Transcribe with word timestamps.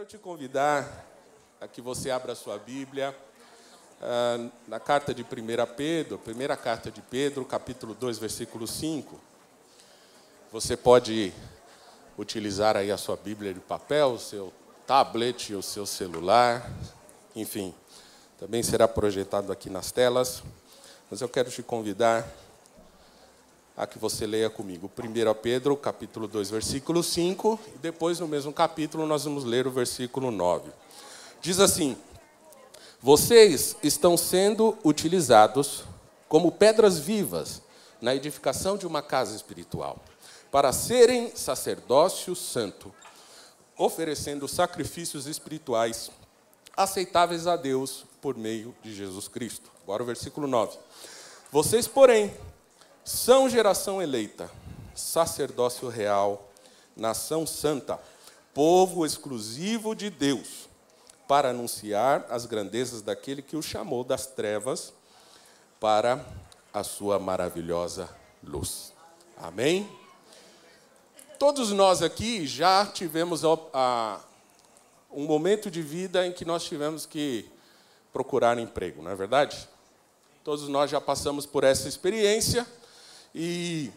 Quero 0.00 0.08
te 0.08 0.16
convidar 0.16 1.06
a 1.60 1.68
que 1.68 1.82
você 1.82 2.10
abra 2.10 2.32
a 2.32 2.34
sua 2.34 2.56
Bíblia 2.56 3.14
uh, 4.00 4.50
na 4.66 4.80
carta 4.80 5.12
de 5.12 5.22
1 5.22 5.26
Pedro, 5.76 6.16
primeira 6.16 6.56
carta 6.56 6.90
de 6.90 7.02
Pedro, 7.02 7.44
capítulo 7.44 7.92
2, 7.92 8.18
versículo 8.18 8.66
5. 8.66 9.20
Você 10.50 10.74
pode 10.74 11.34
utilizar 12.16 12.78
aí 12.78 12.90
a 12.90 12.96
sua 12.96 13.14
Bíblia 13.14 13.52
de 13.52 13.60
papel, 13.60 14.12
o 14.12 14.18
seu 14.18 14.50
tablet, 14.86 15.54
o 15.54 15.62
seu 15.62 15.84
celular, 15.84 16.72
enfim, 17.36 17.74
também 18.38 18.62
será 18.62 18.88
projetado 18.88 19.52
aqui 19.52 19.68
nas 19.68 19.92
telas. 19.92 20.42
Mas 21.10 21.20
eu 21.20 21.28
quero 21.28 21.50
te 21.50 21.62
convidar 21.62 22.26
a 23.80 23.86
que 23.86 23.98
você 23.98 24.26
leia 24.26 24.50
comigo. 24.50 24.90
1 24.94 25.34
Pedro, 25.40 25.74
capítulo 25.74 26.28
2, 26.28 26.50
versículo 26.50 27.02
5, 27.02 27.58
e 27.74 27.78
depois 27.78 28.20
no 28.20 28.28
mesmo 28.28 28.52
capítulo 28.52 29.06
nós 29.06 29.24
vamos 29.24 29.42
ler 29.42 29.66
o 29.66 29.70
versículo 29.70 30.30
9. 30.30 30.70
Diz 31.40 31.58
assim: 31.58 31.96
Vocês 33.00 33.74
estão 33.82 34.18
sendo 34.18 34.76
utilizados 34.84 35.84
como 36.28 36.52
pedras 36.52 36.98
vivas 36.98 37.62
na 38.02 38.14
edificação 38.14 38.76
de 38.76 38.86
uma 38.86 39.00
casa 39.00 39.34
espiritual 39.34 39.98
para 40.50 40.74
serem 40.74 41.34
sacerdócio 41.34 42.36
santo, 42.36 42.92
oferecendo 43.78 44.46
sacrifícios 44.46 45.26
espirituais 45.26 46.10
aceitáveis 46.76 47.46
a 47.46 47.56
Deus 47.56 48.04
por 48.20 48.36
meio 48.36 48.74
de 48.82 48.94
Jesus 48.94 49.26
Cristo. 49.26 49.70
Agora 49.84 50.02
o 50.02 50.06
versículo 50.06 50.46
9. 50.46 50.76
Vocês, 51.50 51.88
porém, 51.88 52.30
são 53.04 53.48
geração 53.48 54.00
eleita, 54.00 54.50
sacerdócio 54.94 55.88
real, 55.88 56.50
nação 56.96 57.46
santa, 57.46 57.98
povo 58.52 59.06
exclusivo 59.06 59.94
de 59.94 60.10
Deus, 60.10 60.68
para 61.26 61.50
anunciar 61.50 62.26
as 62.28 62.44
grandezas 62.44 63.02
daquele 63.02 63.42
que 63.42 63.56
o 63.56 63.62
chamou 63.62 64.04
das 64.04 64.26
trevas 64.26 64.92
para 65.78 66.24
a 66.72 66.82
sua 66.82 67.18
maravilhosa 67.18 68.08
luz. 68.42 68.92
Amém? 69.36 69.88
Todos 71.38 71.70
nós 71.70 72.02
aqui 72.02 72.46
já 72.46 72.84
tivemos 72.84 73.44
a, 73.44 73.58
a, 73.72 74.20
um 75.10 75.24
momento 75.24 75.70
de 75.70 75.80
vida 75.80 76.26
em 76.26 76.32
que 76.32 76.44
nós 76.44 76.64
tivemos 76.64 77.06
que 77.06 77.50
procurar 78.12 78.58
emprego, 78.58 79.02
não 79.02 79.10
é 79.10 79.14
verdade? 79.14 79.68
Todos 80.44 80.68
nós 80.68 80.90
já 80.90 81.00
passamos 81.00 81.46
por 81.46 81.64
essa 81.64 81.88
experiência 81.88 82.66
e 83.34 83.90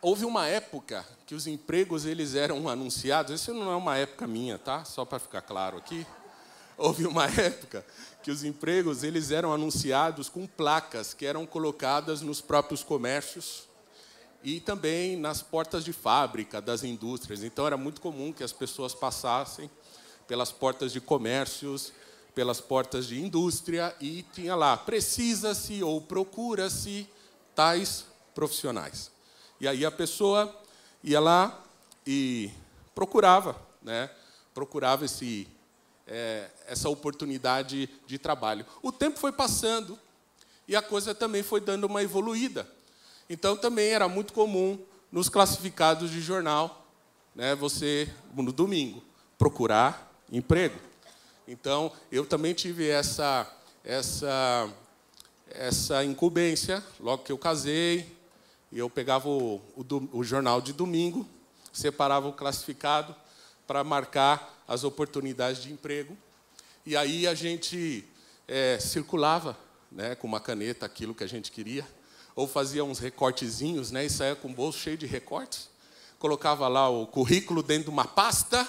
houve 0.00 0.24
uma 0.24 0.46
época 0.46 1.06
que 1.26 1.34
os 1.34 1.46
empregos 1.46 2.06
eles 2.06 2.34
eram 2.34 2.68
anunciados. 2.68 3.40
Isso 3.40 3.52
não 3.52 3.70
é 3.70 3.76
uma 3.76 3.96
época 3.96 4.26
minha, 4.26 4.58
tá? 4.58 4.84
Só 4.84 5.04
para 5.04 5.18
ficar 5.18 5.42
claro 5.42 5.76
aqui. 5.76 6.06
Houve 6.76 7.06
uma 7.06 7.26
época 7.38 7.84
que 8.22 8.30
os 8.30 8.42
empregos 8.44 9.04
eles 9.04 9.30
eram 9.30 9.52
anunciados 9.52 10.28
com 10.28 10.46
placas 10.46 11.12
que 11.12 11.26
eram 11.26 11.44
colocadas 11.46 12.22
nos 12.22 12.40
próprios 12.40 12.82
comércios 12.82 13.64
e 14.42 14.58
também 14.58 15.16
nas 15.16 15.42
portas 15.42 15.84
de 15.84 15.92
fábrica 15.92 16.60
das 16.62 16.82
indústrias. 16.82 17.42
Então 17.42 17.66
era 17.66 17.76
muito 17.76 18.00
comum 18.00 18.32
que 18.32 18.42
as 18.42 18.52
pessoas 18.52 18.94
passassem 18.94 19.70
pelas 20.26 20.50
portas 20.50 20.92
de 20.92 21.00
comércios, 21.00 21.92
pelas 22.34 22.60
portas 22.60 23.06
de 23.06 23.20
indústria 23.20 23.94
e 24.00 24.22
tinha 24.32 24.54
lá 24.54 24.76
precisa-se 24.76 25.82
ou 25.82 26.00
procura-se 26.00 27.06
tais 27.60 28.06
profissionais. 28.34 29.10
E 29.60 29.68
aí 29.68 29.84
a 29.84 29.90
pessoa 29.90 30.50
ia 31.04 31.20
lá 31.20 31.62
e 32.06 32.50
procurava, 32.94 33.54
né? 33.82 34.08
Procurava 34.54 35.04
esse 35.04 35.46
é, 36.06 36.48
essa 36.66 36.88
oportunidade 36.88 37.90
de 38.06 38.18
trabalho. 38.18 38.64
O 38.82 38.90
tempo 38.90 39.18
foi 39.18 39.30
passando 39.30 39.98
e 40.66 40.74
a 40.74 40.80
coisa 40.80 41.14
também 41.14 41.42
foi 41.42 41.60
dando 41.60 41.84
uma 41.84 42.02
evoluída. 42.02 42.66
Então 43.28 43.54
também 43.54 43.90
era 43.90 44.08
muito 44.08 44.32
comum 44.32 44.82
nos 45.12 45.28
classificados 45.28 46.10
de 46.10 46.22
jornal, 46.22 46.86
né, 47.34 47.54
você 47.54 48.10
no 48.34 48.52
domingo 48.54 49.04
procurar 49.36 50.10
emprego. 50.32 50.80
Então 51.46 51.92
eu 52.10 52.24
também 52.24 52.54
tive 52.54 52.88
essa 52.88 53.46
essa 53.84 54.66
essa 55.50 56.04
incumbência 56.04 56.82
logo 56.98 57.24
que 57.24 57.32
eu 57.32 57.38
casei. 57.38 58.16
E 58.72 58.78
eu 58.78 58.88
pegava 58.88 59.28
o, 59.28 59.60
o, 59.76 60.18
o 60.18 60.24
jornal 60.24 60.60
de 60.60 60.72
domingo, 60.72 61.26
separava 61.72 62.28
o 62.28 62.32
classificado 62.32 63.14
para 63.66 63.82
marcar 63.82 64.62
as 64.66 64.84
oportunidades 64.84 65.62
de 65.62 65.72
emprego. 65.72 66.16
E 66.86 66.96
aí 66.96 67.26
a 67.26 67.34
gente 67.34 68.04
é, 68.46 68.78
circulava 68.78 69.56
né, 69.90 70.14
com 70.14 70.26
uma 70.26 70.40
caneta 70.40 70.86
aquilo 70.86 71.14
que 71.14 71.24
a 71.24 71.28
gente 71.28 71.50
queria 71.50 71.86
ou 72.34 72.46
fazia 72.46 72.84
uns 72.84 72.98
recortezinhos, 72.98 73.90
né, 73.90 74.06
e 74.06 74.10
saía 74.10 74.36
com 74.36 74.48
o 74.48 74.54
bolso 74.54 74.78
cheio 74.78 74.96
de 74.96 75.04
recortes, 75.04 75.68
colocava 76.18 76.68
lá 76.68 76.88
o 76.88 77.06
currículo 77.06 77.62
dentro 77.62 77.84
de 77.84 77.90
uma 77.90 78.06
pasta 78.06 78.66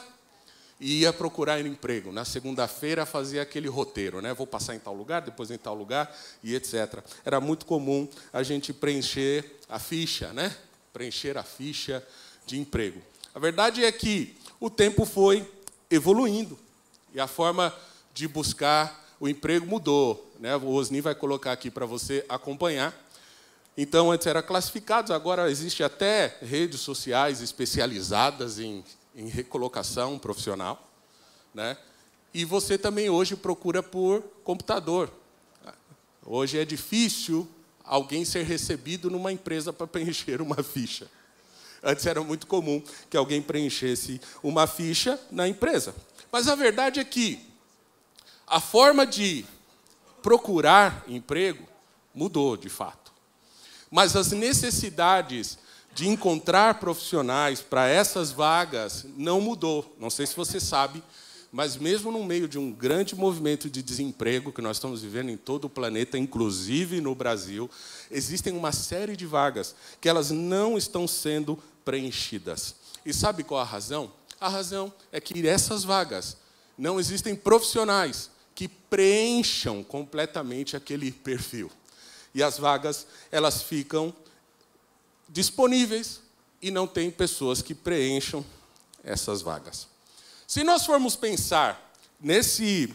e 0.82 1.02
ia 1.02 1.14
procurar 1.14 1.64
emprego. 1.64 2.12
Na 2.12 2.26
segunda-feira 2.26 3.06
fazia 3.06 3.44
aquele 3.44 3.70
roteiro, 3.70 4.20
né? 4.20 4.34
Vou 4.34 4.48
passar 4.48 4.74
em 4.74 4.80
tal 4.80 4.96
lugar, 4.96 5.22
depois 5.22 5.52
em 5.52 5.58
tal 5.58 5.76
lugar 5.76 6.12
e 6.44 6.56
etc. 6.56 7.04
Era 7.24 7.40
muito 7.40 7.68
comum 7.68 8.10
a 8.34 8.42
gente 8.42 8.74
preencher 8.74 9.60
a 9.70 9.78
ficha, 9.78 10.34
né? 10.34 10.54
Preencher 10.92 11.38
a 11.38 11.44
ficha 11.44 12.04
de 12.48 12.60
emprego. 12.60 13.00
A 13.34 13.38
verdade 13.38 13.86
é 13.86 13.92
que 13.92 14.36
o 14.60 14.72
tempo 14.72 15.06
foi 15.06 15.48
evoluindo 15.88 16.58
e 17.14 17.20
a 17.20 17.28
forma 17.28 17.72
de 18.12 18.28
buscar 18.28 19.16
o 19.20 19.30
emprego 19.30 19.68
mudou, 19.68 20.34
né? 20.40 20.56
O 20.56 20.70
Osni 20.70 21.00
vai 21.00 21.14
colocar 21.14 21.52
aqui 21.52 21.70
para 21.70 21.86
você 21.86 22.26
acompanhar. 22.28 22.92
Então, 23.78 24.12
antes 24.12 24.26
era 24.26 24.42
classificados, 24.42 25.12
agora 25.12 25.50
existe 25.50 25.84
até 25.84 26.38
redes 26.42 26.82
sociais 26.82 27.40
especializadas 27.40 28.60
em, 28.60 28.84
em 29.16 29.28
recolocação 29.28 30.18
profissional. 30.18 30.90
Né? 31.54 31.78
E 32.34 32.46
você 32.46 32.78
também 32.78 33.10
hoje 33.10 33.36
procura 33.36 33.84
por 33.84 34.22
computador. 34.44 35.12
Hoje 36.24 36.58
é 36.58 36.66
difícil 36.66 37.48
alguém 37.84 38.24
ser 38.24 38.44
recebido 38.44 39.10
numa 39.10 39.32
empresa 39.32 39.74
para 39.74 39.86
preencher 39.88 40.42
uma 40.42 40.62
ficha. 40.64 41.10
Antes 41.84 42.06
era 42.06 42.22
muito 42.24 42.46
comum 42.46 42.82
que 43.10 43.18
alguém 43.18 43.42
preenchesse 43.42 44.22
uma 44.44 44.68
ficha 44.68 45.20
na 45.32 45.48
empresa. 45.48 45.96
Mas 46.32 46.48
a 46.48 46.56
verdade 46.56 47.00
é 47.00 47.04
que 47.04 47.40
a 48.46 48.60
forma 48.60 49.06
de 49.06 49.46
procurar 50.22 51.04
emprego 51.08 51.68
mudou 52.14 52.56
de 52.56 52.70
fato. 52.70 53.12
Mas 53.90 54.16
as 54.16 54.32
necessidades 54.32 55.58
de 55.94 56.08
encontrar 56.08 56.80
profissionais 56.80 57.62
para 57.62 57.88
essas 57.88 58.32
vagas 58.32 59.06
não 59.18 59.42
mudou. 59.42 59.96
Não 60.00 60.10
sei 60.10 60.26
se 60.26 60.36
você 60.36 60.60
sabe, 60.60 61.04
mas 61.52 61.76
mesmo 61.76 62.12
no 62.12 62.24
meio 62.24 62.48
de 62.48 62.58
um 62.58 62.72
grande 62.72 63.16
movimento 63.16 63.70
de 63.70 63.84
desemprego 63.84 64.54
que 64.54 64.62
nós 64.62 64.78
estamos 64.78 65.02
vivendo 65.02 65.30
em 65.30 65.38
todo 65.38 65.66
o 65.66 65.70
planeta, 65.70 66.18
inclusive 66.18 67.02
no 67.02 67.14
Brasil, 67.14 67.70
existem 68.10 68.54
uma 68.54 68.72
série 68.72 69.18
de 69.18 69.26
vagas 69.26 69.76
que 70.00 70.08
elas 70.08 70.32
não 70.32 70.78
estão 70.78 71.08
sendo 71.08 71.60
preenchidas. 71.84 72.76
E 73.06 73.14
sabe 73.14 73.44
qual 73.44 73.60
a 73.60 73.66
razão? 73.66 74.12
A 74.40 74.48
razão 74.48 74.94
é 75.12 75.20
que 75.20 75.46
essas 75.46 75.84
vagas 75.84 76.38
não 76.78 77.00
existem 77.00 77.36
profissionais 77.36 78.30
que 78.56 78.68
preencham 78.68 79.84
completamente 79.84 80.76
aquele 80.76 81.12
perfil 81.12 81.70
e 82.34 82.42
as 82.42 82.58
vagas 82.58 83.06
elas 83.32 83.62
ficam 83.62 84.14
disponíveis 85.32 86.22
e 86.62 86.70
não 86.70 86.86
tem 86.86 87.10
pessoas 87.10 87.62
que 87.62 87.74
preencham 87.74 88.46
essas 89.04 89.42
vagas. 89.42 89.88
Se 90.46 90.64
nós 90.64 90.86
formos 90.86 91.16
pensar 91.16 91.94
nesse 92.20 92.94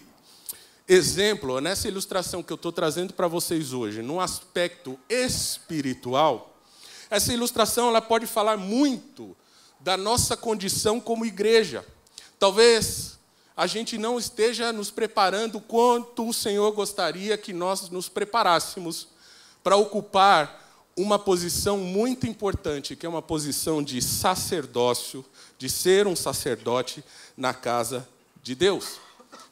exemplo, 0.87 1.61
nessa 1.61 1.89
ilustração 1.89 2.43
que 2.43 2.53
eu 2.53 2.57
estou 2.57 2.71
trazendo 2.71 3.13
para 3.13 3.27
vocês 3.27 3.73
hoje, 3.73 4.03
num 4.03 4.21
aspecto 4.21 4.99
espiritual, 5.09 6.57
essa 7.11 7.33
ilustração 7.33 7.89
ela 7.89 8.01
pode 8.01 8.27
falar 8.27 8.57
muito 8.57 9.37
da 9.81 9.97
nossa 9.97 10.37
condição 10.37 11.01
como 11.01 11.25
igreja, 11.25 11.85
Talvez 12.39 13.19
a 13.57 13.67
gente 13.67 13.97
não 13.97 14.19
esteja 14.19 14.73
nos 14.73 14.91
preparando 14.91 15.59
quanto 15.59 16.29
o 16.29 16.35
Senhor 16.35 16.71
gostaria 16.73 17.39
que 17.39 17.53
nós 17.53 17.89
nos 17.89 18.09
preparássemos 18.09 19.09
para 19.65 19.77
ocupar 19.77 20.66
uma 20.97 21.19
posição 21.19 21.77
muito 21.77 22.27
importante, 22.27 22.97
que 22.97 23.05
é 23.05 23.09
uma 23.09 23.21
posição 23.21 23.83
de 23.83 24.01
sacerdócio, 24.01 25.25
de 25.59 25.69
ser 25.69 26.07
um 26.07 26.17
sacerdote 26.17 27.05
na 27.37 27.53
casa 27.53 28.09
de 28.43 28.55
Deus. 28.55 28.99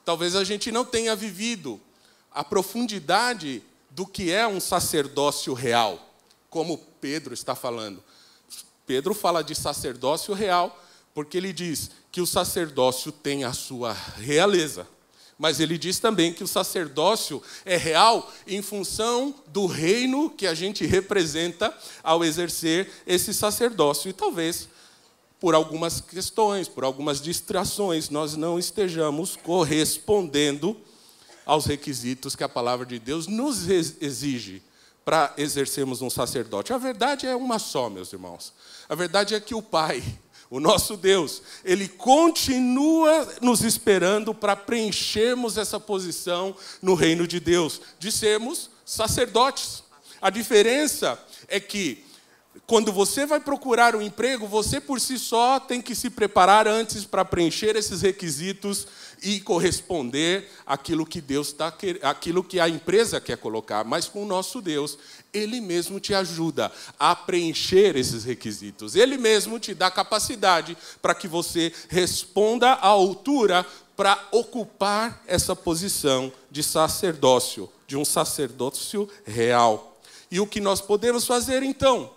Talvez 0.04 0.34
a 0.34 0.42
gente 0.42 0.72
não 0.72 0.84
tenha 0.84 1.14
vivido 1.14 1.80
a 2.30 2.42
profundidade 2.42 3.62
do 3.90 4.06
que 4.06 4.32
é 4.32 4.46
um 4.46 4.58
sacerdócio 4.58 5.52
real, 5.52 6.14
como 6.48 6.78
Pedro 7.00 7.34
está 7.34 7.54
falando. 7.54 8.02
Pedro 8.86 9.14
fala 9.14 9.42
de 9.44 9.54
sacerdócio 9.54 10.34
real 10.34 10.80
porque 11.14 11.36
ele 11.38 11.52
diz 11.52 11.90
que 12.10 12.20
o 12.20 12.26
sacerdócio 12.26 13.12
tem 13.12 13.44
a 13.44 13.52
sua 13.52 13.92
realeza. 13.92 14.86
Mas 15.38 15.58
ele 15.60 15.76
diz 15.76 15.98
também 15.98 16.32
que 16.32 16.44
o 16.44 16.48
sacerdócio 16.48 17.42
é 17.64 17.76
real 17.76 18.32
em 18.46 18.62
função 18.62 19.34
do 19.48 19.66
reino 19.66 20.30
que 20.30 20.46
a 20.46 20.54
gente 20.54 20.86
representa 20.86 21.76
ao 22.02 22.24
exercer 22.24 22.88
esse 23.06 23.34
sacerdócio. 23.34 24.08
E 24.08 24.12
talvez, 24.12 24.68
por 25.40 25.54
algumas 25.54 26.00
questões, 26.00 26.68
por 26.68 26.84
algumas 26.84 27.20
distrações, 27.20 28.10
nós 28.10 28.36
não 28.36 28.58
estejamos 28.58 29.36
correspondendo 29.36 30.76
aos 31.44 31.66
requisitos 31.66 32.34
que 32.34 32.44
a 32.44 32.48
palavra 32.48 32.86
de 32.86 32.98
Deus 32.98 33.26
nos 33.26 33.68
exige 33.68 34.62
para 35.04 35.34
exercermos 35.36 36.00
um 36.00 36.08
sacerdote. 36.08 36.72
A 36.72 36.78
verdade 36.78 37.26
é 37.26 37.36
uma 37.36 37.58
só, 37.58 37.90
meus 37.90 38.12
irmãos. 38.12 38.54
A 38.88 38.94
verdade 38.94 39.34
é 39.34 39.40
que 39.40 39.54
o 39.54 39.60
Pai 39.60 40.02
o 40.50 40.60
nosso 40.60 40.96
Deus, 40.96 41.42
ele 41.64 41.88
continua 41.88 43.28
nos 43.40 43.62
esperando 43.62 44.34
para 44.34 44.54
preenchermos 44.54 45.56
essa 45.56 45.80
posição 45.80 46.54
no 46.80 46.94
reino 46.94 47.26
de 47.26 47.40
Deus, 47.40 47.80
de 47.98 48.12
sermos 48.12 48.70
sacerdotes. 48.84 49.82
A 50.20 50.30
diferença 50.30 51.18
é 51.48 51.58
que 51.58 52.04
quando 52.66 52.92
você 52.92 53.26
vai 53.26 53.40
procurar 53.40 53.94
um 53.96 54.00
emprego, 54.00 54.46
você 54.46 54.80
por 54.80 55.00
si 55.00 55.18
só 55.18 55.58
tem 55.58 55.82
que 55.82 55.94
se 55.94 56.08
preparar 56.08 56.68
antes 56.68 57.04
para 57.04 57.24
preencher 57.24 57.76
esses 57.76 58.00
requisitos 58.00 58.86
e 59.22 59.40
corresponder 59.40 60.48
àquilo 60.64 61.04
que 61.04 61.20
Deus 61.20 61.48
está 61.48 61.72
aquilo 62.02 62.44
que 62.44 62.60
a 62.60 62.68
empresa 62.68 63.20
quer 63.20 63.36
colocar. 63.36 63.84
Mas 63.84 64.06
com 64.06 64.22
o 64.22 64.26
nosso 64.26 64.62
Deus, 64.62 64.98
Ele 65.34 65.60
mesmo 65.60 65.98
te 65.98 66.14
ajuda 66.14 66.70
a 66.98 67.14
preencher 67.14 67.96
esses 67.96 68.24
requisitos. 68.24 68.94
Ele 68.94 69.18
mesmo 69.18 69.58
te 69.58 69.74
dá 69.74 69.90
capacidade 69.90 70.78
para 71.02 71.14
que 71.14 71.26
você 71.28 71.72
responda 71.88 72.70
à 72.70 72.86
altura 72.86 73.66
para 73.96 74.28
ocupar 74.32 75.22
essa 75.26 75.54
posição 75.54 76.32
de 76.50 76.62
sacerdócio, 76.62 77.70
de 77.86 77.96
um 77.96 78.04
sacerdócio 78.04 79.08
real. 79.24 80.00
E 80.30 80.40
o 80.40 80.46
que 80.46 80.60
nós 80.60 80.80
podemos 80.80 81.26
fazer 81.26 81.62
então 81.62 82.12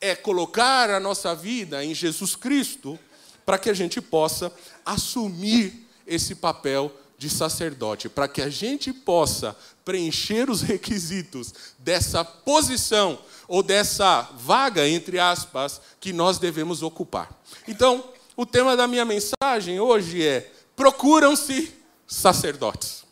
é 0.00 0.14
colocar 0.14 0.90
a 0.90 1.00
nossa 1.00 1.34
vida 1.34 1.84
em 1.84 1.94
Jesus 1.94 2.34
Cristo 2.34 2.98
para 3.44 3.58
que 3.58 3.70
a 3.70 3.74
gente 3.74 4.00
possa 4.00 4.52
assumir 4.84 5.86
esse 6.06 6.34
papel 6.34 6.92
de 7.16 7.30
sacerdote, 7.30 8.08
para 8.08 8.28
que 8.28 8.42
a 8.42 8.48
gente 8.48 8.92
possa 8.92 9.56
preencher 9.84 10.50
os 10.50 10.62
requisitos 10.62 11.52
dessa 11.78 12.24
posição 12.24 13.18
ou 13.46 13.62
dessa 13.62 14.22
vaga, 14.38 14.88
entre 14.88 15.18
aspas, 15.18 15.80
que 16.00 16.12
nós 16.12 16.38
devemos 16.38 16.82
ocupar. 16.82 17.30
Então, 17.68 18.04
o 18.36 18.44
tema 18.44 18.76
da 18.76 18.86
minha 18.86 19.04
mensagem 19.04 19.78
hoje 19.78 20.26
é: 20.26 20.50
procuram-se 20.74 21.72
sacerdotes. 22.06 23.04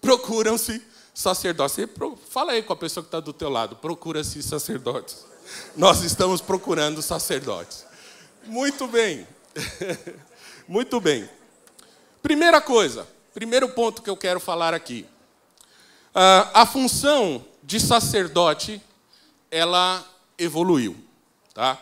Procuram-se 0.00 0.82
sacerdotes. 1.14 1.76
Fala 2.28 2.52
aí 2.52 2.62
com 2.62 2.72
a 2.72 2.76
pessoa 2.76 3.02
que 3.02 3.08
está 3.08 3.20
do 3.20 3.32
teu 3.32 3.48
lado, 3.48 3.76
procura-se 3.76 4.42
sacerdotes. 4.42 5.24
Nós 5.76 6.02
estamos 6.02 6.40
procurando 6.40 7.02
sacerdotes. 7.02 7.84
Muito 8.44 8.86
bem. 8.86 9.26
Muito 10.68 11.00
bem. 11.00 11.28
Primeira 12.22 12.60
coisa, 12.60 13.06
primeiro 13.32 13.68
ponto 13.68 14.02
que 14.02 14.10
eu 14.10 14.16
quero 14.16 14.40
falar 14.40 14.74
aqui. 14.74 15.06
Uh, 16.10 16.50
a 16.52 16.66
função 16.66 17.44
de 17.62 17.78
sacerdote, 17.78 18.82
ela 19.50 20.04
evoluiu. 20.36 20.96
Tá? 21.54 21.78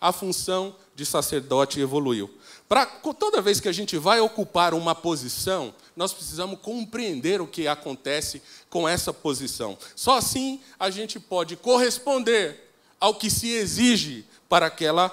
A 0.00 0.12
função 0.12 0.76
de 0.94 1.06
sacerdote 1.06 1.80
evoluiu. 1.80 2.30
Para 2.68 2.84
toda 2.84 3.40
vez 3.40 3.60
que 3.60 3.68
a 3.68 3.72
gente 3.72 3.96
vai 3.96 4.20
ocupar 4.20 4.74
uma 4.74 4.94
posição, 4.94 5.74
nós 5.96 6.12
precisamos 6.12 6.60
compreender 6.60 7.40
o 7.40 7.46
que 7.46 7.66
acontece 7.66 8.42
com 8.68 8.86
essa 8.86 9.12
posição. 9.12 9.78
Só 9.96 10.18
assim 10.18 10.60
a 10.78 10.90
gente 10.90 11.18
pode 11.18 11.56
corresponder 11.56 12.70
ao 13.00 13.14
que 13.14 13.30
se 13.30 13.48
exige 13.48 14.26
para 14.48 14.66
aquela 14.66 15.08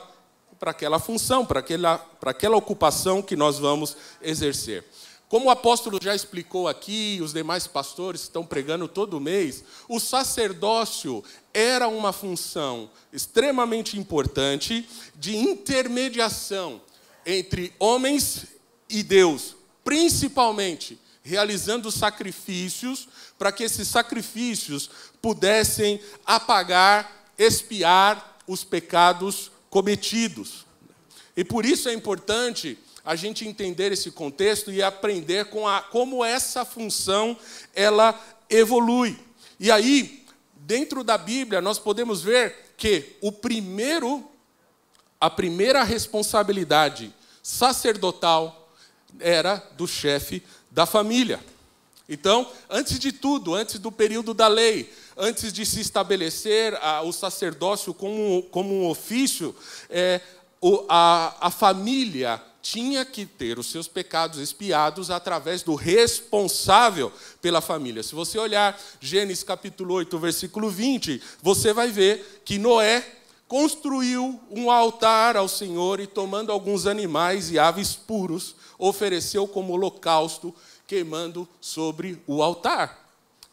para 0.66 0.72
aquela 0.72 0.98
função, 0.98 1.46
para 1.46 1.60
aquela, 1.60 2.00
para 2.00 2.32
aquela 2.32 2.58
ocupação 2.58 3.22
que 3.22 3.36
nós 3.36 3.60
vamos 3.60 3.96
exercer. 4.20 4.84
Como 5.30 5.46
o 5.46 5.50
apóstolo 5.52 6.00
já 6.02 6.16
explicou 6.16 6.68
aqui, 6.68 7.20
os 7.22 7.34
demais 7.34 7.68
pastores 7.68 8.22
estão 8.22 8.44
pregando 8.44 8.88
todo 8.88 9.22
mês, 9.22 9.64
o 9.88 10.00
sacerdócio 10.00 11.24
era 11.54 11.88
uma 11.88 12.12
função 12.12 12.90
extremamente 13.14 13.96
importante 13.96 14.90
de 15.14 15.38
intermediação 15.38 16.82
entre 17.24 17.72
homens 17.78 18.48
e 18.90 19.04
Deus, 19.04 19.56
principalmente 19.84 21.00
realizando 21.22 21.92
sacrifícios 21.92 23.08
para 23.38 23.52
que 23.52 23.64
esses 23.64 23.88
sacrifícios 23.88 24.90
pudessem 25.22 26.02
apagar, 26.26 27.30
expiar 27.38 28.40
os 28.48 28.64
pecados 28.64 29.52
cometidos. 29.76 30.66
E 31.36 31.44
por 31.44 31.66
isso 31.66 31.90
é 31.90 31.94
importante 31.94 32.80
a 33.04 33.14
gente 33.14 33.46
entender 33.46 33.92
esse 33.92 34.10
contexto 34.10 34.72
e 34.72 34.82
aprender 34.82 35.48
com 35.48 35.68
a, 35.68 35.82
como 35.82 36.24
essa 36.24 36.64
função 36.64 37.38
ela 37.76 38.18
evolui. 38.50 39.20
E 39.60 39.70
aí, 39.70 40.26
dentro 40.56 41.04
da 41.04 41.18
Bíblia, 41.18 41.60
nós 41.60 41.78
podemos 41.78 42.24
ver 42.24 42.74
que 42.78 43.18
o 43.20 43.34
primeiro, 43.34 44.26
a 45.20 45.30
primeira 45.30 45.84
responsabilidade 45.84 47.14
sacerdotal 47.44 48.72
era 49.20 49.62
do 49.76 49.86
chefe 49.86 50.42
da 50.72 50.86
família. 50.86 51.42
Então, 52.08 52.50
antes 52.70 52.98
de 52.98 53.12
tudo, 53.12 53.54
antes 53.54 53.78
do 53.78 53.92
período 53.92 54.34
da 54.34 54.48
lei, 54.48 54.90
antes 55.18 55.54
de 55.54 55.66
se 55.66 55.80
estabelecer 55.80 56.76
a, 56.82 57.02
o 57.02 57.12
sacerdócio 57.12 57.94
como, 57.94 58.44
como 58.52 58.74
um 58.74 58.90
ofício, 58.90 59.56
é, 59.90 60.22
o, 60.62 60.86
a, 60.90 61.48
a 61.48 61.52
família 61.52 62.42
tinha 62.62 63.06
que 63.06 63.28
ter 63.28 63.60
os 63.60 63.68
seus 63.68 63.88
pecados 63.88 64.40
expiados 64.40 65.12
através 65.12 65.62
do 65.62 65.76
responsável 65.76 67.12
pela 67.40 67.62
família. 67.62 68.02
Se 68.02 68.16
você 68.16 68.40
olhar 68.40 68.80
Gênesis 69.00 69.44
capítulo 69.44 69.94
8, 69.94 70.18
versículo 70.18 70.70
20, 70.72 71.22
você 71.44 71.72
vai 71.72 71.92
ver 71.92 72.42
que 72.44 72.58
Noé 72.58 73.06
construiu 73.48 74.40
um 74.50 74.72
altar 74.72 75.38
ao 75.38 75.48
Senhor 75.48 76.00
e, 76.00 76.08
tomando 76.08 76.52
alguns 76.52 76.88
animais 76.88 77.52
e 77.52 77.60
aves 77.60 77.96
puros, 77.96 78.56
ofereceu 78.80 79.48
como 79.48 79.74
holocausto, 79.74 80.54
queimando 80.88 81.48
sobre 81.62 82.20
o 82.26 82.42
altar. 82.42 83.05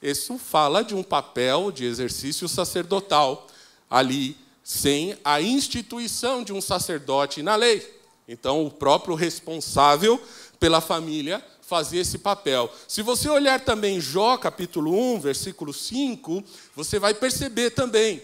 Isso 0.02 0.36
fala 0.36 0.82
de 0.82 0.94
um 0.94 1.02
papel 1.02 1.70
de 1.70 1.84
exercício 1.84 2.48
sacerdotal 2.48 3.46
ali, 3.88 4.36
sem 4.64 5.16
a 5.24 5.40
instituição 5.40 6.42
de 6.42 6.52
um 6.52 6.60
sacerdote 6.60 7.42
na 7.42 7.54
lei. 7.54 7.88
Então, 8.26 8.64
o 8.64 8.70
próprio 8.70 9.14
responsável 9.14 10.20
pela 10.58 10.80
família 10.80 11.44
fazia 11.60 12.00
esse 12.00 12.18
papel. 12.18 12.72
Se 12.88 13.02
você 13.02 13.28
olhar 13.28 13.60
também 13.60 14.00
Jó, 14.00 14.36
capítulo 14.36 14.92
1, 15.14 15.20
versículo 15.20 15.72
5, 15.72 16.42
você 16.74 16.98
vai 16.98 17.14
perceber 17.14 17.70
também 17.70 18.22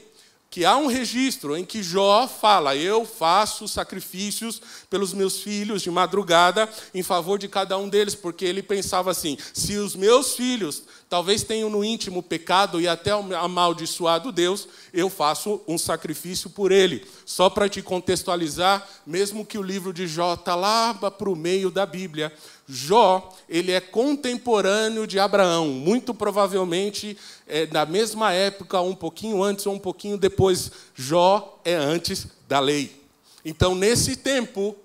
que 0.50 0.64
há 0.64 0.76
um 0.76 0.87
registro 0.87 1.57
em 1.57 1.64
que 1.64 1.83
Jó 1.83 2.26
fala: 2.26 2.75
Eu 2.75 3.05
faço 3.05 3.69
sacrifícios 3.69 4.61
pelos 4.88 5.12
meus 5.12 5.40
filhos 5.40 5.83
de 5.83 5.90
madrugada 5.90 6.69
em 6.95 7.02
favor 7.02 7.38
de 7.38 7.49
cada 7.49 7.76
um 7.76 7.88
deles, 7.88 8.14
porque 8.14 8.45
ele 8.45 8.62
pensava 8.62 9.11
assim: 9.11 9.37
se 9.52 9.76
os 9.76 9.95
meus 9.95 10.35
filhos 10.35 10.83
talvez 11.09 11.43
tenham 11.43 11.71
no 11.71 11.85
íntimo 11.85 12.23
pecado 12.23 12.81
e 12.81 12.88
até 12.88 13.11
amaldiçoado 13.11 14.33
Deus, 14.33 14.69
eu 14.93 15.09
faço 15.11 15.61
um 15.67 15.78
sacrifício 15.78 16.50
por 16.50 16.73
ele. 16.73 17.07
Só 17.25 17.50
para 17.50 17.69
te 17.69 17.83
contextualizar, 17.83 18.87
mesmo 19.07 19.45
que 19.45 19.59
o 19.59 19.62
livro 19.62 19.93
de 19.93 20.07
Jó 20.07 20.35
está 20.35 20.55
lá 20.55 20.95
para 20.95 21.31
o 21.31 21.37
meio 21.37 21.71
da 21.71 21.85
Bíblia, 21.85 22.33
Jó, 22.69 23.35
ele 23.49 23.73
é 23.73 23.81
contemporâneo 23.81 25.07
de 25.07 25.19
Abraão, 25.19 25.69
muito 25.69 26.13
provavelmente 26.13 27.17
é, 27.47 27.65
da 27.65 27.87
mesma 27.87 28.33
época, 28.33 28.79
um 28.83 28.95
pouquinho 28.95 29.43
antes 29.43 29.65
ou 29.65 29.73
um 29.73 29.79
pouquinho 29.79 30.19
depois. 30.19 30.71
Jó 30.95 31.59
é 31.65 31.75
antes 31.75 32.27
da 32.47 32.61
lei. 32.61 32.95
Então, 33.43 33.75
nesse 33.75 34.17
tempo, 34.17 34.77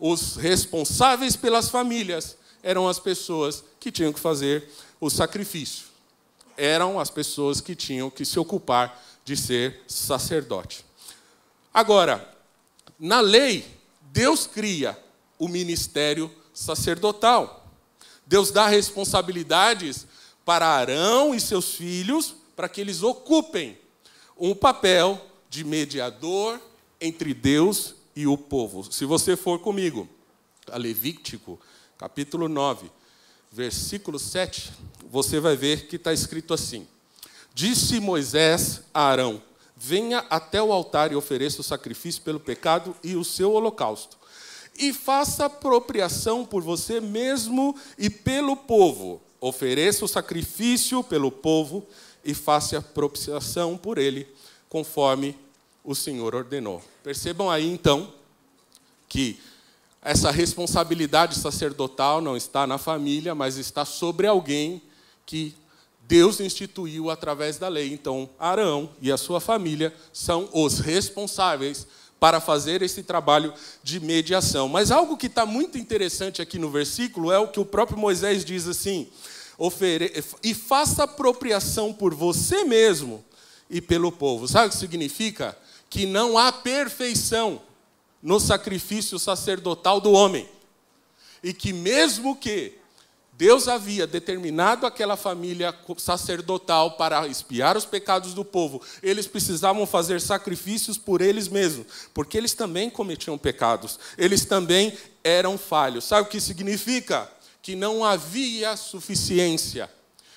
os 0.00 0.34
responsáveis 0.34 1.36
pelas 1.36 1.68
famílias 1.68 2.36
eram 2.60 2.88
as 2.88 2.98
pessoas 2.98 3.62
que 3.78 3.92
tinham 3.92 4.12
que 4.12 4.18
fazer 4.18 4.68
o 5.00 5.08
sacrifício. 5.08 5.86
Eram 6.56 6.98
as 6.98 7.08
pessoas 7.08 7.60
que 7.60 7.76
tinham 7.76 8.10
que 8.10 8.24
se 8.24 8.38
ocupar 8.38 9.00
de 9.24 9.36
ser 9.36 9.80
sacerdote. 9.86 10.84
Agora, 11.72 12.28
na 12.98 13.20
lei, 13.20 13.64
Deus 14.12 14.44
cria 14.44 14.98
o 15.38 15.46
ministério 15.46 16.28
sacerdotal. 16.52 17.66
Deus 18.26 18.50
dá 18.50 18.66
responsabilidades 18.66 20.06
para 20.44 20.66
Arão 20.66 21.34
e 21.34 21.40
seus 21.40 21.74
filhos 21.74 22.34
para 22.54 22.68
que 22.68 22.80
eles 22.80 23.02
ocupem 23.02 23.78
um 24.38 24.54
papel 24.54 25.20
de 25.48 25.64
mediador 25.64 26.60
entre 27.00 27.34
Deus 27.34 27.94
e 28.14 28.26
o 28.26 28.36
povo. 28.36 28.90
Se 28.92 29.04
você 29.04 29.36
for 29.36 29.58
comigo 29.58 30.08
a 30.70 30.76
Levítico, 30.76 31.58
capítulo 31.98 32.48
9, 32.48 32.90
versículo 33.50 34.18
7, 34.18 34.72
você 35.10 35.38
vai 35.40 35.56
ver 35.56 35.86
que 35.86 35.96
está 35.96 36.12
escrito 36.12 36.54
assim: 36.54 36.86
Disse 37.54 38.00
Moisés 38.00 38.82
a 38.94 39.02
Arão: 39.02 39.42
Venha 39.76 40.24
até 40.30 40.62
o 40.62 40.72
altar 40.72 41.12
e 41.12 41.16
ofereça 41.16 41.60
o 41.60 41.64
sacrifício 41.64 42.22
pelo 42.22 42.40
pecado 42.40 42.96
e 43.02 43.16
o 43.16 43.24
seu 43.24 43.52
holocausto. 43.52 44.16
E 44.76 44.92
faça 44.92 45.46
apropriação 45.46 46.44
por 46.44 46.62
você 46.62 47.00
mesmo 47.00 47.76
e 47.98 48.08
pelo 48.08 48.56
povo. 48.56 49.20
Ofereça 49.40 50.04
o 50.04 50.08
sacrifício 50.08 51.02
pelo 51.02 51.30
povo 51.30 51.86
e 52.24 52.32
faça 52.32 52.80
propiciação 52.80 53.76
por 53.76 53.98
ele, 53.98 54.26
conforme 54.68 55.36
o 55.84 55.94
Senhor 55.94 56.34
ordenou. 56.34 56.82
Percebam 57.02 57.50
aí 57.50 57.68
então 57.68 58.12
que 59.08 59.38
essa 60.00 60.30
responsabilidade 60.30 61.36
sacerdotal 61.36 62.20
não 62.20 62.36
está 62.36 62.66
na 62.66 62.78
família, 62.78 63.34
mas 63.34 63.56
está 63.56 63.84
sobre 63.84 64.26
alguém 64.26 64.82
que 65.24 65.54
Deus 66.02 66.40
instituiu 66.40 67.10
através 67.10 67.56
da 67.56 67.68
lei. 67.68 67.92
Então, 67.92 68.28
Arão 68.38 68.90
e 69.00 69.12
a 69.12 69.16
sua 69.16 69.40
família 69.40 69.94
são 70.12 70.48
os 70.52 70.78
responsáveis 70.78 71.86
para 72.22 72.38
fazer 72.38 72.82
esse 72.82 73.02
trabalho 73.02 73.52
de 73.82 73.98
mediação. 73.98 74.68
Mas 74.68 74.92
algo 74.92 75.16
que 75.16 75.26
está 75.26 75.44
muito 75.44 75.76
interessante 75.76 76.40
aqui 76.40 76.56
no 76.56 76.70
versículo 76.70 77.32
é 77.32 77.38
o 77.40 77.48
que 77.48 77.58
o 77.58 77.64
próprio 77.64 77.98
Moisés 77.98 78.44
diz 78.44 78.68
assim: 78.68 79.08
e 80.40 80.54
faça 80.54 81.02
apropriação 81.02 81.92
por 81.92 82.14
você 82.14 82.62
mesmo 82.62 83.24
e 83.68 83.80
pelo 83.80 84.12
povo. 84.12 84.46
Sabe 84.46 84.68
o 84.68 84.70
que 84.70 84.76
significa? 84.76 85.58
Que 85.90 86.06
não 86.06 86.38
há 86.38 86.52
perfeição 86.52 87.60
no 88.22 88.38
sacrifício 88.38 89.18
sacerdotal 89.18 90.00
do 90.00 90.12
homem. 90.12 90.48
E 91.42 91.52
que, 91.52 91.72
mesmo 91.72 92.36
que 92.36 92.78
Deus 93.32 93.66
havia 93.66 94.06
determinado 94.06 94.86
aquela 94.86 95.16
família 95.16 95.74
sacerdotal 95.96 96.92
para 96.92 97.26
espiar 97.26 97.76
os 97.76 97.86
pecados 97.86 98.34
do 98.34 98.44
povo, 98.44 98.82
eles 99.02 99.26
precisavam 99.26 99.86
fazer 99.86 100.20
sacrifícios 100.20 100.98
por 100.98 101.22
eles 101.22 101.48
mesmos, 101.48 101.86
porque 102.12 102.36
eles 102.36 102.52
também 102.52 102.90
cometiam 102.90 103.38
pecados, 103.38 103.98
eles 104.18 104.44
também 104.44 104.96
eram 105.24 105.56
falhos. 105.56 106.04
Sabe 106.04 106.28
o 106.28 106.30
que 106.30 106.40
significa? 106.40 107.30
Que 107.62 107.74
não 107.74 108.04
havia 108.04 108.76
suficiência 108.76 109.90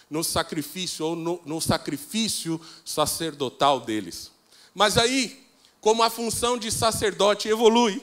no 0.10 0.24
sacrifício 0.24 1.06
ou 1.06 1.16
no, 1.16 1.42
no 1.46 1.60
sacrifício 1.60 2.62
sacerdotal 2.86 3.82
deles. 3.82 4.32
Mas 4.74 4.98
aí, 4.98 5.46
como 5.82 6.02
a 6.02 6.10
função 6.10 6.58
de 6.58 6.72
sacerdote 6.72 7.50
evolui, 7.50 8.02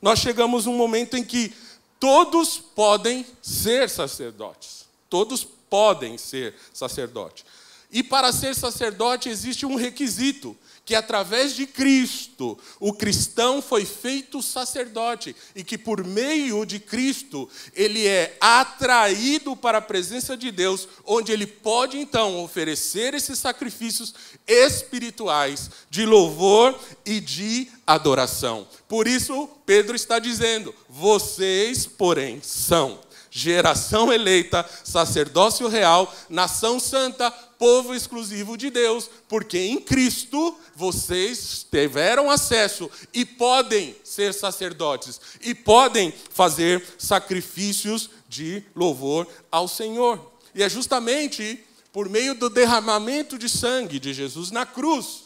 nós 0.00 0.18
chegamos 0.18 0.66
um 0.66 0.76
momento 0.76 1.16
em 1.16 1.24
que 1.24 1.52
todos 2.00 2.58
podem 2.58 3.26
ser 3.42 3.90
sacerdotes. 3.90 4.86
Todos 5.10 5.44
podem 5.44 6.16
ser 6.16 6.54
sacerdote. 6.72 7.44
E 7.92 8.02
para 8.02 8.32
ser 8.32 8.54
sacerdote 8.54 9.28
existe 9.28 9.66
um 9.66 9.74
requisito, 9.74 10.56
que 10.90 10.94
através 10.96 11.54
de 11.54 11.68
Cristo 11.68 12.58
o 12.80 12.92
cristão 12.92 13.62
foi 13.62 13.84
feito 13.84 14.42
sacerdote 14.42 15.36
e 15.54 15.62
que 15.62 15.78
por 15.78 16.04
meio 16.04 16.66
de 16.66 16.80
Cristo 16.80 17.48
ele 17.76 18.08
é 18.08 18.36
atraído 18.40 19.54
para 19.54 19.78
a 19.78 19.82
presença 19.82 20.36
de 20.36 20.50
Deus, 20.50 20.88
onde 21.06 21.30
ele 21.30 21.46
pode 21.46 21.96
então 21.96 22.42
oferecer 22.42 23.14
esses 23.14 23.38
sacrifícios 23.38 24.12
espirituais 24.48 25.70
de 25.88 26.04
louvor 26.04 26.76
e 27.06 27.20
de 27.20 27.68
adoração. 27.86 28.66
Por 28.88 29.06
isso, 29.06 29.48
Pedro 29.64 29.94
está 29.94 30.18
dizendo: 30.18 30.74
vocês, 30.88 31.86
porém, 31.86 32.40
são 32.42 32.98
geração 33.30 34.12
eleita, 34.12 34.68
sacerdócio 34.82 35.68
real, 35.68 36.12
nação 36.28 36.80
santa, 36.80 37.30
povo 37.30 37.94
exclusivo 37.94 38.56
de 38.56 38.70
Deus, 38.70 39.08
porque 39.28 39.58
em 39.58 39.80
Cristo 39.80 40.58
vocês 40.74 41.66
tiveram 41.70 42.30
acesso 42.30 42.90
e 43.12 43.24
podem 43.24 43.94
ser 44.02 44.34
sacerdotes 44.34 45.20
e 45.40 45.54
podem 45.54 46.12
fazer 46.30 46.84
sacrifícios 46.98 48.10
de 48.28 48.64
louvor 48.74 49.26
ao 49.50 49.68
Senhor. 49.68 50.32
E 50.54 50.62
é 50.62 50.68
justamente 50.68 51.62
por 51.92 52.08
meio 52.08 52.34
do 52.34 52.48
derramamento 52.48 53.38
de 53.38 53.48
sangue 53.48 53.98
de 53.98 54.12
Jesus 54.12 54.50
na 54.50 54.64
cruz 54.64 55.24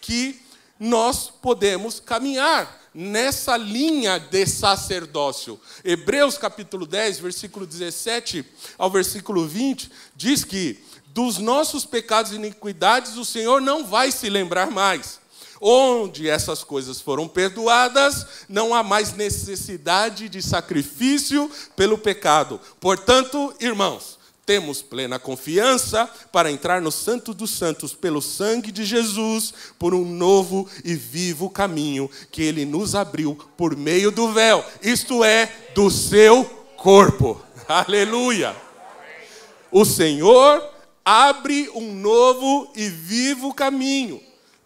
que 0.00 0.40
nós 0.78 1.30
podemos 1.30 2.00
caminhar 2.00 2.83
nessa 2.94 3.56
linha 3.56 4.18
de 4.18 4.46
sacerdócio. 4.46 5.60
Hebreus 5.84 6.38
capítulo 6.38 6.86
10, 6.86 7.18
versículo 7.18 7.66
17 7.66 8.44
ao 8.78 8.90
versículo 8.90 9.46
20, 9.46 9.90
diz 10.14 10.44
que 10.44 10.78
dos 11.06 11.38
nossos 11.38 11.84
pecados 11.84 12.32
e 12.32 12.36
iniquidades 12.36 13.16
o 13.16 13.24
Senhor 13.24 13.60
não 13.60 13.84
vai 13.84 14.12
se 14.12 14.28
lembrar 14.28 14.70
mais. 14.70 15.20
Onde 15.60 16.28
essas 16.28 16.62
coisas 16.62 17.00
foram 17.00 17.26
perdoadas, 17.26 18.26
não 18.48 18.74
há 18.74 18.82
mais 18.82 19.14
necessidade 19.14 20.28
de 20.28 20.42
sacrifício 20.42 21.50
pelo 21.74 21.96
pecado. 21.96 22.60
Portanto, 22.80 23.54
irmãos, 23.60 24.13
temos 24.44 24.82
plena 24.82 25.18
confiança 25.18 26.08
para 26.30 26.50
entrar 26.50 26.80
no 26.80 26.92
Santo 26.92 27.32
dos 27.32 27.50
Santos 27.50 27.94
pelo 27.94 28.20
sangue 28.20 28.70
de 28.70 28.84
Jesus, 28.84 29.54
por 29.78 29.94
um 29.94 30.04
novo 30.04 30.68
e 30.84 30.94
vivo 30.94 31.48
caminho 31.48 32.10
que 32.30 32.42
ele 32.42 32.64
nos 32.64 32.94
abriu 32.94 33.36
por 33.56 33.76
meio 33.76 34.10
do 34.10 34.32
véu, 34.32 34.64
isto 34.82 35.24
é, 35.24 35.50
do 35.74 35.90
seu 35.90 36.44
corpo. 36.76 37.40
Aleluia! 37.66 38.54
O 39.70 39.84
Senhor 39.84 40.62
abre 41.04 41.68
um 41.74 41.94
novo 41.94 42.70
e 42.76 42.88
vivo 42.88 43.52
caminho 43.52 44.20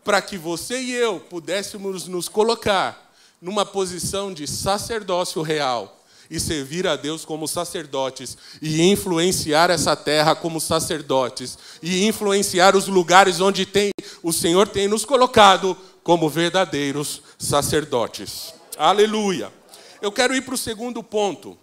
para 0.04 0.22
que 0.22 0.36
você 0.36 0.80
e 0.80 0.92
eu 0.92 1.20
pudéssemos 1.20 2.08
nos 2.08 2.28
colocar 2.28 3.12
numa 3.40 3.64
posição 3.64 4.32
de 4.32 4.46
sacerdócio 4.46 5.42
real 5.42 5.97
e 6.30 6.38
servir 6.38 6.86
a 6.86 6.96
Deus 6.96 7.24
como 7.24 7.48
sacerdotes 7.48 8.36
e 8.60 8.82
influenciar 8.82 9.70
essa 9.70 9.96
terra 9.96 10.34
como 10.34 10.60
sacerdotes 10.60 11.58
e 11.82 12.06
influenciar 12.06 12.76
os 12.76 12.88
lugares 12.88 13.40
onde 13.40 13.64
tem 13.64 13.90
o 14.22 14.32
Senhor 14.32 14.68
tem 14.68 14.88
nos 14.88 15.04
colocado 15.04 15.76
como 16.02 16.28
verdadeiros 16.28 17.22
sacerdotes. 17.38 18.52
Aleluia. 18.76 19.52
Eu 20.00 20.12
quero 20.12 20.34
ir 20.34 20.42
para 20.42 20.54
o 20.54 20.58
segundo 20.58 21.02
ponto. 21.02 21.56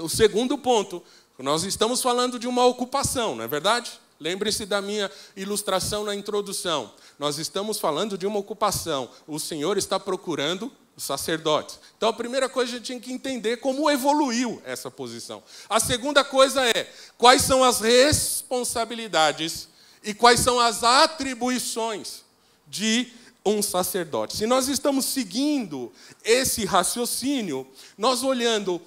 O 0.00 0.08
segundo 0.08 0.56
ponto, 0.56 1.02
nós 1.38 1.64
estamos 1.64 2.02
falando 2.02 2.38
de 2.38 2.46
uma 2.46 2.64
ocupação, 2.64 3.34
não 3.34 3.44
é 3.44 3.48
verdade? 3.48 3.90
Lembre-se 4.20 4.66
da 4.66 4.82
minha 4.82 5.10
ilustração 5.36 6.04
na 6.04 6.14
introdução. 6.14 6.92
Nós 7.18 7.38
estamos 7.38 7.78
falando 7.78 8.18
de 8.18 8.26
uma 8.26 8.38
ocupação. 8.38 9.08
O 9.26 9.38
Senhor 9.38 9.78
está 9.78 9.98
procurando 9.98 10.72
os 10.98 11.04
sacerdotes. 11.04 11.78
Então 11.96 12.08
a 12.08 12.12
primeira 12.12 12.48
coisa 12.48 12.72
a 12.72 12.74
gente 12.74 12.86
tinha 12.86 13.00
que 13.00 13.12
entender 13.12 13.58
como 13.58 13.88
evoluiu 13.88 14.60
essa 14.64 14.90
posição. 14.90 15.42
A 15.70 15.78
segunda 15.78 16.24
coisa 16.24 16.68
é 16.68 16.92
quais 17.16 17.42
são 17.42 17.62
as 17.62 17.80
responsabilidades 17.80 19.68
e 20.02 20.12
quais 20.12 20.40
são 20.40 20.58
as 20.58 20.82
atribuições 20.82 22.24
de 22.66 23.12
um 23.46 23.62
sacerdote. 23.62 24.36
Se 24.36 24.44
nós 24.44 24.66
estamos 24.66 25.04
seguindo 25.04 25.92
esse 26.24 26.64
raciocínio, 26.64 27.64
nós 27.96 28.24
olhando 28.24 28.82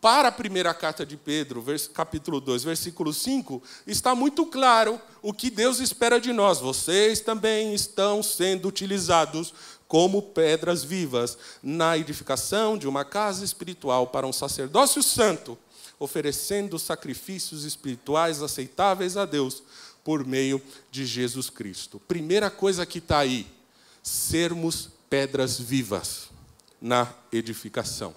para 0.00 0.28
a 0.28 0.32
primeira 0.32 0.72
carta 0.72 1.04
de 1.04 1.16
Pedro, 1.16 1.64
capítulo 1.92 2.40
2, 2.40 2.62
versículo 2.62 3.12
5, 3.12 3.60
está 3.84 4.14
muito 4.14 4.46
claro 4.46 5.00
o 5.20 5.32
que 5.32 5.50
Deus 5.50 5.80
espera 5.80 6.20
de 6.20 6.32
nós. 6.32 6.60
Vocês 6.60 7.20
também 7.20 7.74
estão 7.74 8.22
sendo 8.22 8.68
utilizados 8.68 9.52
como 9.88 10.20
pedras 10.20 10.84
vivas 10.84 11.38
na 11.62 11.96
edificação 11.96 12.76
de 12.76 12.86
uma 12.86 13.04
casa 13.04 13.44
espiritual 13.44 14.06
para 14.06 14.26
um 14.26 14.32
sacerdócio 14.32 15.02
santo, 15.02 15.58
oferecendo 15.98 16.78
sacrifícios 16.78 17.64
espirituais 17.64 18.42
aceitáveis 18.42 19.16
a 19.16 19.24
Deus 19.24 19.62
por 20.04 20.24
meio 20.24 20.62
de 20.90 21.04
Jesus 21.06 21.50
Cristo. 21.50 21.98
Primeira 22.06 22.50
coisa 22.50 22.86
que 22.86 22.98
está 22.98 23.18
aí, 23.18 23.46
sermos 24.02 24.90
pedras 25.08 25.58
vivas 25.58 26.28
na 26.80 27.12
edificação. 27.32 28.14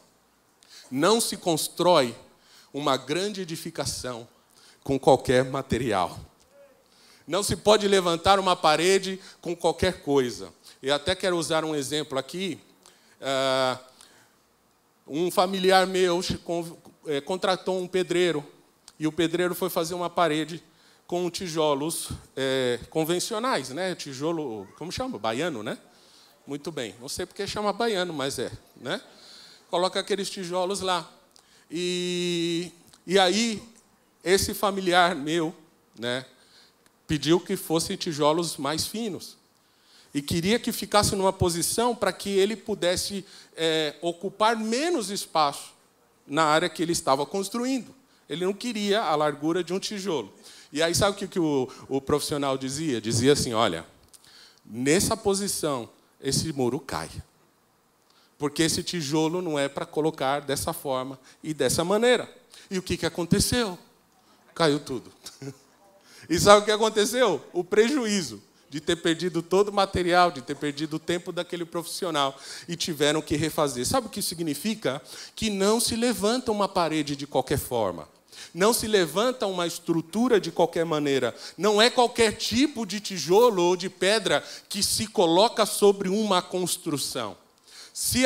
Não 0.92 1.22
se 1.22 1.38
constrói 1.38 2.16
uma 2.74 2.98
grande 2.98 3.42
edificação 3.42 4.28
com 4.84 5.00
qualquer 5.00 5.46
material. 5.46 6.20
Não 7.26 7.44
se 7.44 7.56
pode 7.56 7.88
levantar 7.88 8.40
uma 8.40 8.56
parede 8.56 9.20
com 9.40 9.56
qualquer 9.56 10.02
coisa. 10.02 10.52
Eu 10.82 10.96
até 10.96 11.14
quero 11.14 11.38
usar 11.38 11.64
um 11.64 11.76
exemplo 11.76 12.18
aqui. 12.18 12.60
Uh, 13.22 13.80
um 15.08 15.30
familiar 15.30 15.86
meu 15.86 16.22
eh, 17.06 17.22
contratou 17.22 17.80
um 17.80 17.88
pedreiro 17.88 18.44
e 18.98 19.06
o 19.06 19.12
pedreiro 19.12 19.54
foi 19.54 19.70
fazer 19.70 19.94
uma 19.94 20.10
parede 20.10 20.64
com 21.06 21.30
tijolos 21.30 22.10
é, 22.36 22.80
convencionais, 22.90 23.70
né? 23.70 23.94
Tijolo, 23.94 24.68
como 24.78 24.92
chama? 24.92 25.20
Baiano, 25.20 25.62
né? 25.62 25.78
Muito 26.48 26.72
bem. 26.72 26.96
Não 27.00 27.10
sei 27.10 27.26
porque 27.26 27.46
chama 27.46 27.74
baiano, 27.74 28.14
mas 28.14 28.40
é, 28.40 28.52
né? 28.78 29.02
Coloca 29.70 30.00
aqueles 30.00 30.30
tijolos 30.30 30.82
lá. 30.82 31.08
E, 31.70 32.72
e 33.06 33.20
aí, 33.20 33.62
esse 34.24 34.54
familiar 34.54 35.14
meu, 35.14 35.54
né? 36.00 36.26
Pediu 37.06 37.40
que 37.40 37.58
fossem 37.58 37.98
tijolos 37.98 38.56
mais 38.58 38.88
finos. 38.88 39.41
E 40.14 40.22
queria 40.22 40.60
que 40.60 40.72
ficasse 40.72 41.16
numa 41.16 41.32
posição 41.32 41.96
para 41.96 42.12
que 42.12 42.30
ele 42.30 42.56
pudesse 42.56 43.26
é, 43.56 43.96
ocupar 44.02 44.58
menos 44.58 45.10
espaço 45.10 45.74
na 46.28 46.44
área 46.44 46.70
que 46.70 46.84
ele 46.84 46.92
estava 46.92 47.26
construindo. 47.26 47.94
Ele 48.28 48.46
não 48.46 48.54
queria 48.54 49.02
a 49.02 49.16
largura 49.16 49.64
de 49.64 49.74
um 49.74 49.80
tijolo. 49.80 50.34
E 50.72 50.82
aí, 50.82 50.94
sabe 50.96 51.12
o 51.12 51.20
que, 51.20 51.28
que 51.28 51.40
o, 51.40 51.70
o 51.88 52.02
profissional 52.02 52.58
dizia? 52.58 53.00
Dizia 53.02 53.34
assim: 53.34 53.54
olha, 53.54 53.86
nessa 54.66 55.16
posição, 55.16 55.90
esse 56.22 56.52
muro 56.54 56.80
cai. 56.80 57.10
Porque 58.38 58.64
esse 58.64 58.82
tijolo 58.84 59.42
não 59.42 59.60
é 59.60 59.70
para 59.70 59.86
colocar 59.86 60.42
dessa 60.42 60.74
forma 60.74 61.20
e 61.44 61.54
dessa 61.54 61.84
maneira. 61.84 62.30
E 62.70 62.78
o 62.78 62.82
que, 62.82 62.98
que 62.98 63.06
aconteceu? 63.06 63.78
Caiu 64.54 64.80
tudo. 64.80 65.12
E 66.30 66.40
sabe 66.40 66.62
o 66.62 66.66
que 66.66 66.72
aconteceu? 66.72 67.44
O 67.52 67.62
prejuízo 67.62 68.42
de 68.72 68.80
ter 68.80 68.96
perdido 68.96 69.42
todo 69.42 69.68
o 69.68 69.74
material, 69.74 70.32
de 70.32 70.42
ter 70.42 70.56
perdido 70.56 70.96
o 70.96 71.00
tempo 71.00 71.34
daquele 71.34 71.66
profissional 71.66 72.40
e 72.70 72.76
tiveram 72.78 73.22
que 73.22 73.36
refazer. 73.36 73.86
Sabe 73.86 74.08
o 74.08 74.10
que 74.10 74.22
significa? 74.22 75.02
Que 75.36 75.50
não 75.50 75.78
se 75.78 75.94
levanta 75.94 76.54
uma 76.54 76.70
parede 76.70 77.18
de 77.18 77.28
qualquer 77.28 77.60
forma. 77.60 78.08
Não 78.54 78.72
se 78.72 78.88
levanta 78.88 79.46
uma 79.46 79.68
estrutura 79.68 80.40
de 80.40 80.54
qualquer 80.54 80.86
maneira. 80.86 81.36
Não 81.58 81.82
é 81.82 81.90
qualquer 81.90 82.32
tipo 82.38 82.86
de 82.86 83.02
tijolo 83.02 83.62
ou 83.62 83.76
de 83.76 83.90
pedra 83.90 84.42
que 84.70 84.82
se 84.82 85.06
coloca 85.06 85.66
sobre 85.66 86.08
uma 86.08 86.42
construção. 86.42 87.36
Se, 87.94 88.24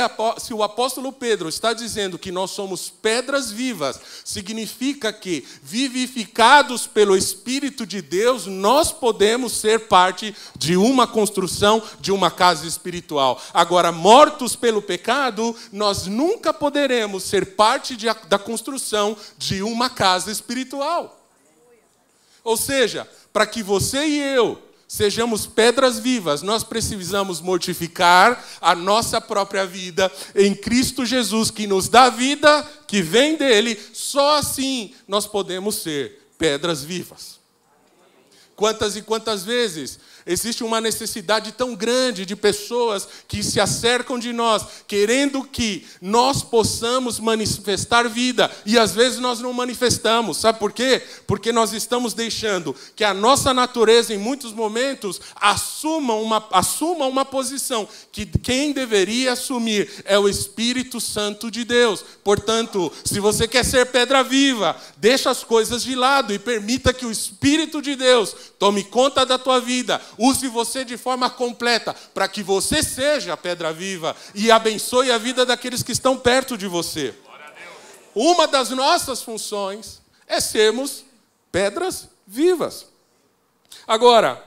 o 0.54 0.62
apóstolo 0.62 1.12
Pedro 1.12 1.50
está 1.50 1.74
dizendo 1.74 2.20
que 2.20 2.32
nós 2.32 2.52
somos 2.52 2.88
pedras 2.90 3.50
vivas, 3.50 4.00
significa 4.24 5.12
que, 5.12 5.44
vivificados 5.64 6.86
pelo 6.86 7.18
Espírito 7.18 7.84
de 7.84 8.00
Deus, 8.00 8.46
nós 8.46 8.92
podemos 8.92 9.54
ser 9.54 9.88
parte 9.88 10.36
de 10.56 10.78
uma 10.78 11.08
construção, 11.08 11.82
de 12.00 12.12
uma 12.12 12.30
casa 12.30 12.68
espiritual. 12.68 13.42
Agora, 13.52 13.92
mortos 13.92 14.56
pelo 14.56 14.84
pecado, 14.84 15.56
nós 15.72 16.06
nunca 16.06 16.54
poderemos 16.54 17.24
ser 17.24 17.56
parte 17.56 17.96
de, 17.96 18.06
da 18.28 18.38
construção 18.38 19.18
de 19.36 19.64
uma 19.64 19.90
casa 19.90 20.32
espiritual. 20.32 21.20
Ou 22.44 22.56
seja, 22.56 23.10
para 23.34 23.48
que 23.48 23.64
você 23.64 24.06
e 24.06 24.20
eu 24.20 24.62
sejamos 24.88 25.48
pedras 25.48 26.00
vivas, 26.00 26.42
nós 26.42 26.64
precisamos 26.64 27.42
mortificar 27.42 28.44
a 28.62 28.76
nossa 28.76 29.20
própria 29.20 29.66
vida 29.66 30.12
em 30.36 30.54
Cristo 30.54 31.06
Jesus, 31.06 31.50
que 31.50 31.68
nos 31.68 31.90
dá 31.90 32.10
vida, 32.10 32.64
que 32.88 33.02
vem 33.02 33.36
dele, 33.36 33.80
só 33.94 34.38
assim 34.38 34.94
nós 35.08 35.26
podemos 35.26 35.76
ser 35.76 36.30
pedras 36.38 36.84
vivas. 36.84 37.40
Quantas 38.56 38.96
e 38.96 39.02
quantas 39.02 39.44
vezes 39.44 40.00
Existe 40.28 40.64
uma 40.64 40.82
necessidade 40.82 41.52
tão 41.52 41.76
grande 41.76 42.26
de 42.26 42.36
pessoas 42.36 43.08
que 43.28 43.44
se 43.44 43.60
acercam 43.60 44.18
de 44.18 44.34
nós, 44.34 44.66
querendo 44.88 45.44
que 45.44 45.86
nós 46.02 46.42
possamos 46.42 47.20
manifestar 47.20 48.10
vida, 48.10 48.50
e 48.66 48.76
às 48.80 48.92
vezes 48.96 49.20
nós 49.20 49.40
não 49.40 49.54
manifestamos. 49.54 50.38
Sabe 50.38 50.58
por 50.58 50.74
quê? 50.74 51.04
Porque 51.28 51.52
nós 51.52 51.74
estamos 51.74 52.16
deixando 52.16 52.76
que 52.96 53.04
a 53.04 53.14
nossa 53.14 53.54
natureza, 53.54 54.16
em 54.16 54.18
muitos 54.18 54.52
momentos, 54.52 55.22
assuma 55.36 56.16
uma, 56.16 56.44
assuma 56.54 57.06
uma 57.06 57.24
posição 57.24 57.88
que 58.12 58.26
quem 58.26 58.72
deveria 58.72 59.34
assumir 59.34 59.88
é 60.06 60.18
o 60.18 60.28
Espírito 60.28 61.00
Santo 61.00 61.52
de 61.52 61.64
Deus. 61.64 62.04
Portanto, 62.24 62.92
se 63.04 63.20
você 63.20 63.48
quer 63.48 63.64
ser 63.64 63.86
pedra 63.92 64.24
viva, 64.24 64.76
deixa 64.98 65.30
as 65.30 65.44
coisas 65.44 65.84
de 65.84 65.94
lado 65.94 66.34
e 66.34 66.40
permita 66.40 66.92
que 66.92 67.06
o 67.06 67.12
Espírito 67.12 67.80
de 67.80 67.96
Deus 67.96 68.36
tome 68.58 68.84
conta 68.84 69.24
da 69.24 69.38
tua 69.38 69.60
vida 69.60 70.02
use 70.18 70.48
você 70.48 70.86
de 70.86 70.98
forma 70.98 71.30
completa, 71.30 71.94
para 72.14 72.28
que 72.28 72.44
você 72.44 72.82
seja 72.84 73.34
a 73.34 73.38
pedra 73.38 73.74
viva 73.74 74.16
e 74.34 74.52
abençoe 74.52 75.12
a 75.12 75.18
vida 75.18 75.46
daqueles 75.46 75.84
que 75.84 75.92
estão 75.92 76.18
perto 76.18 76.58
de 76.58 76.68
você. 76.68 77.14
Uma 78.14 78.48
das 78.48 78.70
nossas 78.70 79.22
funções 79.22 80.02
é 80.26 80.40
sermos 80.40 81.04
pedras 81.52 82.08
vivas. 82.26 82.86
Agora, 83.88 84.44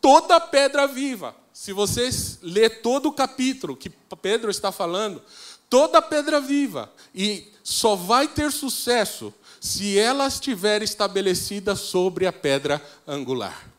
toda 0.00 0.38
pedra 0.38 0.86
viva, 0.86 1.34
se 1.52 1.72
vocês 1.72 2.38
ler 2.42 2.82
todo 2.82 3.06
o 3.06 3.12
capítulo 3.12 3.76
que 3.76 3.90
Pedro 3.90 4.50
está 4.50 4.70
falando, 4.70 5.22
toda 5.68 6.02
pedra 6.02 6.40
viva, 6.40 6.92
e 7.14 7.50
só 7.62 7.94
vai 7.94 8.28
ter 8.28 8.50
sucesso 8.50 9.32
se 9.60 9.98
ela 9.98 10.26
estiver 10.26 10.82
estabelecida 10.82 11.76
sobre 11.76 12.26
a 12.26 12.32
pedra 12.32 12.82
angular. 13.06 13.69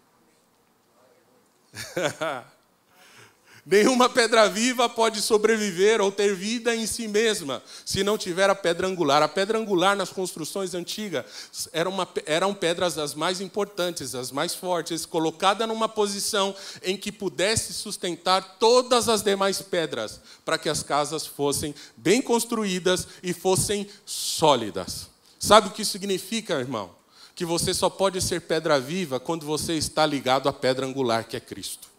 Nenhuma 3.63 4.09
pedra 4.09 4.49
viva 4.49 4.89
pode 4.89 5.21
sobreviver 5.21 6.01
ou 6.01 6.11
ter 6.11 6.33
vida 6.35 6.75
em 6.75 6.87
si 6.87 7.07
mesma 7.07 7.61
se 7.85 8.03
não 8.03 8.17
tiver 8.17 8.49
a 8.49 8.55
pedra 8.55 8.87
angular. 8.87 9.21
A 9.21 9.27
pedra 9.27 9.59
angular 9.59 9.95
nas 9.95 10.09
construções 10.09 10.73
antigas 10.73 11.69
era 11.71 11.87
uma, 11.87 12.07
eram 12.25 12.55
pedras 12.55 12.97
as 12.97 13.13
mais 13.13 13.39
importantes, 13.39 14.15
as 14.15 14.31
mais 14.31 14.55
fortes, 14.55 15.05
colocada 15.05 15.67
numa 15.67 15.87
posição 15.87 16.55
em 16.81 16.97
que 16.97 17.11
pudesse 17.11 17.71
sustentar 17.71 18.57
todas 18.57 19.07
as 19.07 19.21
demais 19.21 19.61
pedras, 19.61 20.19
para 20.43 20.57
que 20.57 20.67
as 20.67 20.81
casas 20.81 21.27
fossem 21.27 21.75
bem 21.95 22.19
construídas 22.19 23.07
e 23.21 23.31
fossem 23.31 23.87
sólidas. 24.03 25.07
Sabe 25.37 25.67
o 25.67 25.71
que 25.71 25.85
significa, 25.85 26.55
irmão? 26.55 27.00
Que 27.35 27.45
você 27.45 27.73
só 27.73 27.89
pode 27.89 28.21
ser 28.21 28.41
pedra 28.41 28.79
viva 28.79 29.19
quando 29.19 29.45
você 29.45 29.73
está 29.73 30.05
ligado 30.05 30.49
à 30.49 30.53
pedra 30.53 30.85
angular 30.85 31.25
que 31.25 31.37
é 31.37 31.39
Cristo. 31.39 31.89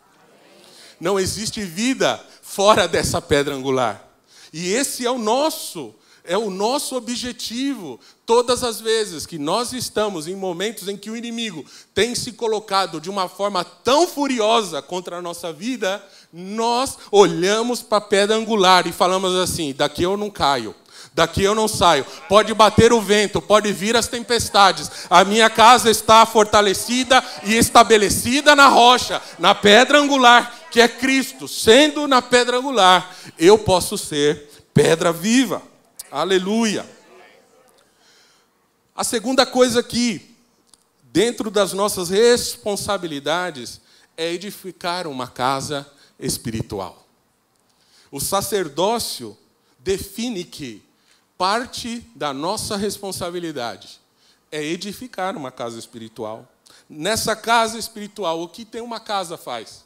Não 1.00 1.18
existe 1.18 1.62
vida 1.62 2.24
fora 2.40 2.86
dessa 2.86 3.20
pedra 3.20 3.54
angular. 3.54 4.08
E 4.52 4.72
esse 4.72 5.04
é 5.06 5.10
o 5.10 5.18
nosso, 5.18 5.94
é 6.22 6.36
o 6.36 6.50
nosso 6.50 6.94
objetivo. 6.94 7.98
Todas 8.24 8.62
as 8.62 8.80
vezes 8.80 9.26
que 9.26 9.38
nós 9.38 9.72
estamos 9.72 10.28
em 10.28 10.36
momentos 10.36 10.86
em 10.86 10.96
que 10.96 11.10
o 11.10 11.16
inimigo 11.16 11.64
tem 11.92 12.14
se 12.14 12.32
colocado 12.32 13.00
de 13.00 13.10
uma 13.10 13.28
forma 13.28 13.64
tão 13.64 14.06
furiosa 14.06 14.80
contra 14.80 15.16
a 15.16 15.22
nossa 15.22 15.52
vida, 15.52 16.04
nós 16.32 16.98
olhamos 17.10 17.82
para 17.82 17.98
a 17.98 18.02
pedra 18.02 18.36
angular 18.36 18.86
e 18.86 18.92
falamos 18.92 19.34
assim: 19.34 19.72
daqui 19.72 20.02
eu 20.02 20.16
não 20.16 20.30
caio. 20.30 20.74
Daqui 21.14 21.42
eu 21.42 21.54
não 21.54 21.68
saio. 21.68 22.04
Pode 22.28 22.54
bater 22.54 22.92
o 22.92 23.00
vento, 23.00 23.40
pode 23.40 23.72
vir 23.72 23.96
as 23.96 24.08
tempestades. 24.08 24.90
A 25.10 25.24
minha 25.24 25.50
casa 25.50 25.90
está 25.90 26.24
fortalecida 26.24 27.22
e 27.44 27.54
estabelecida 27.56 28.56
na 28.56 28.68
rocha, 28.68 29.20
na 29.38 29.54
pedra 29.54 29.98
angular, 29.98 30.68
que 30.70 30.80
é 30.80 30.88
Cristo. 30.88 31.46
Sendo 31.46 32.08
na 32.08 32.22
pedra 32.22 32.58
angular, 32.58 33.14
eu 33.38 33.58
posso 33.58 33.98
ser 33.98 34.48
pedra 34.72 35.12
viva. 35.12 35.62
Aleluia. 36.10 36.86
A 38.94 39.04
segunda 39.04 39.44
coisa 39.44 39.80
aqui, 39.80 40.34
dentro 41.04 41.50
das 41.50 41.72
nossas 41.72 42.10
responsabilidades, 42.10 43.80
é 44.16 44.32
edificar 44.32 45.06
uma 45.06 45.26
casa 45.26 45.86
espiritual. 46.18 47.06
O 48.10 48.20
sacerdócio 48.20 49.36
define 49.78 50.44
que 50.44 50.82
parte 51.36 52.00
da 52.14 52.32
nossa 52.32 52.76
responsabilidade 52.76 54.00
é 54.50 54.62
edificar 54.62 55.36
uma 55.36 55.50
casa 55.50 55.78
espiritual. 55.78 56.46
Nessa 56.88 57.34
casa 57.34 57.78
espiritual, 57.78 58.42
o 58.42 58.48
que 58.48 58.64
tem 58.64 58.82
uma 58.82 59.00
casa 59.00 59.38
faz? 59.38 59.84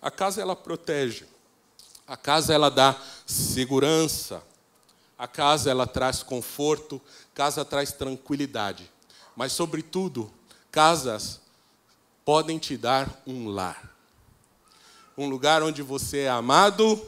A 0.00 0.10
casa 0.10 0.40
ela 0.40 0.54
protege. 0.54 1.26
A 2.06 2.16
casa 2.16 2.54
ela 2.54 2.70
dá 2.70 2.96
segurança. 3.26 4.42
A 5.18 5.26
casa 5.26 5.70
ela 5.70 5.86
traz 5.86 6.22
conforto, 6.22 7.00
casa 7.34 7.64
traz 7.64 7.92
tranquilidade. 7.92 8.90
Mas 9.34 9.52
sobretudo, 9.52 10.32
casas 10.70 11.40
podem 12.24 12.58
te 12.58 12.76
dar 12.76 13.22
um 13.26 13.48
lar. 13.48 13.90
Um 15.16 15.28
lugar 15.28 15.62
onde 15.62 15.82
você 15.82 16.20
é 16.20 16.30
amado, 16.30 17.00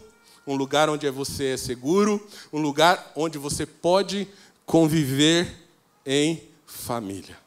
um 0.46 0.54
lugar 0.54 0.88
onde 0.88 1.08
você 1.10 1.54
é 1.54 1.56
seguro, 1.56 2.24
um 2.52 2.60
lugar 2.60 3.12
onde 3.16 3.38
você 3.38 3.66
pode 3.66 4.28
conviver 4.64 5.68
em 6.04 6.48
família. 6.64 7.38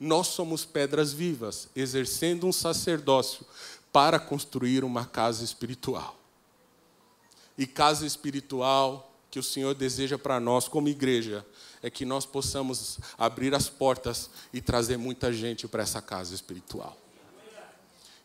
Nós 0.00 0.28
somos 0.28 0.64
pedras 0.64 1.12
vivas, 1.12 1.68
exercendo 1.76 2.46
um 2.46 2.52
sacerdócio 2.52 3.46
para 3.92 4.18
construir 4.18 4.82
uma 4.84 5.04
casa 5.04 5.44
espiritual. 5.44 6.16
E 7.56 7.66
casa 7.66 8.06
espiritual 8.06 9.12
que 9.30 9.38
o 9.38 9.42
Senhor 9.42 9.74
deseja 9.74 10.18
para 10.18 10.40
nós 10.40 10.66
como 10.66 10.88
igreja 10.88 11.44
é 11.82 11.90
que 11.90 12.04
nós 12.04 12.24
possamos 12.24 12.98
abrir 13.18 13.54
as 13.54 13.68
portas 13.68 14.30
e 14.52 14.60
trazer 14.60 14.96
muita 14.96 15.32
gente 15.32 15.66
para 15.66 15.82
essa 15.82 16.00
casa 16.00 16.34
espiritual. 16.34 16.96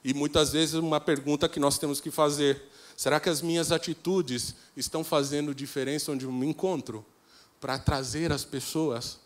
E 0.03 0.13
muitas 0.13 0.51
vezes 0.51 0.75
uma 0.75 0.99
pergunta 1.01 1.49
que 1.49 1.59
nós 1.59 1.77
temos 1.77 1.99
que 1.99 2.11
fazer: 2.11 2.61
será 2.97 3.19
que 3.19 3.29
as 3.29 3.41
minhas 3.41 3.71
atitudes 3.71 4.55
estão 4.75 5.03
fazendo 5.03 5.55
diferença 5.55 6.11
onde 6.11 6.25
eu 6.25 6.31
me 6.31 6.47
encontro 6.47 7.05
para 7.61 7.79
trazer 7.79 8.33
as 8.33 8.43
pessoas 8.43 9.19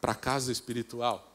para 0.00 0.12
a 0.12 0.14
casa 0.14 0.52
espiritual? 0.52 1.32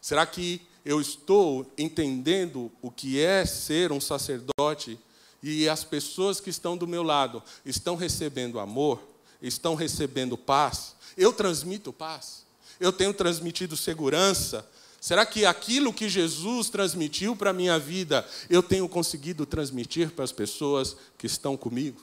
Será 0.00 0.24
que 0.26 0.60
eu 0.84 1.00
estou 1.00 1.66
entendendo 1.78 2.70
o 2.82 2.90
que 2.90 3.18
é 3.18 3.46
ser 3.46 3.90
um 3.90 4.00
sacerdote 4.00 4.98
e 5.42 5.66
as 5.68 5.82
pessoas 5.82 6.40
que 6.40 6.50
estão 6.50 6.76
do 6.76 6.86
meu 6.86 7.02
lado 7.02 7.42
estão 7.64 7.96
recebendo 7.96 8.60
amor, 8.60 9.00
estão 9.40 9.74
recebendo 9.74 10.36
paz? 10.36 10.94
Eu 11.16 11.32
transmito 11.32 11.92
paz. 11.92 12.44
Eu 12.78 12.92
tenho 12.92 13.14
transmitido 13.14 13.76
segurança. 13.76 14.68
Será 15.04 15.26
que 15.26 15.44
aquilo 15.44 15.92
que 15.92 16.08
Jesus 16.08 16.70
transmitiu 16.70 17.36
para 17.36 17.50
a 17.50 17.52
minha 17.52 17.78
vida, 17.78 18.26
eu 18.48 18.62
tenho 18.62 18.88
conseguido 18.88 19.44
transmitir 19.44 20.10
para 20.12 20.24
as 20.24 20.32
pessoas 20.32 20.96
que 21.18 21.26
estão 21.26 21.58
comigo? 21.58 22.00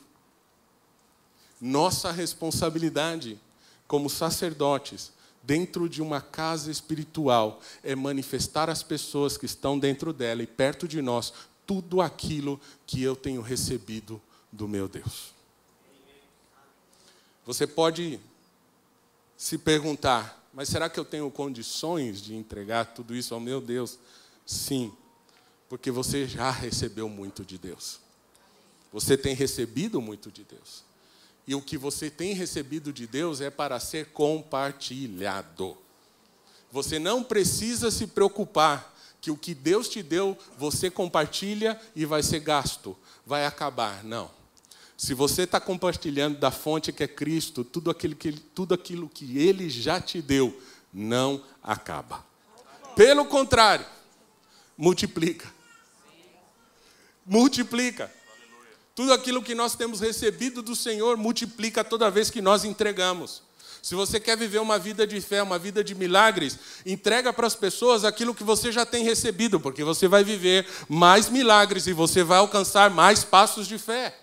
Nossa 1.60 2.12
responsabilidade 2.12 3.40
como 3.88 4.08
sacerdotes 4.08 5.12
dentro 5.42 5.90
de 5.90 6.00
uma 6.00 6.22
casa 6.22 6.70
espiritual 6.70 7.60
é 7.84 7.96
manifestar 7.96 8.70
às 8.70 8.84
pessoas 8.84 9.36
que 9.36 9.48
estão 9.48 9.80
dentro 9.80 10.14
dela 10.14 10.44
e 10.44 10.46
perto 10.46 10.88
de 10.88 11.02
nós 11.02 11.34
tudo 11.66 12.02
aquilo 12.02 12.62
que 12.86 13.02
eu 13.02 13.16
tenho 13.16 13.42
recebido 13.42 14.22
do 14.52 14.68
meu 14.68 14.88
Deus. 14.88 15.34
Você 17.48 17.66
pode 17.66 18.20
se 19.36 19.58
perguntar, 19.58 20.41
mas 20.54 20.70
será 20.70 20.90
que 20.90 21.00
eu 21.00 21.06
tenho 21.06 21.30
condições 21.32 22.22
de 22.22 22.36
entregar 22.36 22.86
tudo 22.94 23.16
isso 23.16 23.34
ao 23.34 23.40
meu 23.40 23.62
Deus? 23.62 23.98
Sim, 24.46 24.92
porque 25.70 25.90
você 25.90 26.28
já 26.28 26.52
recebeu 26.52 27.08
muito 27.08 27.46
de 27.46 27.58
Deus. 27.58 28.00
Você 28.92 29.18
tem 29.18 29.34
recebido 29.34 30.02
muito 30.02 30.30
de 30.30 30.44
Deus. 30.44 30.84
E 31.48 31.56
o 31.56 31.62
que 31.62 31.78
você 31.78 32.10
tem 32.10 32.34
recebido 32.34 32.92
de 32.92 33.08
Deus 33.08 33.40
é 33.40 33.50
para 33.50 33.80
ser 33.80 34.08
compartilhado. 34.08 35.78
Você 36.72 37.00
não 37.00 37.24
precisa 37.24 37.90
se 37.90 38.08
preocupar 38.08 38.94
que 39.22 39.32
o 39.32 39.38
que 39.38 39.54
Deus 39.54 39.88
te 39.88 40.02
deu, 40.02 40.38
você 40.58 40.90
compartilha 40.90 41.80
e 41.96 42.06
vai 42.06 42.24
ser 42.24 42.40
gasto, 42.40 42.98
vai 43.26 43.46
acabar. 43.46 44.04
Não. 44.04 44.32
Se 45.02 45.16
você 45.16 45.42
está 45.46 45.60
compartilhando 45.60 46.38
da 46.38 46.52
fonte 46.52 46.94
que 46.94 47.02
é 47.04 47.08
Cristo, 47.08 47.64
tudo 47.64 47.90
aquilo 47.90 48.16
que, 48.16 48.32
tudo 48.32 48.76
aquilo 48.76 49.10
que 49.10 49.36
Ele 49.40 49.68
já 49.68 50.00
te 50.00 50.22
deu, 50.22 50.56
não 50.94 51.44
acaba. 51.64 52.24
Pelo 52.96 53.26
contrário, 53.26 53.84
multiplica. 54.78 55.52
Multiplica. 57.26 58.14
Tudo 58.94 59.12
aquilo 59.12 59.42
que 59.42 59.56
nós 59.56 59.74
temos 59.74 60.02
recebido 60.02 60.62
do 60.62 60.76
Senhor 60.76 61.18
multiplica 61.18 61.84
toda 61.84 62.12
vez 62.12 62.30
que 62.30 62.40
nós 62.40 62.64
entregamos. 62.64 63.42
Se 63.82 63.96
você 63.96 64.20
quer 64.20 64.38
viver 64.38 64.60
uma 64.60 64.78
vida 64.78 65.08
de 65.08 65.20
fé, 65.20 65.42
uma 65.42 65.58
vida 65.58 65.84
de 65.84 65.96
milagres, 65.96 66.60
entrega 66.86 67.34
para 67.34 67.48
as 67.48 67.56
pessoas 67.56 68.06
aquilo 68.06 68.36
que 68.36 68.44
você 68.44 68.72
já 68.72 68.86
tem 68.86 69.04
recebido, 69.04 69.60
porque 69.60 69.84
você 69.84 70.08
vai 70.08 70.24
viver 70.24 70.68
mais 70.88 71.28
milagres 71.28 71.88
e 71.88 71.92
você 71.92 72.24
vai 72.24 72.38
alcançar 72.38 72.92
mais 72.92 73.24
passos 73.24 73.68
de 73.68 73.80
fé. 73.80 74.21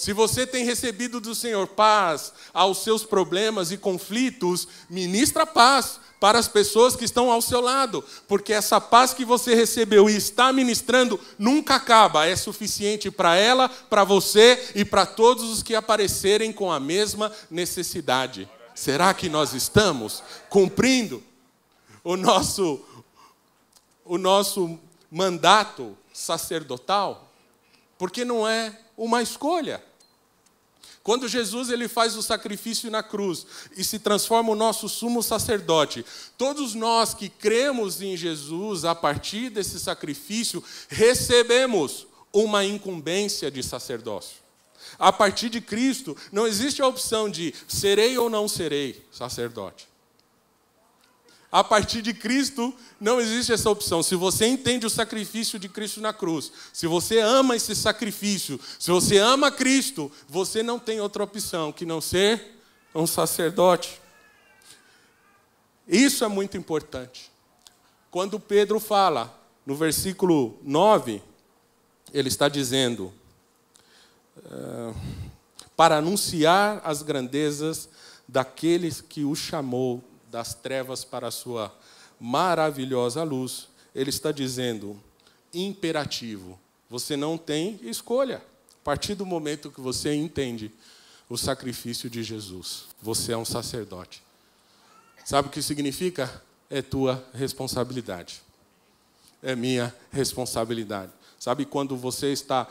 Se 0.00 0.14
você 0.14 0.46
tem 0.46 0.64
recebido 0.64 1.20
do 1.20 1.34
Senhor 1.34 1.66
paz 1.66 2.32
aos 2.54 2.78
seus 2.78 3.04
problemas 3.04 3.70
e 3.70 3.76
conflitos, 3.76 4.66
ministra 4.88 5.44
paz 5.44 6.00
para 6.18 6.38
as 6.38 6.48
pessoas 6.48 6.96
que 6.96 7.04
estão 7.04 7.30
ao 7.30 7.42
seu 7.42 7.60
lado, 7.60 8.02
porque 8.26 8.50
essa 8.50 8.80
paz 8.80 9.12
que 9.12 9.26
você 9.26 9.54
recebeu 9.54 10.08
e 10.08 10.16
está 10.16 10.54
ministrando 10.54 11.20
nunca 11.38 11.74
acaba, 11.74 12.24
é 12.24 12.34
suficiente 12.34 13.10
para 13.10 13.36
ela, 13.36 13.68
para 13.68 14.02
você 14.02 14.70
e 14.74 14.86
para 14.86 15.04
todos 15.04 15.44
os 15.50 15.62
que 15.62 15.74
aparecerem 15.74 16.50
com 16.50 16.72
a 16.72 16.80
mesma 16.80 17.30
necessidade. 17.50 18.48
Será 18.74 19.12
que 19.12 19.28
nós 19.28 19.52
estamos 19.52 20.22
cumprindo 20.48 21.22
o 22.02 22.16
nosso 22.16 22.82
o 24.02 24.16
nosso 24.16 24.78
mandato 25.10 25.94
sacerdotal? 26.10 27.30
Porque 27.98 28.24
não 28.24 28.48
é 28.48 28.74
uma 28.96 29.20
escolha. 29.20 29.89
Quando 31.02 31.28
Jesus 31.28 31.70
ele 31.70 31.88
faz 31.88 32.16
o 32.16 32.22
sacrifício 32.22 32.90
na 32.90 33.02
cruz 33.02 33.46
e 33.76 33.82
se 33.82 33.98
transforma 33.98 34.52
o 34.52 34.56
nosso 34.56 34.88
sumo 34.88 35.22
sacerdote, 35.22 36.04
todos 36.36 36.74
nós 36.74 37.14
que 37.14 37.28
cremos 37.28 38.02
em 38.02 38.16
Jesus 38.16 38.84
a 38.84 38.94
partir 38.94 39.50
desse 39.50 39.80
sacrifício 39.80 40.62
recebemos 40.88 42.06
uma 42.32 42.64
incumbência 42.64 43.50
de 43.50 43.62
sacerdócio. 43.62 44.36
A 44.98 45.12
partir 45.12 45.48
de 45.48 45.60
Cristo 45.60 46.16
não 46.30 46.46
existe 46.46 46.82
a 46.82 46.86
opção 46.86 47.30
de 47.30 47.54
serei 47.66 48.18
ou 48.18 48.28
não 48.28 48.46
serei 48.46 49.06
sacerdote 49.10 49.90
a 51.52 51.64
partir 51.64 52.00
de 52.00 52.14
Cristo, 52.14 52.72
não 53.00 53.20
existe 53.20 53.52
essa 53.52 53.68
opção. 53.68 54.02
Se 54.02 54.14
você 54.14 54.46
entende 54.46 54.86
o 54.86 54.90
sacrifício 54.90 55.58
de 55.58 55.68
Cristo 55.68 56.00
na 56.00 56.12
cruz, 56.12 56.52
se 56.72 56.86
você 56.86 57.18
ama 57.18 57.56
esse 57.56 57.74
sacrifício, 57.74 58.60
se 58.78 58.90
você 58.90 59.18
ama 59.18 59.50
Cristo, 59.50 60.12
você 60.28 60.62
não 60.62 60.78
tem 60.78 61.00
outra 61.00 61.24
opção 61.24 61.72
que 61.72 61.84
não 61.84 62.00
ser 62.00 62.60
um 62.94 63.06
sacerdote. 63.06 64.00
Isso 65.88 66.24
é 66.24 66.28
muito 66.28 66.56
importante. 66.56 67.32
Quando 68.10 68.38
Pedro 68.38 68.78
fala, 68.78 69.36
no 69.66 69.74
versículo 69.74 70.56
9, 70.62 71.20
ele 72.12 72.28
está 72.28 72.48
dizendo: 72.48 73.12
uh, 74.38 74.94
para 75.76 75.96
anunciar 75.96 76.80
as 76.84 77.02
grandezas 77.02 77.88
daqueles 78.28 79.00
que 79.00 79.24
o 79.24 79.34
chamou 79.34 80.02
das 80.30 80.54
trevas 80.54 81.04
para 81.04 81.28
a 81.28 81.30
sua 81.30 81.74
maravilhosa 82.20 83.22
luz, 83.22 83.68
ele 83.94 84.10
está 84.10 84.30
dizendo 84.30 84.98
imperativo. 85.52 86.58
Você 86.88 87.16
não 87.16 87.36
tem 87.36 87.80
escolha. 87.82 88.42
A 88.80 88.84
partir 88.84 89.14
do 89.14 89.26
momento 89.26 89.70
que 89.70 89.80
você 89.80 90.14
entende 90.14 90.70
o 91.28 91.36
sacrifício 91.36 92.08
de 92.08 92.22
Jesus, 92.22 92.84
você 93.02 93.32
é 93.32 93.36
um 93.36 93.44
sacerdote. 93.44 94.22
Sabe 95.24 95.48
o 95.48 95.50
que 95.50 95.62
significa? 95.62 96.42
É 96.68 96.80
tua 96.80 97.24
responsabilidade. 97.34 98.42
É 99.42 99.56
minha 99.56 99.94
responsabilidade. 100.10 101.12
Sabe 101.38 101.64
quando 101.64 101.96
você 101.96 102.32
está 102.32 102.68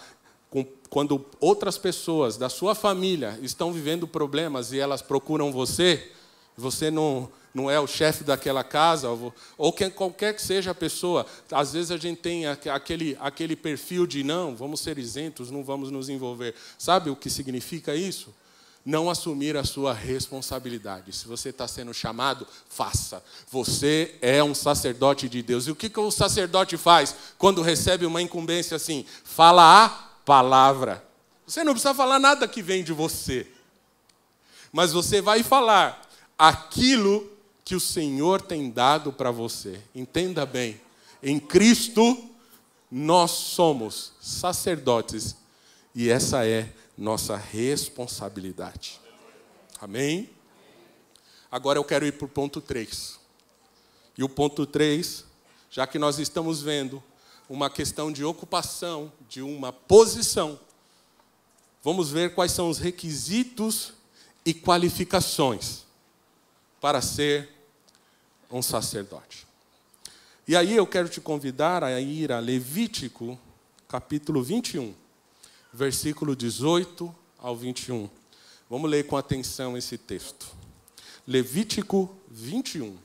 com, 0.49 0.65
quando 0.89 1.25
outras 1.39 1.77
pessoas 1.77 2.37
da 2.37 2.49
sua 2.49 2.73
família 2.73 3.37
estão 3.41 3.71
vivendo 3.71 4.07
problemas 4.07 4.71
e 4.71 4.79
elas 4.79 5.01
procuram 5.01 5.51
você, 5.51 6.11
você 6.57 6.89
não 6.89 7.29
não 7.53 7.69
é 7.69 7.79
o 7.79 7.87
chefe 7.87 8.23
daquela 8.23 8.63
casa, 8.63 9.09
ou 9.57 9.73
quem, 9.73 9.89
qualquer 9.89 10.33
que 10.35 10.41
seja 10.41 10.71
a 10.71 10.75
pessoa. 10.75 11.25
Às 11.51 11.73
vezes 11.73 11.91
a 11.91 11.97
gente 11.97 12.21
tem 12.21 12.45
aquele, 12.47 13.17
aquele 13.19 13.55
perfil 13.55 14.05
de 14.05 14.23
não, 14.23 14.55
vamos 14.55 14.81
ser 14.81 14.97
isentos, 14.97 15.49
não 15.49 15.63
vamos 15.63 15.89
nos 15.89 16.09
envolver. 16.09 16.53
Sabe 16.77 17.09
o 17.09 17.15
que 17.15 17.29
significa 17.29 17.95
isso? 17.95 18.33
Não 18.85 19.09
assumir 19.09 19.57
a 19.57 19.63
sua 19.63 19.93
responsabilidade. 19.93 21.11
Se 21.11 21.27
você 21.27 21.49
está 21.49 21.67
sendo 21.67 21.93
chamado, 21.93 22.47
faça. 22.69 23.23
Você 23.51 24.15
é 24.21 24.43
um 24.43 24.55
sacerdote 24.55 25.27
de 25.27 25.41
Deus. 25.41 25.67
E 25.67 25.71
o 25.71 25.75
que, 25.75 25.89
que 25.89 25.99
o 25.99 26.11
sacerdote 26.11 26.77
faz 26.77 27.15
quando 27.37 27.61
recebe 27.61 28.05
uma 28.05 28.21
incumbência 28.21 28.75
assim? 28.75 29.05
Fala 29.23 29.85
a 29.85 29.89
palavra. 30.23 31.03
Você 31.45 31.63
não 31.63 31.73
precisa 31.73 31.93
falar 31.93 32.19
nada 32.19 32.47
que 32.47 32.61
vem 32.61 32.83
de 32.83 32.93
você. 32.93 33.47
Mas 34.71 34.93
você 34.93 35.19
vai 35.19 35.43
falar 35.43 36.07
aquilo 36.37 37.38
que 37.69 37.75
o 37.75 37.79
Senhor 37.79 38.41
tem 38.41 38.71
dado 38.71 39.13
para 39.13 39.29
você. 39.29 39.79
Entenda 39.93 40.43
bem, 40.43 40.81
em 41.21 41.39
Cristo 41.39 42.27
nós 42.89 43.29
somos 43.29 44.13
sacerdotes 44.19 45.35
e 45.93 46.09
essa 46.09 46.47
é 46.47 46.73
nossa 46.97 47.37
responsabilidade. 47.37 48.99
Amém? 49.79 50.31
Agora 51.51 51.77
eu 51.77 51.83
quero 51.83 52.07
ir 52.07 52.13
para 52.13 52.25
o 52.25 52.27
ponto 52.27 52.59
3. 52.59 53.19
E 54.17 54.23
o 54.23 54.29
ponto 54.29 54.65
3, 54.65 55.25
já 55.69 55.85
que 55.85 55.99
nós 55.99 56.17
estamos 56.17 56.63
vendo 56.63 57.03
uma 57.47 57.69
questão 57.69 58.11
de 58.11 58.25
ocupação, 58.25 59.13
de 59.29 59.43
uma 59.43 59.71
posição, 59.71 60.59
vamos 61.83 62.09
ver 62.09 62.33
quais 62.33 62.51
são 62.51 62.67
os 62.67 62.79
requisitos 62.79 63.93
e 64.43 64.55
qualificações 64.55 65.83
para 66.81 66.99
ser 66.99 67.58
um 68.51 68.61
sacerdote. 68.61 69.47
E 70.47 70.55
aí 70.55 70.75
eu 70.75 70.87
quero 70.87 71.07
te 71.07 71.21
convidar 71.21 71.83
a 71.83 71.99
ir 72.01 72.31
a 72.31 72.39
Levítico, 72.39 73.39
capítulo 73.87 74.41
21, 74.41 74.93
versículo 75.71 76.35
18 76.35 77.13
ao 77.37 77.55
21. 77.55 78.09
Vamos 78.69 78.89
ler 78.89 79.05
com 79.05 79.15
atenção 79.15 79.77
esse 79.77 79.97
texto. 79.97 80.47
Levítico 81.27 82.09
21, 82.29 82.97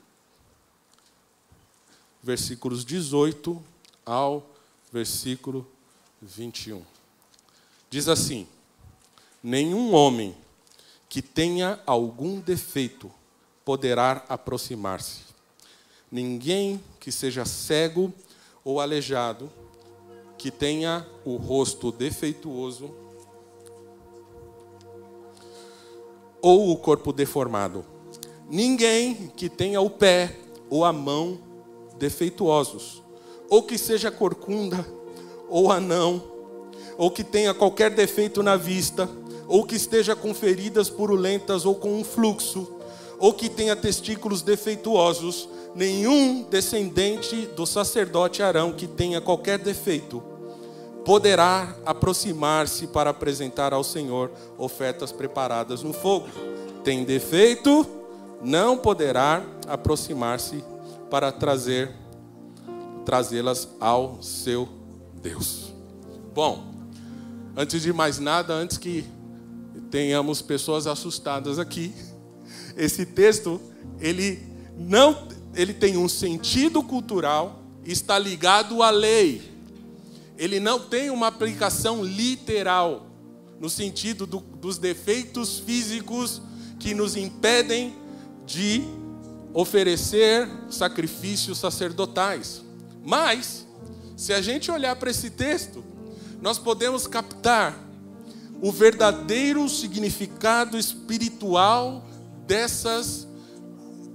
versículos 2.23 2.83
18 2.83 3.63
ao 4.03 4.49
versículo 4.91 5.67
21. 6.21 6.83
Diz 7.91 8.07
assim: 8.07 8.47
Nenhum 9.43 9.93
homem 9.93 10.35
que 11.07 11.21
tenha 11.21 11.79
algum 11.85 12.39
defeito 12.39 13.11
poderá 13.63 14.25
aproximar-se. 14.27 15.34
Ninguém 16.15 16.81
que 16.97 17.11
seja 17.11 17.43
cego 17.43 18.09
ou 18.63 18.79
aleijado, 18.79 19.51
que 20.37 20.49
tenha 20.49 21.05
o 21.25 21.35
rosto 21.35 21.91
defeituoso 21.91 22.89
ou 26.41 26.71
o 26.71 26.77
corpo 26.77 27.11
deformado. 27.11 27.85
Ninguém 28.49 29.29
que 29.35 29.49
tenha 29.49 29.81
o 29.81 29.89
pé 29.89 30.33
ou 30.69 30.85
a 30.85 30.93
mão 30.93 31.37
defeituosos, 31.99 33.03
ou 33.49 33.61
que 33.63 33.77
seja 33.77 34.09
corcunda 34.09 34.87
ou 35.49 35.69
anão, 35.69 36.23
ou 36.97 37.11
que 37.11 37.25
tenha 37.25 37.53
qualquer 37.53 37.93
defeito 37.93 38.41
na 38.41 38.55
vista, 38.55 39.09
ou 39.49 39.65
que 39.65 39.75
esteja 39.75 40.15
com 40.15 40.33
feridas 40.33 40.89
purulentas 40.89 41.65
ou 41.65 41.75
com 41.75 41.93
um 41.93 42.05
fluxo, 42.05 42.73
ou 43.19 43.33
que 43.33 43.49
tenha 43.49 43.75
testículos 43.75 44.41
defeituosos, 44.41 45.49
nenhum 45.75 46.43
descendente 46.49 47.47
do 47.47 47.65
sacerdote 47.65 48.41
Arão 48.41 48.71
que 48.71 48.87
tenha 48.87 49.19
qualquer 49.19 49.59
defeito 49.59 50.23
poderá 51.03 51.75
aproximar-se 51.85 52.87
para 52.87 53.11
apresentar 53.11 53.73
ao 53.73 53.83
Senhor 53.83 54.31
ofertas 54.57 55.11
preparadas 55.11 55.83
no 55.83 55.93
fogo. 55.93 56.27
Tem 56.83 57.03
defeito, 57.03 57.85
não 58.41 58.75
poderá 58.75 59.45
aproximar-se 59.67 60.63
para 61.09 61.31
trazer 61.31 61.93
trazê-las 63.05 63.67
ao 63.79 64.17
seu 64.23 64.67
Deus. 65.21 65.71
Bom, 66.33 66.73
antes 67.55 67.83
de 67.83 67.93
mais 67.93 68.17
nada, 68.17 68.51
antes 68.51 68.79
que 68.79 69.05
tenhamos 69.91 70.41
pessoas 70.41 70.87
assustadas 70.87 71.59
aqui. 71.59 71.93
Esse 72.75 73.05
texto, 73.05 73.61
ele 73.99 74.43
não, 74.77 75.27
ele 75.55 75.73
tem 75.73 75.97
um 75.97 76.07
sentido 76.09 76.83
cultural, 76.83 77.63
está 77.85 78.19
ligado 78.19 78.83
à 78.83 78.89
lei. 78.89 79.41
Ele 80.37 80.59
não 80.59 80.79
tem 80.79 81.09
uma 81.09 81.27
aplicação 81.27 82.03
literal 82.03 83.07
no 83.59 83.69
sentido 83.69 84.27
do, 84.27 84.39
dos 84.39 84.77
defeitos 84.77 85.59
físicos 85.59 86.41
que 86.79 86.93
nos 86.93 87.15
impedem 87.15 87.95
de 88.45 88.83
oferecer 89.53 90.49
sacrifícios 90.69 91.57
sacerdotais. 91.57 92.61
Mas, 93.03 93.65
se 94.17 94.33
a 94.33 94.41
gente 94.41 94.69
olhar 94.69 94.95
para 94.97 95.09
esse 95.09 95.29
texto, 95.29 95.83
nós 96.41 96.59
podemos 96.59 97.07
captar 97.07 97.79
o 98.61 98.71
verdadeiro 98.71 99.67
significado 99.69 100.77
espiritual 100.77 102.05
dessas 102.45 103.25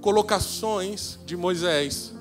colocações 0.01 1.19
de 1.25 1.37
Moisés 1.37 2.11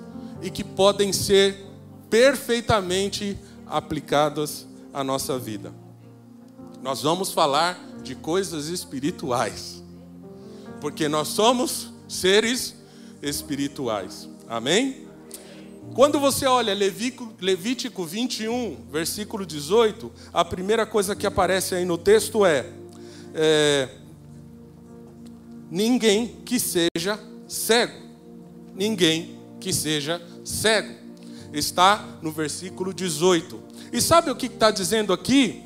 e 0.43 0.51
que 0.51 0.63
podem 0.63 1.13
ser 1.13 1.67
perfeitamente 2.09 3.39
aplicadas 3.67 4.67
à 4.93 5.03
nossa 5.03 5.39
vida. 5.39 5.73
Nós 6.83 7.03
vamos 7.03 7.33
falar 7.33 7.79
de 8.03 8.15
coisas 8.15 8.67
espirituais, 8.67 9.83
porque 10.81 11.09
nós 11.09 11.29
somos 11.29 11.93
seres 12.09 12.75
espirituais. 13.23 14.29
Amém? 14.49 15.07
Quando 15.95 16.21
você 16.21 16.47
olha 16.47 16.73
Levítico 16.75 18.05
21, 18.05 18.77
versículo 18.91 19.45
18, 19.45 20.11
a 20.33 20.45
primeira 20.45 20.87
coisa 20.87 21.17
que 21.17 21.27
aparece 21.27 21.75
aí 21.75 21.85
no 21.85 21.99
texto 21.99 22.45
é, 22.45 22.67
é 23.35 23.89
ninguém 25.71 26.37
que 26.45 26.61
seja 26.61 27.19
cego. 27.51 27.99
Ninguém 28.75 29.37
que 29.59 29.73
seja 29.73 30.23
cego. 30.45 30.95
Está 31.53 32.05
no 32.23 32.31
versículo 32.31 32.95
18. 32.95 33.61
E 33.93 34.01
sabe 34.01 34.31
o 34.31 34.37
que 34.37 34.47
está 34.47 34.71
dizendo 34.71 35.13
aqui? 35.13 35.65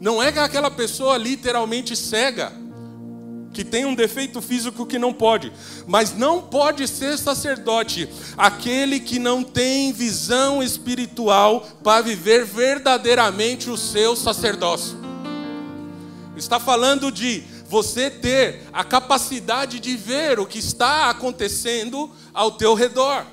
Não 0.00 0.20
é 0.20 0.32
que 0.32 0.40
aquela 0.40 0.70
pessoa 0.70 1.16
literalmente 1.16 1.94
cega 1.94 2.52
que 3.52 3.64
tem 3.64 3.84
um 3.84 3.94
defeito 3.94 4.40
físico 4.40 4.86
que 4.86 4.98
não 4.98 5.12
pode, 5.12 5.52
mas 5.86 6.16
não 6.16 6.40
pode 6.40 6.86
ser 6.86 7.18
sacerdote 7.18 8.08
aquele 8.36 9.00
que 9.00 9.18
não 9.18 9.42
tem 9.42 9.92
visão 9.92 10.62
espiritual 10.62 11.66
para 11.82 12.02
viver 12.02 12.44
verdadeiramente 12.44 13.68
o 13.68 13.76
seu 13.76 14.14
sacerdócio. 14.14 14.98
Está 16.36 16.58
falando 16.60 17.10
de 17.10 17.44
você 17.70 18.10
ter 18.10 18.62
a 18.72 18.82
capacidade 18.82 19.78
de 19.78 19.96
ver 19.96 20.40
o 20.40 20.44
que 20.44 20.58
está 20.58 21.08
acontecendo 21.08 22.10
ao 22.34 22.50
teu 22.50 22.74
redor. 22.74 23.24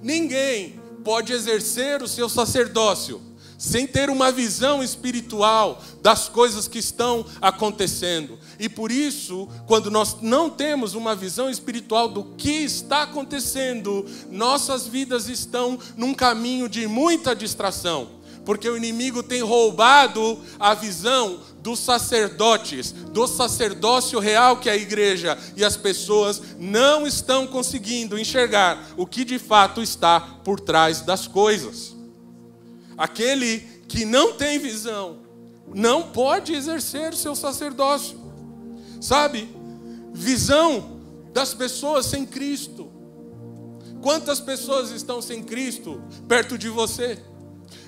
Ninguém 0.00 0.80
pode 1.02 1.32
exercer 1.32 2.00
o 2.00 2.06
seu 2.06 2.28
sacerdócio 2.28 3.20
sem 3.58 3.86
ter 3.86 4.08
uma 4.08 4.32
visão 4.32 4.82
espiritual 4.82 5.82
das 6.00 6.28
coisas 6.28 6.66
que 6.66 6.78
estão 6.78 7.26
acontecendo. 7.40 8.38
E 8.58 8.68
por 8.68 8.90
isso, 8.90 9.48
quando 9.66 9.90
nós 9.90 10.16
não 10.20 10.50
temos 10.50 10.94
uma 10.94 11.14
visão 11.14 11.50
espiritual 11.50 12.08
do 12.08 12.24
que 12.36 12.50
está 12.50 13.02
acontecendo, 13.02 14.04
nossas 14.30 14.86
vidas 14.86 15.28
estão 15.28 15.78
num 15.96 16.12
caminho 16.12 16.68
de 16.68 16.88
muita 16.88 17.36
distração, 17.36 18.08
porque 18.44 18.68
o 18.68 18.76
inimigo 18.76 19.22
tem 19.22 19.42
roubado 19.42 20.40
a 20.58 20.74
visão 20.74 21.38
dos 21.62 21.78
sacerdotes, 21.78 22.90
do 22.90 23.26
sacerdócio 23.28 24.18
real 24.18 24.56
que 24.56 24.68
é 24.68 24.72
a 24.72 24.76
igreja, 24.76 25.38
e 25.56 25.64
as 25.64 25.76
pessoas 25.76 26.42
não 26.58 27.06
estão 27.06 27.46
conseguindo 27.46 28.18
enxergar 28.18 28.92
o 28.96 29.06
que 29.06 29.24
de 29.24 29.38
fato 29.38 29.80
está 29.80 30.20
por 30.20 30.58
trás 30.58 31.02
das 31.02 31.28
coisas. 31.28 31.94
Aquele 32.98 33.60
que 33.88 34.04
não 34.04 34.32
tem 34.32 34.58
visão 34.58 35.18
não 35.72 36.10
pode 36.10 36.52
exercer 36.52 37.14
seu 37.14 37.34
sacerdócio. 37.36 38.20
Sabe? 39.00 39.48
Visão 40.12 41.00
das 41.32 41.54
pessoas 41.54 42.06
sem 42.06 42.26
Cristo. 42.26 42.90
Quantas 44.02 44.40
pessoas 44.40 44.90
estão 44.90 45.22
sem 45.22 45.42
Cristo 45.42 46.02
perto 46.26 46.58
de 46.58 46.68
você? 46.68 47.18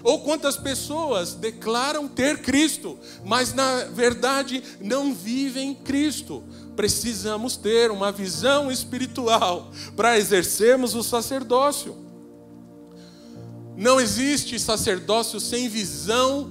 Ou 0.03 0.21
quantas 0.21 0.57
pessoas 0.57 1.35
declaram 1.35 2.07
ter 2.07 2.43
Cristo, 2.43 2.99
mas 3.25 3.55
na 3.55 3.85
verdade 3.85 4.63
não 4.81 5.15
vivem 5.15 5.75
Cristo? 5.75 6.43
Precisamos 6.77 7.57
ter 7.57 7.91
uma 7.91 8.13
visão 8.13 8.71
espiritual 8.71 9.71
para 9.97 10.19
exercermos 10.19 10.95
o 10.95 11.03
sacerdócio. 11.03 11.97
Não 13.77 14.01
existe 14.01 14.59
sacerdócio 14.59 15.41
sem 15.41 15.69
visão 15.69 16.51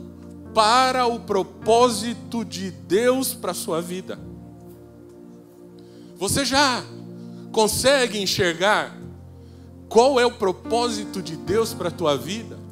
para 0.54 1.06
o 1.06 1.19
propósito 1.19 2.43
de 2.43 2.69
Deus 2.72 3.34
para 3.34 3.52
a 3.52 3.56
sua 3.56 3.82
vida. 3.82 4.19
Você 6.17 6.46
já 6.46 6.84
consegue 7.52 8.22
enxergar 8.22 8.98
qual 9.89 10.19
é 10.19 10.26
o 10.26 10.32
propósito 10.32 11.22
de 11.22 11.36
Deus 11.36 11.74
para 11.74 11.89
a 11.89 11.91
tua 11.91 12.17
vida? 12.17 12.62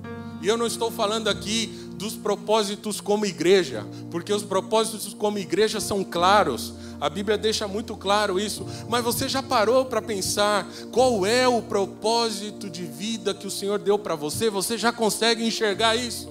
E 0.41 0.47
eu 0.47 0.57
não 0.57 0.65
estou 0.65 0.89
falando 0.89 1.27
aqui 1.27 1.67
dos 1.93 2.15
propósitos 2.15 2.99
como 2.99 3.27
igreja, 3.27 3.85
porque 4.09 4.33
os 4.33 4.41
propósitos 4.41 5.13
como 5.13 5.37
igreja 5.37 5.79
são 5.79 6.03
claros. 6.03 6.73
A 6.99 7.09
Bíblia 7.09 7.37
deixa 7.37 7.67
muito 7.67 7.95
claro 7.95 8.39
isso. 8.39 8.65
Mas 8.89 9.03
você 9.03 9.29
já 9.29 9.43
parou 9.43 9.85
para 9.85 10.01
pensar 10.01 10.67
qual 10.91 11.25
é 11.25 11.47
o 11.47 11.61
propósito 11.61 12.69
de 12.69 12.85
vida 12.85 13.33
que 13.33 13.45
o 13.45 13.51
Senhor 13.51 13.77
deu 13.77 13.99
para 13.99 14.15
você? 14.15 14.49
Você 14.49 14.77
já 14.77 14.91
consegue 14.91 15.45
enxergar 15.45 15.95
isso? 15.95 16.29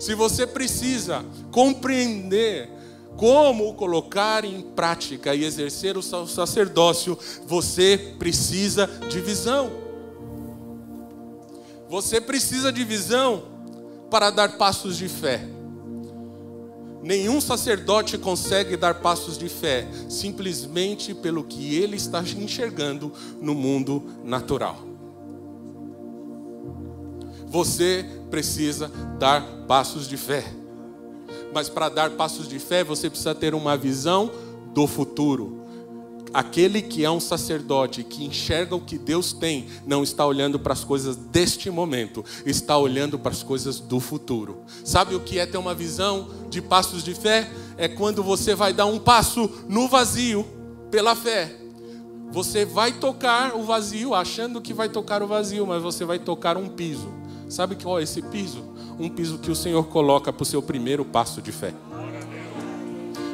Se 0.00 0.14
você 0.14 0.46
precisa 0.46 1.24
compreender 1.52 2.68
como 3.16 3.74
colocar 3.74 4.44
em 4.44 4.60
prática 4.60 5.34
e 5.34 5.44
exercer 5.44 5.96
o 5.96 6.02
seu 6.02 6.26
sacerdócio, 6.26 7.16
você 7.46 8.14
precisa 8.18 8.88
de 9.08 9.20
visão. 9.20 9.83
Você 11.94 12.20
precisa 12.20 12.72
de 12.72 12.82
visão 12.82 13.44
para 14.10 14.28
dar 14.28 14.58
passos 14.58 14.96
de 14.96 15.08
fé. 15.08 15.46
Nenhum 17.00 17.40
sacerdote 17.40 18.18
consegue 18.18 18.76
dar 18.76 18.94
passos 18.94 19.38
de 19.38 19.48
fé 19.48 19.86
simplesmente 20.08 21.14
pelo 21.14 21.44
que 21.44 21.76
ele 21.76 21.94
está 21.94 22.20
enxergando 22.20 23.12
no 23.40 23.54
mundo 23.54 24.02
natural. 24.24 24.76
Você 27.46 28.04
precisa 28.28 28.90
dar 29.16 29.46
passos 29.68 30.08
de 30.08 30.16
fé. 30.16 30.42
Mas 31.52 31.68
para 31.68 31.88
dar 31.88 32.10
passos 32.10 32.48
de 32.48 32.58
fé, 32.58 32.82
você 32.82 33.08
precisa 33.08 33.36
ter 33.36 33.54
uma 33.54 33.76
visão 33.76 34.32
do 34.74 34.88
futuro. 34.88 35.63
Aquele 36.34 36.82
que 36.82 37.04
é 37.04 37.10
um 37.10 37.20
sacerdote, 37.20 38.02
que 38.02 38.24
enxerga 38.24 38.74
o 38.74 38.80
que 38.80 38.98
Deus 38.98 39.32
tem, 39.32 39.68
não 39.86 40.02
está 40.02 40.26
olhando 40.26 40.58
para 40.58 40.72
as 40.72 40.82
coisas 40.82 41.14
deste 41.14 41.70
momento, 41.70 42.24
está 42.44 42.76
olhando 42.76 43.16
para 43.16 43.30
as 43.30 43.44
coisas 43.44 43.78
do 43.78 44.00
futuro. 44.00 44.64
Sabe 44.84 45.14
o 45.14 45.20
que 45.20 45.38
é 45.38 45.46
ter 45.46 45.58
uma 45.58 45.76
visão 45.76 46.28
de 46.50 46.60
passos 46.60 47.04
de 47.04 47.14
fé? 47.14 47.48
É 47.76 47.86
quando 47.86 48.20
você 48.20 48.52
vai 48.52 48.72
dar 48.72 48.86
um 48.86 48.98
passo 48.98 49.48
no 49.68 49.86
vazio 49.86 50.44
pela 50.90 51.14
fé. 51.14 51.54
Você 52.32 52.64
vai 52.64 52.90
tocar 52.90 53.54
o 53.54 53.62
vazio, 53.62 54.12
achando 54.12 54.60
que 54.60 54.74
vai 54.74 54.88
tocar 54.88 55.22
o 55.22 55.28
vazio, 55.28 55.64
mas 55.64 55.80
você 55.80 56.04
vai 56.04 56.18
tocar 56.18 56.56
um 56.56 56.68
piso. 56.68 57.14
Sabe 57.48 57.76
qual 57.76 58.00
é 58.00 58.02
esse 58.02 58.20
piso? 58.20 58.64
Um 58.98 59.08
piso 59.08 59.38
que 59.38 59.52
o 59.52 59.56
Senhor 59.56 59.84
coloca 59.84 60.32
para 60.32 60.42
o 60.42 60.46
seu 60.46 60.60
primeiro 60.60 61.04
passo 61.04 61.40
de 61.40 61.52
fé. 61.52 61.72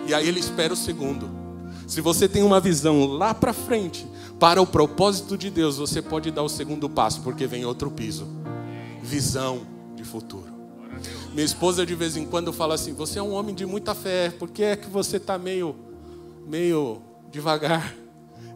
E 0.07 0.13
aí 0.13 0.29
ele 0.29 0.39
espera 0.39 0.75
o 0.75 0.77
segundo. 0.77 1.40
Se 1.91 2.01
você 2.01 2.29
tem 2.29 2.45
uma 2.45 2.61
visão 2.61 3.05
lá 3.05 3.35
para 3.35 3.53
frente, 3.53 4.07
para 4.39 4.63
o 4.63 4.67
propósito 4.67 5.37
de 5.37 5.51
Deus, 5.51 5.77
você 5.77 6.01
pode 6.01 6.31
dar 6.31 6.45
o 6.45 6.49
segundo 6.49 6.89
passo, 6.89 7.21
porque 7.21 7.49
vem 7.49 7.65
outro 7.65 7.91
piso. 7.91 8.29
Visão 9.03 9.67
de 9.97 10.05
futuro. 10.05 10.53
Minha 11.33 11.45
esposa 11.45 11.85
de 11.85 11.97
vez 11.97 12.17
em 12.17 12.25
quando 12.25 12.53
fala 12.53 12.77
assim: 12.77 12.95
"Você 12.95 13.19
é 13.19 13.23
um 13.23 13.33
homem 13.33 13.57
de 13.57 13.67
muita 13.67 13.93
fé, 13.93 14.31
por 14.31 14.51
que 14.51 14.63
é 14.63 14.77
que 14.77 14.89
você 14.89 15.17
está 15.17 15.37
meio 15.37 15.75
meio 16.47 17.03
devagar?" 17.29 17.93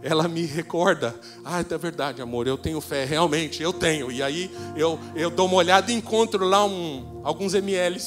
Ela 0.00 0.28
me 0.28 0.46
recorda: 0.46 1.12
"Ah, 1.44 1.58
é 1.58 1.76
verdade, 1.76 2.22
amor, 2.22 2.46
eu 2.46 2.56
tenho 2.56 2.80
fé, 2.80 3.04
realmente, 3.04 3.60
eu 3.60 3.72
tenho". 3.72 4.12
E 4.12 4.22
aí 4.22 4.48
eu 4.76 4.96
eu 5.16 5.28
dou 5.28 5.48
uma 5.48 5.56
olhada 5.56 5.90
e 5.90 5.96
encontro 5.96 6.44
lá 6.44 6.64
um, 6.64 7.20
alguns 7.24 7.52
ml 7.52 8.00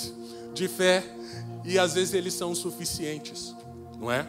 de 0.53 0.69
fé 0.69 1.03
e 1.65 1.77
às 1.77 1.95
vezes 1.95 2.13
eles 2.13 2.33
são 2.33 2.55
suficientes, 2.55 3.53
não 3.99 4.09
é? 4.09 4.25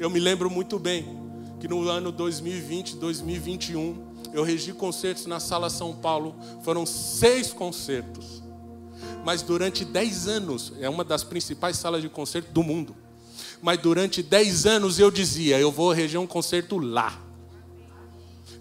Eu 0.00 0.08
me 0.08 0.18
lembro 0.18 0.48
muito 0.48 0.78
bem 0.78 1.04
que 1.60 1.68
no 1.68 1.86
ano 1.86 2.10
2020, 2.10 2.96
2021, 2.96 4.32
eu 4.32 4.42
regi 4.42 4.72
concertos 4.72 5.26
na 5.26 5.38
Sala 5.38 5.68
São 5.68 5.94
Paulo. 5.94 6.34
Foram 6.62 6.86
seis 6.86 7.52
concertos. 7.52 8.42
Mas 9.26 9.42
durante 9.42 9.84
dez 9.84 10.26
anos, 10.26 10.72
é 10.80 10.88
uma 10.88 11.04
das 11.04 11.22
principais 11.22 11.76
salas 11.76 12.00
de 12.00 12.08
concerto 12.08 12.50
do 12.50 12.62
mundo. 12.62 12.96
Mas 13.60 13.78
durante 13.78 14.22
dez 14.22 14.64
anos 14.64 14.98
eu 14.98 15.10
dizia, 15.10 15.60
eu 15.60 15.70
vou 15.70 15.92
reger 15.92 16.18
um 16.18 16.26
concerto 16.26 16.78
lá. 16.78 17.20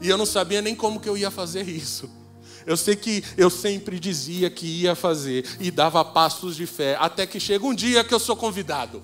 E 0.02 0.10
eu 0.10 0.18
não 0.18 0.26
sabia 0.26 0.62
nem 0.62 0.76
como 0.76 1.00
que 1.00 1.08
eu 1.08 1.16
ia 1.16 1.32
fazer 1.32 1.70
isso. 1.70 2.10
Eu 2.66 2.76
sei 2.76 2.98
que 2.98 3.24
eu 3.38 3.50
sempre 3.50 3.98
dizia 3.98 4.50
que 4.50 4.66
ia 4.66 4.94
fazer 4.94 5.46
e 5.58 5.72
dava 5.72 6.04
passos 6.04 6.58
de 6.58 6.66
fé, 6.66 6.98
até 7.00 7.26
que 7.26 7.40
chega 7.40 7.66
um 7.66 7.74
dia 7.74 8.04
que 8.04 8.14
eu 8.14 8.20
sou 8.20 8.36
convidado. 8.36 9.02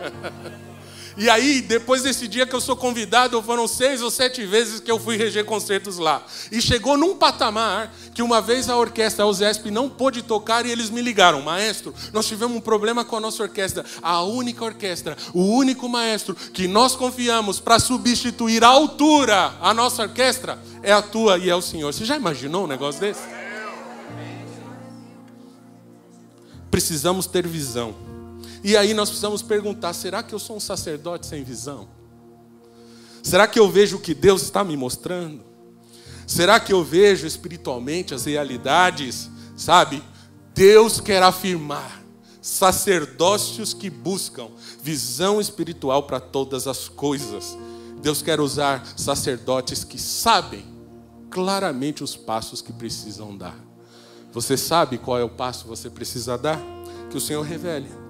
E 1.16 1.28
aí, 1.28 1.60
depois 1.60 2.02
desse 2.02 2.26
dia 2.26 2.46
que 2.46 2.54
eu 2.54 2.60
sou 2.60 2.76
convidado, 2.76 3.42
foram 3.42 3.68
seis 3.68 4.00
ou 4.02 4.10
sete 4.10 4.44
vezes 4.46 4.80
que 4.80 4.90
eu 4.90 4.98
fui 4.98 5.16
reger 5.16 5.44
concertos 5.44 5.98
lá. 5.98 6.24
E 6.50 6.60
chegou 6.60 6.96
num 6.96 7.16
patamar 7.16 7.92
que 8.14 8.22
uma 8.22 8.40
vez 8.40 8.68
a 8.68 8.76
orquestra, 8.76 9.24
a 9.24 9.26
USESP, 9.26 9.70
não 9.70 9.88
pôde 9.88 10.22
tocar 10.22 10.64
e 10.66 10.70
eles 10.70 10.90
me 10.90 11.02
ligaram. 11.02 11.42
Maestro, 11.42 11.94
nós 12.12 12.26
tivemos 12.26 12.56
um 12.56 12.60
problema 12.60 13.04
com 13.04 13.16
a 13.16 13.20
nossa 13.20 13.42
orquestra. 13.42 13.84
A 14.02 14.22
única 14.22 14.64
orquestra, 14.64 15.16
o 15.34 15.42
único 15.42 15.88
maestro 15.88 16.34
que 16.34 16.66
nós 16.66 16.96
confiamos 16.96 17.60
para 17.60 17.78
substituir 17.78 18.64
a 18.64 18.68
altura 18.68 19.52
a 19.60 19.74
nossa 19.74 20.02
orquestra 20.02 20.58
é 20.82 20.92
a 20.92 21.02
tua 21.02 21.38
e 21.38 21.48
é 21.48 21.54
o 21.54 21.62
Senhor. 21.62 21.92
Você 21.92 22.04
já 22.04 22.16
imaginou 22.16 22.64
um 22.64 22.66
negócio 22.66 23.00
desse? 23.00 23.22
Precisamos 26.70 27.26
ter 27.26 27.46
visão. 27.46 28.11
E 28.62 28.76
aí 28.76 28.94
nós 28.94 29.08
precisamos 29.08 29.42
perguntar: 29.42 29.92
será 29.92 30.22
que 30.22 30.34
eu 30.34 30.38
sou 30.38 30.56
um 30.56 30.60
sacerdote 30.60 31.26
sem 31.26 31.42
visão? 31.42 31.88
Será 33.22 33.46
que 33.46 33.58
eu 33.58 33.70
vejo 33.70 33.96
o 33.96 34.00
que 34.00 34.14
Deus 34.14 34.42
está 34.42 34.64
me 34.64 34.76
mostrando? 34.76 35.44
Será 36.26 36.58
que 36.58 36.72
eu 36.72 36.82
vejo 36.82 37.26
espiritualmente 37.26 38.14
as 38.14 38.24
realidades? 38.24 39.28
Sabe? 39.56 40.02
Deus 40.54 41.00
quer 41.00 41.22
afirmar 41.22 42.02
sacerdócios 42.40 43.72
que 43.72 43.88
buscam 43.88 44.48
visão 44.82 45.40
espiritual 45.40 46.04
para 46.04 46.20
todas 46.20 46.66
as 46.66 46.88
coisas. 46.88 47.56
Deus 48.00 48.20
quer 48.20 48.40
usar 48.40 48.84
sacerdotes 48.96 49.84
que 49.84 49.98
sabem 50.00 50.64
claramente 51.30 52.02
os 52.02 52.16
passos 52.16 52.60
que 52.60 52.72
precisam 52.72 53.36
dar. 53.36 53.56
Você 54.32 54.56
sabe 54.56 54.98
qual 54.98 55.18
é 55.18 55.24
o 55.24 55.30
passo 55.30 55.64
que 55.64 55.68
você 55.68 55.88
precisa 55.88 56.36
dar? 56.36 56.60
Que 57.10 57.16
o 57.16 57.20
Senhor 57.20 57.42
revele 57.42 58.01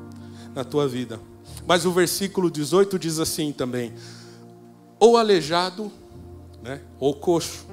na 0.54 0.64
tua 0.64 0.88
vida. 0.88 1.20
Mas 1.66 1.84
o 1.84 1.92
versículo 1.92 2.50
18 2.50 2.98
diz 2.98 3.18
assim 3.18 3.52
também: 3.52 3.92
ou 4.98 5.16
aleijado, 5.16 5.90
né, 6.62 6.80
ou 6.98 7.14
coxo. 7.14 7.66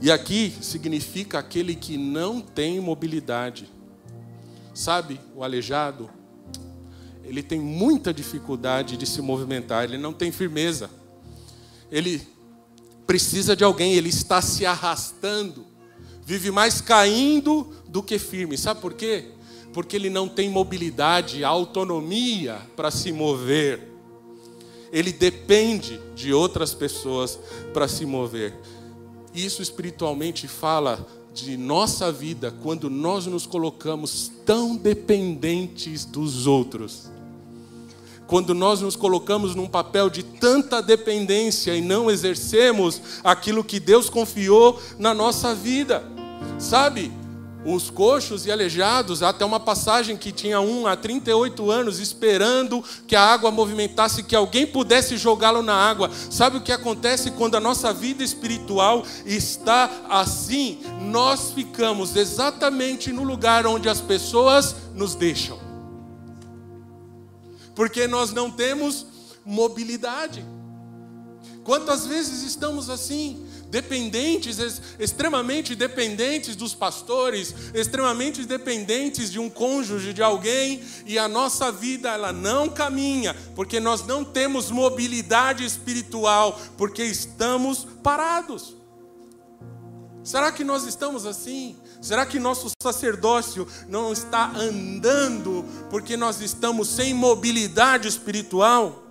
E 0.00 0.10
aqui 0.10 0.52
significa 0.60 1.38
aquele 1.38 1.74
que 1.74 1.96
não 1.96 2.40
tem 2.40 2.78
mobilidade. 2.80 3.70
Sabe, 4.74 5.18
o 5.34 5.42
aleijado, 5.42 6.10
ele 7.24 7.42
tem 7.42 7.58
muita 7.58 8.12
dificuldade 8.12 8.96
de 8.96 9.06
se 9.06 9.22
movimentar, 9.22 9.84
ele 9.84 9.96
não 9.96 10.12
tem 10.12 10.30
firmeza. 10.30 10.90
Ele 11.90 12.20
precisa 13.06 13.56
de 13.56 13.64
alguém, 13.64 13.94
ele 13.94 14.10
está 14.10 14.42
se 14.42 14.66
arrastando, 14.66 15.64
vive 16.24 16.50
mais 16.50 16.80
caindo 16.82 17.72
do 17.88 18.02
que 18.02 18.18
firme. 18.18 18.58
Sabe 18.58 18.80
por 18.80 18.92
quê? 18.92 19.30
Porque 19.76 19.94
ele 19.94 20.08
não 20.08 20.26
tem 20.26 20.48
mobilidade, 20.48 21.44
autonomia 21.44 22.58
para 22.74 22.90
se 22.90 23.12
mover. 23.12 23.86
Ele 24.90 25.12
depende 25.12 26.00
de 26.14 26.32
outras 26.32 26.72
pessoas 26.72 27.38
para 27.74 27.86
se 27.86 28.06
mover. 28.06 28.54
Isso 29.34 29.60
espiritualmente 29.60 30.48
fala 30.48 31.06
de 31.34 31.58
nossa 31.58 32.10
vida 32.10 32.50
quando 32.62 32.88
nós 32.88 33.26
nos 33.26 33.44
colocamos 33.44 34.32
tão 34.46 34.74
dependentes 34.74 36.06
dos 36.06 36.46
outros. 36.46 37.10
Quando 38.26 38.54
nós 38.54 38.80
nos 38.80 38.96
colocamos 38.96 39.54
num 39.54 39.68
papel 39.68 40.08
de 40.08 40.22
tanta 40.22 40.80
dependência 40.80 41.76
e 41.76 41.82
não 41.82 42.10
exercemos 42.10 43.02
aquilo 43.22 43.62
que 43.62 43.78
Deus 43.78 44.08
confiou 44.08 44.80
na 44.98 45.12
nossa 45.12 45.54
vida. 45.54 46.02
Sabe? 46.58 47.12
Os 47.66 47.90
coxos 47.90 48.46
e 48.46 48.52
aleijados, 48.52 49.22
até 49.22 49.44
uma 49.44 49.58
passagem 49.58 50.16
que 50.16 50.30
tinha 50.30 50.60
um 50.60 50.86
há 50.86 50.94
38 50.96 51.68
anos 51.70 51.98
esperando 51.98 52.82
que 53.06 53.16
a 53.16 53.22
água 53.22 53.50
movimentasse, 53.50 54.22
que 54.22 54.36
alguém 54.36 54.66
pudesse 54.66 55.16
jogá-lo 55.16 55.62
na 55.62 55.74
água. 55.74 56.10
Sabe 56.30 56.58
o 56.58 56.60
que 56.60 56.70
acontece 56.70 57.32
quando 57.32 57.56
a 57.56 57.60
nossa 57.60 57.92
vida 57.92 58.22
espiritual 58.22 59.04
está 59.24 59.90
assim? 60.08 60.80
Nós 61.10 61.50
ficamos 61.50 62.14
exatamente 62.14 63.12
no 63.12 63.24
lugar 63.24 63.66
onde 63.66 63.88
as 63.88 64.00
pessoas 64.00 64.76
nos 64.94 65.16
deixam. 65.16 65.58
Porque 67.74 68.06
nós 68.06 68.32
não 68.32 68.50
temos 68.50 69.06
mobilidade. 69.44 70.44
Quantas 71.64 72.06
vezes 72.06 72.42
estamos 72.44 72.88
assim? 72.88 73.45
Dependentes, 73.70 74.58
extremamente 74.98 75.74
dependentes 75.74 76.56
dos 76.56 76.74
pastores, 76.74 77.54
extremamente 77.74 78.44
dependentes 78.44 79.30
de 79.30 79.38
um 79.38 79.50
cônjuge, 79.50 80.12
de 80.12 80.22
alguém, 80.22 80.82
e 81.04 81.18
a 81.18 81.28
nossa 81.28 81.70
vida 81.72 82.10
ela 82.10 82.32
não 82.32 82.68
caminha, 82.68 83.34
porque 83.54 83.80
nós 83.80 84.06
não 84.06 84.24
temos 84.24 84.70
mobilidade 84.70 85.64
espiritual, 85.64 86.60
porque 86.76 87.04
estamos 87.04 87.86
parados. 88.02 88.76
Será 90.22 90.50
que 90.50 90.64
nós 90.64 90.84
estamos 90.84 91.24
assim? 91.24 91.76
Será 92.02 92.26
que 92.26 92.40
nosso 92.40 92.70
sacerdócio 92.82 93.66
não 93.88 94.12
está 94.12 94.50
andando 94.56 95.64
porque 95.88 96.16
nós 96.16 96.40
estamos 96.40 96.88
sem 96.88 97.14
mobilidade 97.14 98.08
espiritual? 98.08 99.05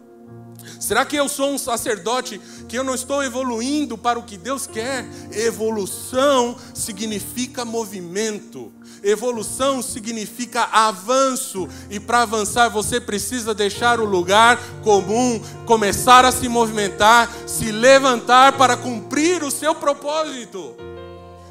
Será 0.80 1.06
que 1.06 1.16
eu 1.16 1.28
sou 1.28 1.52
um 1.52 1.58
sacerdote 1.58 2.40
que 2.68 2.78
eu 2.78 2.84
não 2.84 2.96
estou 2.96 3.24
evoluindo 3.24 3.98
para 3.98 4.20
o 4.20 4.24
que 4.24 4.38
Deus 4.38 4.68
quer? 4.68 5.06
Evolução 5.32 6.56
significa 6.74 7.64
movimento. 7.66 8.72
Evolução 9.04 9.82
significa 9.82 10.64
avanço, 10.72 11.68
e 11.90 12.00
para 12.00 12.24
avançar 12.24 12.70
você 12.70 13.00
precisa 13.00 13.54
deixar 13.54 14.00
o 14.00 14.06
lugar 14.06 14.60
comum, 14.84 15.40
começar 15.66 16.26
a 16.26 16.32
se 16.32 16.48
movimentar, 16.48 17.32
se 17.46 17.72
levantar 17.72 18.58
para 18.58 18.76
cumprir 18.76 19.44
o 19.44 19.52
seu 19.52 19.76
propósito. 19.76 20.76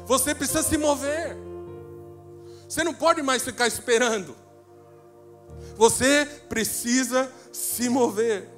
Você 0.05 0.35
precisa 0.35 0.63
se 0.63 0.77
mover. 0.77 1.37
Você 2.67 2.83
não 2.83 2.93
pode 2.93 3.21
mais 3.21 3.43
ficar 3.43 3.67
esperando. 3.67 4.35
Você 5.75 6.25
precisa 6.47 7.31
se 7.51 7.89
mover. 7.89 8.54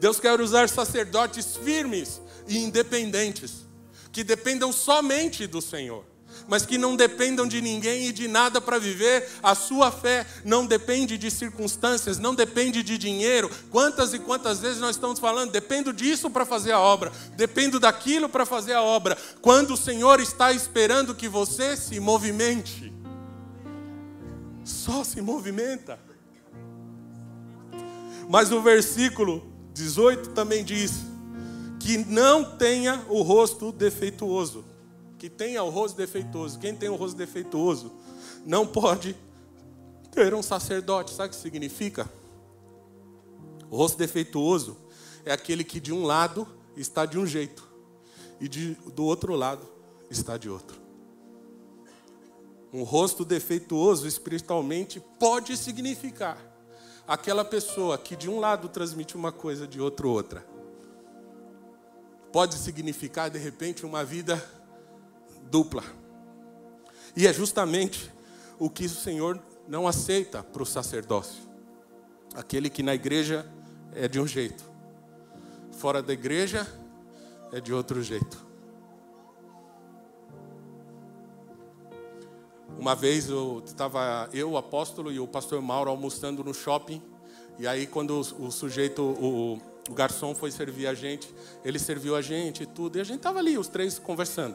Deus 0.00 0.20
quer 0.20 0.40
usar 0.40 0.68
sacerdotes 0.68 1.56
firmes 1.56 2.20
e 2.46 2.58
independentes, 2.58 3.66
que 4.12 4.24
dependam 4.24 4.72
somente 4.72 5.46
do 5.46 5.60
Senhor 5.60 6.04
mas 6.46 6.64
que 6.64 6.78
não 6.78 6.94
dependam 6.94 7.46
de 7.46 7.60
ninguém 7.60 8.06
e 8.06 8.12
de 8.12 8.28
nada 8.28 8.60
para 8.60 8.78
viver. 8.78 9.28
A 9.42 9.54
sua 9.54 9.90
fé 9.90 10.26
não 10.44 10.66
depende 10.66 11.18
de 11.18 11.30
circunstâncias, 11.30 12.18
não 12.18 12.34
depende 12.34 12.82
de 12.82 12.96
dinheiro. 12.96 13.50
Quantas 13.70 14.14
e 14.14 14.18
quantas 14.18 14.60
vezes 14.60 14.80
nós 14.80 14.96
estamos 14.96 15.18
falando, 15.18 15.50
dependo 15.50 15.92
disso 15.92 16.30
para 16.30 16.44
fazer 16.44 16.72
a 16.72 16.80
obra, 16.80 17.12
dependo 17.36 17.80
daquilo 17.80 18.28
para 18.28 18.46
fazer 18.46 18.74
a 18.74 18.82
obra, 18.82 19.16
quando 19.40 19.74
o 19.74 19.76
Senhor 19.76 20.20
está 20.20 20.52
esperando 20.52 21.14
que 21.14 21.28
você 21.28 21.76
se 21.76 21.98
movimente. 21.98 22.92
Só 24.64 25.02
se 25.02 25.20
movimenta. 25.20 25.98
Mas 28.28 28.52
o 28.52 28.60
versículo 28.60 29.47
18 29.78 30.30
também 30.30 30.64
diz: 30.64 30.92
que 31.80 31.98
não 31.98 32.56
tenha 32.56 33.04
o 33.08 33.22
rosto 33.22 33.72
defeituoso 33.72 34.64
que 35.18 35.28
tenha 35.28 35.62
o 35.62 35.68
rosto 35.68 35.96
defeituoso. 35.96 36.58
Quem 36.58 36.74
tem 36.74 36.88
o 36.88 36.94
rosto 36.94 37.16
defeituoso 37.16 37.92
não 38.46 38.66
pode 38.66 39.16
ter 40.12 40.32
um 40.32 40.42
sacerdote. 40.42 41.10
Sabe 41.10 41.28
o 41.28 41.30
que 41.30 41.36
significa? 41.36 42.08
O 43.68 43.76
rosto 43.76 43.98
defeituoso 43.98 44.76
é 45.24 45.32
aquele 45.32 45.64
que 45.64 45.80
de 45.80 45.92
um 45.92 46.04
lado 46.04 46.46
está 46.76 47.04
de 47.04 47.18
um 47.18 47.26
jeito 47.26 47.68
e 48.40 48.48
de, 48.48 48.74
do 48.94 49.04
outro 49.04 49.34
lado 49.34 49.68
está 50.08 50.38
de 50.38 50.48
outro. 50.48 50.78
Um 52.72 52.84
rosto 52.84 53.24
defeituoso 53.24 54.06
espiritualmente 54.06 55.00
pode 55.18 55.56
significar 55.56 56.38
aquela 57.08 57.42
pessoa 57.42 57.96
que 57.96 58.14
de 58.14 58.28
um 58.28 58.38
lado 58.38 58.68
transmite 58.68 59.16
uma 59.16 59.32
coisa, 59.32 59.66
de 59.66 59.80
outro 59.80 60.10
outra. 60.10 60.44
Pode 62.30 62.56
significar 62.56 63.30
de 63.30 63.38
repente 63.38 63.86
uma 63.86 64.04
vida 64.04 64.44
dupla. 65.50 65.82
E 67.16 67.26
é 67.26 67.32
justamente 67.32 68.12
o 68.58 68.68
que 68.68 68.84
o 68.84 68.90
Senhor 68.90 69.40
não 69.66 69.88
aceita 69.88 70.42
para 70.42 70.62
o 70.62 70.66
sacerdócio. 70.66 71.48
Aquele 72.34 72.68
que 72.68 72.82
na 72.82 72.94
igreja 72.94 73.50
é 73.94 74.06
de 74.06 74.20
um 74.20 74.26
jeito, 74.26 74.62
fora 75.72 76.02
da 76.02 76.12
igreja 76.12 76.66
é 77.50 77.58
de 77.58 77.72
outro 77.72 78.02
jeito. 78.02 78.47
Uma 82.78 82.94
vez 82.94 83.28
eu 83.28 83.60
estava 83.66 84.28
eu, 84.32 84.52
o 84.52 84.56
apóstolo 84.56 85.10
e 85.10 85.18
o 85.18 85.26
pastor 85.26 85.60
Mauro 85.60 85.90
almoçando 85.90 86.44
no 86.44 86.54
shopping, 86.54 87.02
e 87.58 87.66
aí 87.66 87.88
quando 87.88 88.12
o, 88.12 88.46
o 88.46 88.50
sujeito, 88.52 89.02
o, 89.02 89.58
o 89.90 89.94
garçom 89.94 90.32
foi 90.32 90.52
servir 90.52 90.86
a 90.86 90.94
gente, 90.94 91.34
ele 91.64 91.78
serviu 91.78 92.14
a 92.14 92.22
gente 92.22 92.62
e 92.62 92.66
tudo, 92.66 92.96
e 92.96 93.00
a 93.00 93.04
gente 93.04 93.16
estava 93.16 93.40
ali, 93.40 93.58
os 93.58 93.66
três 93.66 93.98
conversando. 93.98 94.54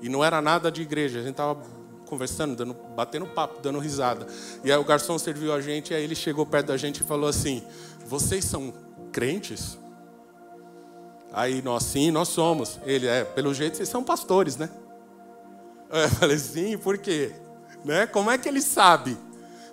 E 0.00 0.08
não 0.08 0.24
era 0.24 0.40
nada 0.40 0.72
de 0.72 0.80
igreja, 0.80 1.18
a 1.18 1.22
gente 1.22 1.32
estava 1.32 1.60
conversando, 2.06 2.56
dando, 2.56 2.74
batendo 2.96 3.26
papo, 3.26 3.60
dando 3.60 3.78
risada. 3.78 4.26
E 4.64 4.72
aí 4.72 4.78
o 4.78 4.84
garçom 4.84 5.18
serviu 5.18 5.52
a 5.52 5.60
gente, 5.60 5.92
e 5.92 5.96
aí 5.96 6.02
ele 6.02 6.14
chegou 6.14 6.46
perto 6.46 6.68
da 6.68 6.78
gente 6.78 7.02
e 7.02 7.04
falou 7.04 7.28
assim: 7.28 7.62
Vocês 8.06 8.44
são 8.46 8.72
crentes? 9.12 9.78
Aí 11.30 11.60
nós, 11.60 11.82
sim, 11.82 12.10
nós 12.10 12.28
somos. 12.28 12.78
Ele, 12.86 13.06
é, 13.06 13.24
pelo 13.24 13.52
jeito 13.52 13.76
vocês 13.76 13.88
são 13.88 14.02
pastores, 14.02 14.56
né? 14.56 14.70
Eu 15.90 16.08
falei, 16.10 16.38
sim, 16.38 16.76
por 16.78 16.98
quê? 16.98 17.32
Né? 17.84 18.06
Como 18.06 18.30
é 18.30 18.38
que 18.38 18.48
ele 18.48 18.62
sabe? 18.62 19.16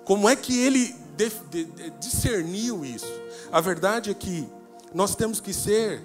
Como 0.04 0.28
é 0.28 0.36
que 0.36 0.58
ele 0.60 0.96
de, 1.16 1.30
de, 1.50 1.66
de, 1.66 1.90
discerniu 1.92 2.84
isso? 2.84 3.12
A 3.52 3.62
verdade 3.62 4.10
é 4.10 4.14
que 4.14 4.48
nós 4.94 5.16
temos 5.16 5.40
que 5.40 5.54
ser 5.54 6.02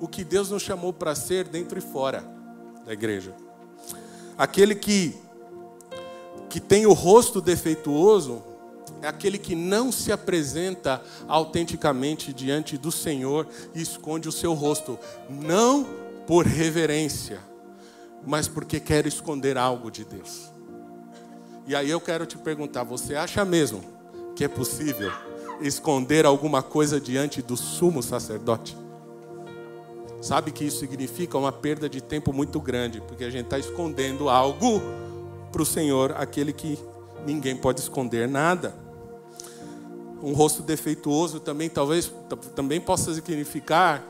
o 0.00 0.08
que 0.08 0.24
Deus 0.24 0.50
nos 0.50 0.62
chamou 0.62 0.92
para 0.92 1.14
ser 1.14 1.46
dentro 1.46 1.78
e 1.78 1.82
fora 1.82 2.24
da 2.86 2.92
igreja. 2.92 3.34
Aquele 4.38 4.74
que, 4.74 5.14
que 6.48 6.58
tem 6.58 6.86
o 6.86 6.92
rosto 6.92 7.40
defeituoso 7.40 8.42
é 9.02 9.08
aquele 9.08 9.38
que 9.38 9.54
não 9.54 9.92
se 9.92 10.10
apresenta 10.10 11.02
autenticamente 11.28 12.32
diante 12.32 12.76
do 12.78 12.90
Senhor 12.90 13.46
e 13.74 13.80
esconde 13.82 14.28
o 14.28 14.32
seu 14.32 14.54
rosto, 14.54 14.98
não 15.28 15.86
por 16.26 16.46
reverência, 16.46 17.40
mas 18.26 18.48
porque 18.48 18.80
quer 18.80 19.06
esconder 19.06 19.56
algo 19.56 19.90
de 19.90 20.04
Deus. 20.04 20.50
E 21.66 21.74
aí 21.74 21.90
eu 21.90 22.00
quero 22.00 22.26
te 22.26 22.36
perguntar: 22.36 22.82
você 22.84 23.14
acha 23.14 23.44
mesmo 23.44 23.82
que 24.34 24.44
é 24.44 24.48
possível 24.48 25.12
esconder 25.60 26.26
alguma 26.26 26.62
coisa 26.62 27.00
diante 27.00 27.42
do 27.42 27.56
sumo 27.56 28.02
sacerdote? 28.02 28.76
Sabe 30.20 30.50
que 30.50 30.64
isso 30.64 30.80
significa 30.80 31.38
uma 31.38 31.50
perda 31.50 31.88
de 31.88 32.00
tempo 32.00 32.32
muito 32.32 32.60
grande, 32.60 33.00
porque 33.00 33.24
a 33.24 33.30
gente 33.30 33.44
está 33.44 33.58
escondendo 33.58 34.28
algo 34.28 34.82
para 35.50 35.62
o 35.62 35.66
Senhor, 35.66 36.12
aquele 36.16 36.52
que 36.52 36.78
ninguém 37.26 37.56
pode 37.56 37.80
esconder 37.80 38.28
nada. 38.28 38.74
Um 40.22 40.34
rosto 40.34 40.62
defeituoso 40.62 41.40
também 41.40 41.70
talvez 41.70 42.12
também 42.54 42.78
possa 42.80 43.14
significar 43.14 44.04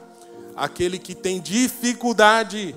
aquele 0.57 0.99
que 0.99 1.15
tem 1.15 1.41
dificuldade 1.41 2.75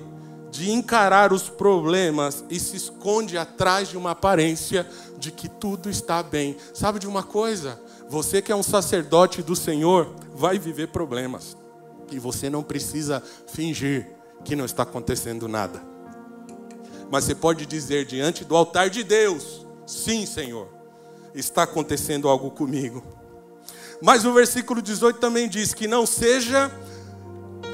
de 0.54 0.70
encarar 0.70 1.32
os 1.32 1.48
problemas 1.48 2.44
e 2.48 2.60
se 2.60 2.76
esconde 2.76 3.36
atrás 3.36 3.88
de 3.88 3.96
uma 3.96 4.12
aparência 4.12 4.88
de 5.18 5.32
que 5.32 5.48
tudo 5.48 5.90
está 5.90 6.22
bem. 6.22 6.56
Sabe 6.72 7.00
de 7.00 7.08
uma 7.08 7.24
coisa? 7.24 7.82
Você 8.08 8.40
que 8.40 8.52
é 8.52 8.56
um 8.56 8.62
sacerdote 8.62 9.42
do 9.42 9.56
Senhor 9.56 10.14
vai 10.32 10.56
viver 10.56 10.88
problemas. 10.88 11.56
E 12.12 12.20
você 12.20 12.48
não 12.48 12.62
precisa 12.62 13.20
fingir 13.48 14.08
que 14.44 14.54
não 14.54 14.64
está 14.64 14.84
acontecendo 14.84 15.48
nada. 15.48 15.82
Mas 17.10 17.24
você 17.24 17.34
pode 17.34 17.66
dizer 17.66 18.04
diante 18.04 18.44
do 18.44 18.56
altar 18.56 18.88
de 18.88 19.02
Deus: 19.02 19.66
Sim, 19.84 20.24
Senhor, 20.24 20.68
está 21.34 21.64
acontecendo 21.64 22.28
algo 22.28 22.52
comigo. 22.52 23.02
Mas 24.00 24.24
o 24.24 24.32
versículo 24.32 24.80
18 24.80 25.18
também 25.18 25.48
diz 25.48 25.74
que 25.74 25.88
não 25.88 26.06
seja 26.06 26.70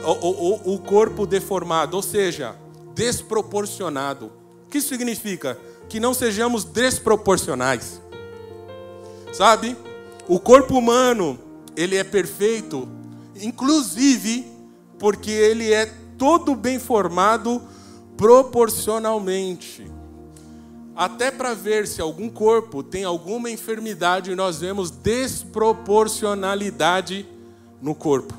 o, 0.03 0.29
o, 0.29 0.75
o 0.75 0.79
corpo 0.79 1.27
deformado, 1.27 1.95
ou 1.95 2.03
seja, 2.03 2.57
desproporcionado. 2.95 4.33
O 4.67 4.71
que 4.71 4.81
significa? 4.81 5.59
Que 5.89 6.01
não 6.01 6.15
sejamos 6.15 6.65
desproporcionais. 6.65 8.01
Sabe? 9.33 9.77
O 10.29 10.39
corpo 10.39 10.79
humano, 10.79 11.39
ele 11.77 11.97
é 11.97 12.05
perfeito 12.05 12.89
inclusive 13.43 14.47
porque 14.99 15.31
ele 15.31 15.73
é 15.73 15.91
todo 16.19 16.55
bem 16.55 16.79
formado 16.79 17.63
proporcionalmente. 18.17 19.91
Até 20.95 21.31
para 21.31 21.55
ver 21.55 21.87
se 21.87 22.03
algum 22.03 22.29
corpo 22.29 22.83
tem 22.83 23.05
alguma 23.05 23.51
enfermidade, 23.51 24.35
nós 24.35 24.59
vemos 24.59 24.91
desproporcionalidade 24.91 27.27
no 27.81 27.95
corpo. 27.95 28.35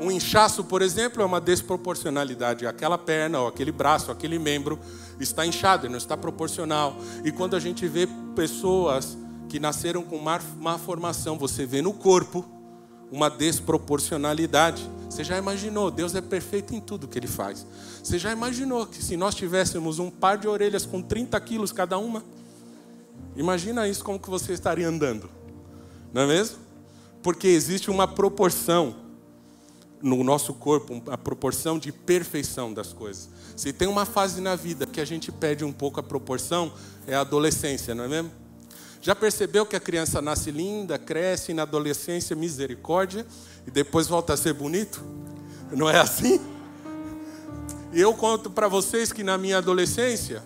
Um 0.00 0.10
inchaço, 0.10 0.64
por 0.64 0.82
exemplo, 0.82 1.22
é 1.22 1.24
uma 1.24 1.40
desproporcionalidade. 1.40 2.66
Aquela 2.66 2.98
perna, 2.98 3.40
ou 3.40 3.48
aquele 3.48 3.70
braço, 3.70 4.10
aquele 4.10 4.38
membro 4.38 4.78
está 5.20 5.46
inchado, 5.46 5.88
não 5.88 5.96
está 5.96 6.16
proporcional. 6.16 6.96
E 7.24 7.30
quando 7.30 7.54
a 7.54 7.60
gente 7.60 7.86
vê 7.86 8.08
pessoas 8.34 9.16
que 9.48 9.60
nasceram 9.60 10.02
com 10.02 10.18
má 10.18 10.78
formação, 10.78 11.38
você 11.38 11.64
vê 11.64 11.80
no 11.80 11.92
corpo 11.92 12.44
uma 13.10 13.30
desproporcionalidade. 13.30 14.88
Você 15.08 15.22
já 15.22 15.38
imaginou? 15.38 15.90
Deus 15.90 16.14
é 16.14 16.20
perfeito 16.20 16.74
em 16.74 16.80
tudo 16.80 17.06
que 17.06 17.16
ele 17.16 17.28
faz. 17.28 17.64
Você 18.02 18.18
já 18.18 18.32
imaginou 18.32 18.86
que 18.86 19.02
se 19.02 19.16
nós 19.16 19.34
tivéssemos 19.34 20.00
um 20.00 20.10
par 20.10 20.36
de 20.36 20.48
orelhas 20.48 20.84
com 20.84 21.00
30 21.00 21.40
quilos 21.40 21.70
cada 21.70 21.96
uma? 21.98 22.24
Imagina 23.36 23.86
isso 23.86 24.04
como 24.04 24.18
que 24.18 24.28
você 24.28 24.52
estaria 24.52 24.88
andando. 24.88 25.30
Não 26.12 26.22
é 26.22 26.26
mesmo? 26.26 26.58
Porque 27.22 27.46
existe 27.46 27.90
uma 27.90 28.08
proporção 28.08 29.03
no 30.04 30.22
nosso 30.22 30.52
corpo, 30.52 30.92
uma 30.92 31.16
proporção 31.16 31.78
de 31.78 31.90
perfeição 31.90 32.74
das 32.74 32.92
coisas. 32.92 33.26
Se 33.56 33.72
tem 33.72 33.88
uma 33.88 34.04
fase 34.04 34.38
na 34.38 34.54
vida 34.54 34.84
que 34.84 35.00
a 35.00 35.04
gente 35.04 35.32
perde 35.32 35.64
um 35.64 35.72
pouco 35.72 35.98
a 35.98 36.02
proporção, 36.02 36.70
é 37.06 37.14
a 37.14 37.22
adolescência, 37.22 37.94
não 37.94 38.04
é 38.04 38.08
mesmo? 38.08 38.30
Já 39.00 39.14
percebeu 39.14 39.64
que 39.64 39.74
a 39.74 39.80
criança 39.80 40.20
nasce 40.20 40.50
linda, 40.50 40.98
cresce 40.98 41.54
na 41.54 41.62
adolescência, 41.62 42.36
misericórdia, 42.36 43.26
e 43.66 43.70
depois 43.70 44.06
volta 44.06 44.34
a 44.34 44.36
ser 44.36 44.52
bonito? 44.52 45.02
Não 45.72 45.88
é 45.88 45.98
assim? 45.98 46.38
E 47.90 47.98
eu 47.98 48.12
conto 48.12 48.50
para 48.50 48.68
vocês 48.68 49.10
que 49.10 49.24
na 49.24 49.38
minha 49.38 49.56
adolescência, 49.56 50.42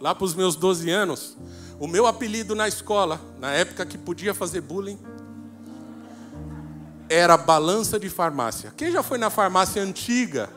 lá 0.00 0.16
para 0.16 0.24
os 0.24 0.34
meus 0.34 0.56
12 0.56 0.90
anos, 0.90 1.36
o 1.78 1.86
meu 1.86 2.08
apelido 2.08 2.56
na 2.56 2.66
escola, 2.66 3.20
na 3.38 3.52
época 3.52 3.86
que 3.86 3.96
podia 3.96 4.34
fazer 4.34 4.62
bullying, 4.62 4.98
era 7.08 7.36
balança 7.36 7.98
de 7.98 8.08
farmácia. 8.08 8.72
Quem 8.76 8.90
já 8.90 9.02
foi 9.02 9.18
na 9.18 9.30
farmácia 9.30 9.82
antiga? 9.82 10.48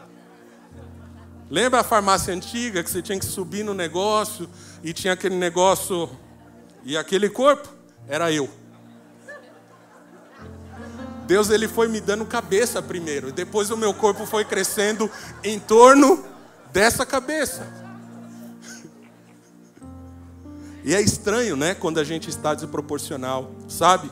Lembra 1.49 1.79
a 1.79 1.83
farmácia 1.83 2.33
antiga 2.33 2.83
que 2.83 2.89
você 2.89 3.01
tinha 3.01 3.19
que 3.19 3.25
subir 3.25 3.63
no 3.63 3.73
negócio 3.73 4.47
e 4.83 4.93
tinha 4.93 5.13
aquele 5.13 5.35
negócio 5.35 6.09
E 6.85 6.95
aquele 6.95 7.29
corpo 7.29 7.67
era 8.07 8.31
eu. 8.31 8.49
Deus 11.27 11.49
ele 11.51 11.67
foi 11.67 11.87
me 11.87 12.01
dando 12.01 12.25
cabeça 12.25 12.81
primeiro, 12.81 13.31
depois 13.31 13.69
o 13.69 13.77
meu 13.77 13.93
corpo 13.93 14.25
foi 14.25 14.43
crescendo 14.43 15.11
em 15.43 15.59
torno 15.59 16.25
dessa 16.71 17.05
cabeça. 17.05 17.67
E 20.83 20.95
é 20.95 21.01
estranho, 21.01 21.55
né, 21.55 21.75
quando 21.75 21.99
a 21.99 22.03
gente 22.03 22.29
está 22.29 22.55
desproporcional, 22.55 23.51
sabe? 23.67 24.09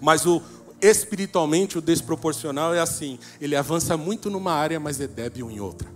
Mas 0.00 0.24
o 0.26 0.40
espiritualmente 0.82 1.78
o 1.78 1.80
desproporcional 1.80 2.74
é 2.74 2.80
assim, 2.80 3.18
ele 3.40 3.54
avança 3.54 3.96
muito 3.96 4.28
numa 4.28 4.52
área, 4.52 4.80
mas 4.80 5.00
é 5.00 5.06
débil 5.06 5.48
em 5.50 5.60
outra. 5.60 5.88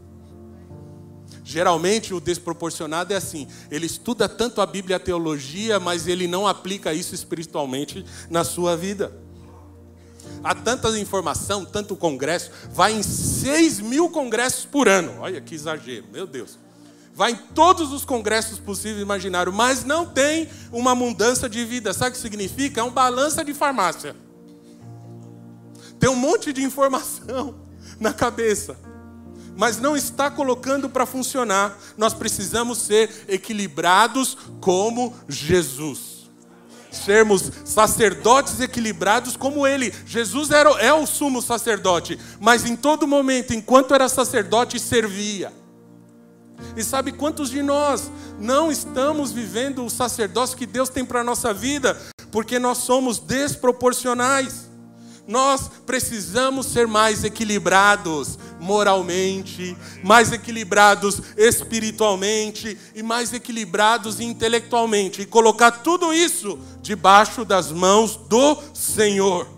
Geralmente 1.43 2.14
o 2.14 2.20
desproporcionado 2.20 3.12
é 3.12 3.16
assim, 3.16 3.49
ele 3.70 3.87
estuda 3.87 4.28
tanto 4.28 4.61
a 4.61 4.66
Bíblia 4.66 4.95
e 4.95 4.97
a 4.97 5.01
teologia, 5.01 5.78
mas 5.80 6.07
ele 6.07 6.26
não 6.26 6.47
aplica 6.47 6.95
isso 6.95 7.14
espiritualmente 7.14 8.05
na 8.30 8.45
sua 8.45 8.76
vida. 8.76 9.12
Há 10.43 10.55
tanta 10.55 10.97
informação, 10.99 11.64
tanto 11.64 11.97
congresso, 11.97 12.51
vai 12.70 12.93
em 12.93 13.03
6 13.03 13.80
mil 13.80 14.09
congressos 14.11 14.64
por 14.64 14.89
ano. 14.89 15.20
Olha 15.20 15.41
que 15.41 15.55
exagero, 15.55 16.07
meu 16.12 16.26
Deus. 16.26 16.59
Vai 17.14 17.32
em 17.32 17.37
todos 17.55 17.93
os 17.93 18.05
congressos 18.05 18.59
possíveis 18.59 18.99
e 18.99 19.03
imaginários, 19.03 19.55
mas 19.55 19.84
não 19.84 20.05
tem 20.05 20.49
uma 20.70 20.95
mudança 20.95 21.49
de 21.49 21.64
vida. 21.64 21.95
Sabe 21.95 22.11
o 22.11 22.12
que 22.12 22.18
significa? 22.18 22.80
É 22.80 22.84
um 22.84 22.91
balança 22.91 23.45
de 23.45 23.55
farmácia. 23.55 24.14
Tem 26.07 26.12
um 26.12 26.14
monte 26.14 26.52
de 26.52 26.62
informação 26.62 27.57
na 27.98 28.12
cabeça 28.12 28.76
mas 29.57 29.80
não 29.80 29.96
está 29.96 30.30
colocando 30.30 30.88
para 30.88 31.07
funcionar. 31.07 31.78
Nós 31.96 32.12
precisamos 32.12 32.76
ser 32.78 33.24
equilibrados 33.26 34.36
como 34.61 35.14
Jesus. 35.26 36.30
Sermos 36.92 37.50
sacerdotes 37.64 38.61
equilibrados 38.61 39.34
como 39.34 39.66
Ele. 39.66 39.92
Jesus 40.04 40.50
era, 40.50 40.68
é 40.72 40.92
o 40.92 41.07
sumo 41.07 41.40
sacerdote, 41.40 42.20
mas 42.38 42.66
em 42.66 42.76
todo 42.76 43.07
momento, 43.07 43.54
enquanto 43.54 43.94
era 43.94 44.11
sacerdote, 44.11 44.78
servia. 44.78 45.50
E 46.76 46.84
sabe 46.84 47.12
quantos 47.12 47.48
de 47.48 47.62
nós 47.62 48.11
não 48.38 48.70
estamos 48.70 49.32
vivendo 49.32 49.84
o 49.84 49.90
sacerdócio 49.90 50.59
que 50.59 50.66
Deus 50.66 50.90
tem 50.90 51.04
para 51.04 51.22
a 51.22 51.24
nossa 51.24 51.54
vida, 51.54 51.98
porque 52.30 52.59
nós 52.59 52.78
somos 52.78 53.18
desproporcionais? 53.18 54.66
Nós 55.27 55.70
precisamos 55.85 56.66
ser 56.66 56.87
mais 56.87 57.24
equilibrados 57.24 58.39
moralmente, 58.61 59.77
mais 60.03 60.33
equilibrados 60.33 61.20
espiritualmente 61.37 62.79
e 62.95 63.03
mais 63.03 63.33
equilibrados 63.33 64.20
intelectualmente 64.20 65.22
e 65.22 65.27
colocar 65.27 65.70
tudo 65.70 66.14
isso 66.14 66.59
debaixo 66.81 67.45
das 67.45 67.72
mãos 67.72 68.16
do 68.16 68.57
Senhor. 68.72 69.49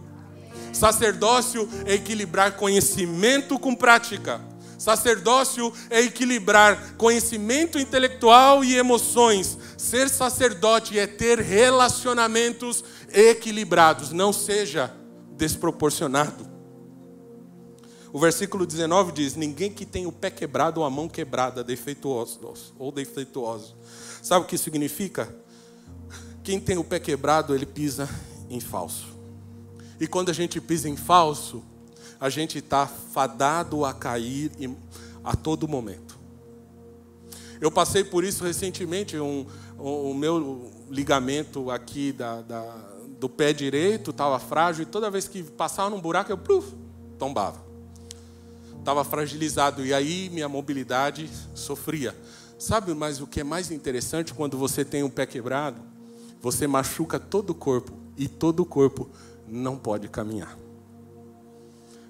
Sacerdócio 0.73 1.69
é 1.85 1.95
equilibrar 1.95 2.53
conhecimento 2.57 3.59
com 3.59 3.75
prática. 3.75 4.41
Sacerdócio 4.79 5.73
é 5.91 6.01
equilibrar 6.03 6.95
conhecimento 6.97 7.79
intelectual 7.79 8.65
e 8.65 8.77
emoções. 8.77 9.59
Ser 9.77 10.09
sacerdote 10.09 10.99
é 10.99 11.07
ter 11.07 11.41
relacionamentos 11.41 12.85
equilibrados. 13.13 14.13
Não 14.13 14.33
seja 14.33 14.95
desproporcionado. 15.39 16.47
O 18.13 18.19
versículo 18.19 18.67
19 18.67 19.13
diz: 19.13 19.37
Ninguém 19.37 19.73
que 19.73 19.87
tem 19.87 20.05
o 20.07 20.13
pé 20.13 20.31
quebrado 20.31 20.81
ou 20.81 20.87
a 20.87 20.91
mão 20.91 21.09
quebrada, 21.09 21.63
defeituoso 21.63 22.41
ou 22.79 22.91
defeituoso. 22.91 23.77
Sabe 24.23 24.45
o 24.45 24.49
que 24.49 24.59
significa? 24.59 25.35
Quem 26.43 26.59
tem 26.59 26.77
o 26.77 26.85
pé 26.85 26.99
quebrado, 26.99 27.55
ele 27.55 27.67
pisa 27.67 28.09
em 28.51 28.59
falso. 28.59 29.07
E 30.01 30.07
quando 30.07 30.31
a 30.31 30.33
gente 30.33 30.61
pisa 30.61 30.89
em 30.89 30.97
falso, 30.97 31.63
a 32.19 32.29
gente 32.29 32.59
está 32.59 32.87
fadado 32.87 33.85
a 33.85 33.93
cair 33.93 34.51
a 35.23 35.37
todo 35.37 35.69
momento. 35.69 36.19
Eu 37.61 37.71
passei 37.71 38.05
por 38.05 38.25
isso 38.25 38.45
recentemente, 38.45 39.19
um, 39.19 39.45
o 39.77 40.15
meu 40.15 40.71
ligamento 40.89 41.71
aqui 41.71 42.13
da, 42.13 42.41
da 42.41 42.98
do 43.19 43.29
pé 43.29 43.53
direito 43.53 44.11
estava 44.11 44.39
frágil 44.39 44.83
e 44.83 44.87
toda 44.87 45.11
vez 45.11 45.27
que 45.27 45.43
passava 45.43 45.91
num 45.91 46.01
buraco 46.01 46.31
eu 46.31 46.39
pluf, 46.39 46.75
tombava. 47.19 47.61
Estava 48.79 49.05
fragilizado 49.05 49.85
e 49.85 49.93
aí 49.93 50.31
minha 50.31 50.49
mobilidade 50.49 51.29
sofria. 51.55 52.17
Sabe, 52.59 52.95
mas 52.95 53.21
o 53.21 53.27
que 53.27 53.41
é 53.41 53.45
mais 53.45 53.71
interessante 53.71 54.33
quando 54.33 54.57
você 54.57 54.85
tem 54.85 55.03
um 55.03 55.11
pé 55.11 55.27
quebrado? 55.27 55.81
Você 56.41 56.67
machuca 56.67 57.19
todo 57.19 57.51
o 57.51 57.55
corpo 57.55 57.93
e 58.17 58.29
todo 58.29 58.61
o 58.61 58.67
corpo 58.67 59.09
não 59.47 59.77
pode 59.77 60.09
caminhar. 60.09 60.57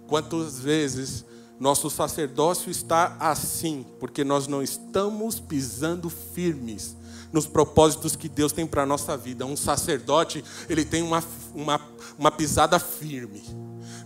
Quantas 0.06 0.58
vezes 0.58 1.24
nosso 1.58 1.90
sacerdócio 1.90 2.70
está 2.70 3.16
assim, 3.18 3.84
porque 3.98 4.22
nós 4.22 4.46
não 4.46 4.62
estamos 4.62 5.40
pisando 5.40 6.08
firmes 6.08 6.96
nos 7.32 7.46
propósitos 7.46 8.16
que 8.16 8.28
Deus 8.28 8.52
tem 8.52 8.66
para 8.66 8.82
a 8.82 8.86
nossa 8.86 9.16
vida. 9.16 9.46
Um 9.46 9.56
sacerdote, 9.56 10.44
ele 10.68 10.84
tem 10.84 11.02
uma, 11.02 11.22
uma, 11.54 11.80
uma 12.18 12.30
pisada 12.30 12.78
firme. 12.78 13.42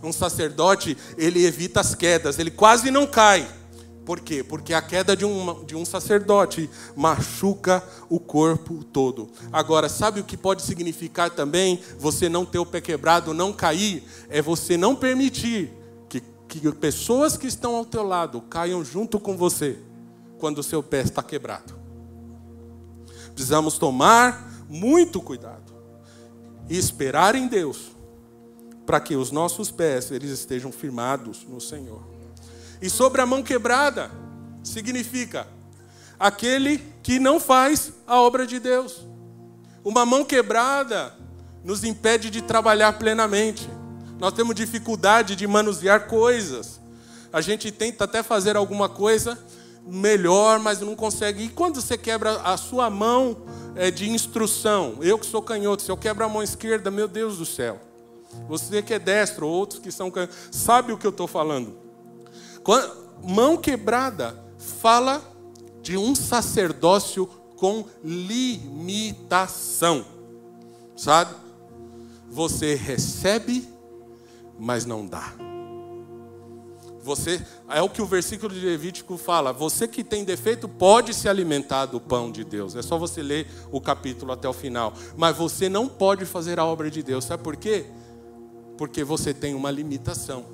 Um 0.01 0.11
sacerdote, 0.11 0.97
ele 1.17 1.45
evita 1.45 1.79
as 1.79 1.95
quedas, 1.95 2.39
ele 2.39 2.51
quase 2.51 2.91
não 2.91 3.07
cai. 3.07 3.47
Por 4.05 4.19
quê? 4.19 4.43
Porque 4.43 4.73
a 4.73 4.81
queda 4.81 5.15
de 5.15 5.23
um, 5.23 5.63
de 5.63 5.75
um 5.75 5.85
sacerdote 5.85 6.69
machuca 6.95 7.81
o 8.09 8.19
corpo 8.19 8.83
todo. 8.83 9.29
Agora, 9.51 9.87
sabe 9.87 10.19
o 10.19 10.25
que 10.25 10.35
pode 10.35 10.61
significar 10.61 11.29
também 11.29 11.79
você 11.97 12.27
não 12.27 12.45
ter 12.45 12.59
o 12.59 12.65
pé 12.65 12.81
quebrado, 12.81 13.33
não 13.33 13.53
cair? 13.53 14.03
É 14.29 14.41
você 14.41 14.75
não 14.75 14.93
permitir 14.93 15.71
que, 16.09 16.21
que 16.49 16.69
pessoas 16.73 17.37
que 17.37 17.47
estão 17.47 17.75
ao 17.75 17.85
teu 17.85 18.03
lado 18.03 18.41
caiam 18.41 18.83
junto 18.83 19.19
com 19.19 19.37
você 19.37 19.79
quando 20.37 20.57
o 20.57 20.63
seu 20.63 20.83
pé 20.83 21.01
está 21.01 21.23
quebrado. 21.23 21.82
Precisamos 23.33 23.77
tomar 23.77 24.65
muito 24.69 25.21
cuidado 25.21 25.73
e 26.69 26.77
esperar 26.77 27.35
em 27.35 27.47
Deus 27.47 27.91
para 28.85 28.99
que 28.99 29.15
os 29.15 29.31
nossos 29.31 29.71
pés 29.71 30.11
eles 30.11 30.29
estejam 30.29 30.71
firmados 30.71 31.45
no 31.47 31.59
Senhor. 31.59 32.03
E 32.81 32.89
sobre 32.89 33.21
a 33.21 33.25
mão 33.25 33.41
quebrada 33.41 34.11
significa 34.63 35.47
aquele 36.19 36.83
que 37.01 37.19
não 37.19 37.39
faz 37.39 37.93
a 38.05 38.19
obra 38.19 38.45
de 38.45 38.59
Deus. 38.59 39.05
Uma 39.83 40.05
mão 40.05 40.23
quebrada 40.23 41.13
nos 41.63 41.83
impede 41.83 42.29
de 42.29 42.41
trabalhar 42.41 42.93
plenamente. 42.93 43.69
Nós 44.19 44.33
temos 44.33 44.55
dificuldade 44.55 45.35
de 45.35 45.47
manusear 45.47 46.07
coisas. 46.07 46.79
A 47.31 47.41
gente 47.41 47.71
tenta 47.71 48.03
até 48.03 48.21
fazer 48.21 48.55
alguma 48.55 48.87
coisa, 48.87 49.37
melhor, 49.85 50.59
mas 50.59 50.79
não 50.79 50.95
consegue. 50.95 51.43
E 51.43 51.49
quando 51.49 51.81
você 51.81 51.97
quebra 51.97 52.41
a 52.41 52.57
sua 52.57 52.89
mão 52.89 53.37
é, 53.75 53.91
de 53.91 54.09
instrução, 54.09 54.97
eu 55.01 55.19
que 55.19 55.25
sou 55.25 55.41
canhoto, 55.41 55.81
se 55.81 55.91
eu 55.91 55.97
quebro 55.97 56.23
a 56.23 56.29
mão 56.29 56.41
esquerda, 56.41 56.89
meu 56.89 57.07
Deus 57.07 57.37
do 57.37 57.45
céu. 57.45 57.79
Você 58.47 58.81
que 58.81 58.93
é 58.93 58.99
destro, 58.99 59.47
outros 59.47 59.79
que 59.79 59.91
são 59.91 60.09
canhotos, 60.09 60.35
sabe 60.51 60.91
o 60.91 60.97
que 60.97 61.05
eu 61.05 61.11
estou 61.11 61.27
falando. 61.27 61.77
Mão 63.23 63.57
quebrada 63.57 64.41
fala 64.57 65.21
de 65.81 65.97
um 65.97 66.15
sacerdócio 66.15 67.27
com 67.57 67.85
limitação, 68.03 70.05
sabe? 70.95 71.35
Você 72.29 72.75
recebe, 72.75 73.67
mas 74.57 74.85
não 74.85 75.05
dá. 75.05 75.52
Você 77.03 77.45
é 77.69 77.81
o 77.81 77.89
que 77.89 78.01
o 78.01 78.05
versículo 78.05 78.53
de 78.53 78.65
Levítico 78.65 79.17
fala. 79.17 79.51
Você 79.51 79.89
que 79.89 80.05
tem 80.05 80.23
defeito 80.23 80.69
pode 80.69 81.13
se 81.13 81.27
alimentar 81.27 81.85
do 81.85 81.99
pão 81.99 82.31
de 82.31 82.45
Deus. 82.45 82.77
É 82.77 82.81
só 82.81 82.97
você 82.97 83.21
ler 83.21 83.45
o 83.71 83.81
capítulo 83.81 84.31
até 84.31 84.47
o 84.47 84.53
final. 84.53 84.93
Mas 85.17 85.35
você 85.35 85.67
não 85.67 85.89
pode 85.89 86.25
fazer 86.25 86.59
a 86.59 86.65
obra 86.65 86.89
de 86.89 87.03
Deus. 87.03 87.25
Sabe 87.25 87.43
por 87.43 87.57
quê? 87.57 87.85
Porque 88.77 89.03
você 89.03 89.33
tem 89.33 89.53
uma 89.53 89.69
limitação. 89.69 90.45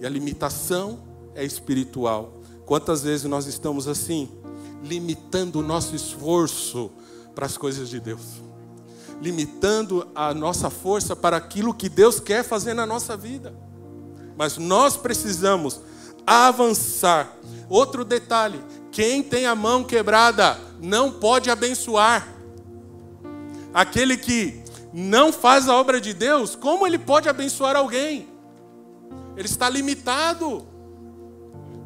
E 0.00 0.04
a 0.04 0.08
limitação 0.08 0.98
é 1.32 1.44
espiritual. 1.44 2.40
Quantas 2.66 3.04
vezes 3.04 3.26
nós 3.26 3.46
estamos 3.46 3.86
assim, 3.86 4.28
limitando 4.82 5.60
o 5.60 5.62
nosso 5.62 5.94
esforço 5.94 6.90
para 7.36 7.46
as 7.46 7.56
coisas 7.56 7.88
de 7.88 8.00
Deus? 8.00 8.42
Limitando 9.20 10.08
a 10.12 10.34
nossa 10.34 10.68
força 10.70 11.14
para 11.14 11.36
aquilo 11.36 11.72
que 11.72 11.88
Deus 11.88 12.18
quer 12.18 12.42
fazer 12.42 12.74
na 12.74 12.84
nossa 12.84 13.16
vida 13.16 13.54
mas 14.36 14.56
nós 14.56 14.96
precisamos 14.96 15.80
avançar. 16.26 17.36
Outro 17.68 18.04
detalhe: 18.04 18.62
quem 18.90 19.22
tem 19.22 19.46
a 19.46 19.54
mão 19.54 19.84
quebrada 19.84 20.58
não 20.80 21.10
pode 21.10 21.50
abençoar. 21.50 22.28
Aquele 23.72 24.16
que 24.16 24.62
não 24.92 25.32
faz 25.32 25.68
a 25.68 25.74
obra 25.74 26.00
de 26.00 26.12
Deus, 26.12 26.54
como 26.54 26.86
ele 26.86 26.98
pode 26.98 27.28
abençoar 27.28 27.76
alguém? 27.76 28.28
Ele 29.36 29.48
está 29.48 29.68
limitado. 29.68 30.66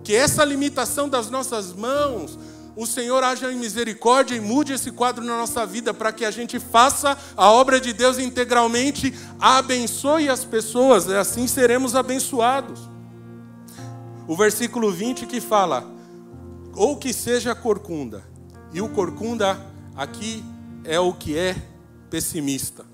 Que 0.03 0.15
essa 0.15 0.45
limitação 0.45 1.09
das 1.09 1.29
nossas 1.31 1.73
mãos 1.73 2.39
o 2.77 2.87
Senhor 2.87 3.25
haja 3.25 3.51
em 3.51 3.57
misericórdia 3.57 4.37
e 4.37 4.41
mude 4.41 4.75
esse 4.75 4.93
quadro 4.93 5.25
na 5.25 5.39
nossa 5.39 5.65
vida 5.65 5.95
para 5.95 6.13
que 6.13 6.27
a 6.27 6.31
gente 6.31 6.61
faça 6.61 7.17
a 7.35 7.51
obra 7.51 7.81
de 7.81 7.95
Deus 7.95 8.19
integralmente, 8.19 9.15
abençoe 9.41 10.29
as 10.29 10.45
pessoas, 10.45 11.07
e 11.07 11.15
assim 11.15 11.49
seremos 11.49 11.97
abençoados. 11.97 12.79
O 14.29 14.37
versículo 14.37 14.93
20 14.93 15.25
que 15.25 15.41
fala: 15.41 15.91
ou 16.75 16.99
que 16.99 17.15
seja 17.15 17.55
corcunda, 17.55 18.23
e 18.75 18.83
o 18.83 18.91
corcunda 18.91 19.59
aqui 19.97 20.45
é 20.85 21.01
o 21.01 21.15
que 21.15 21.37
é 21.37 21.57
pessimista. 22.11 22.85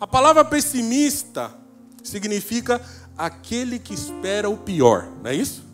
A 0.00 0.06
palavra 0.06 0.44
pessimista 0.44 1.54
significa 2.02 2.82
aquele 3.16 3.78
que 3.78 3.94
espera 3.94 4.50
o 4.50 4.56
pior, 4.56 5.06
não 5.22 5.30
é 5.30 5.34
isso? 5.34 5.64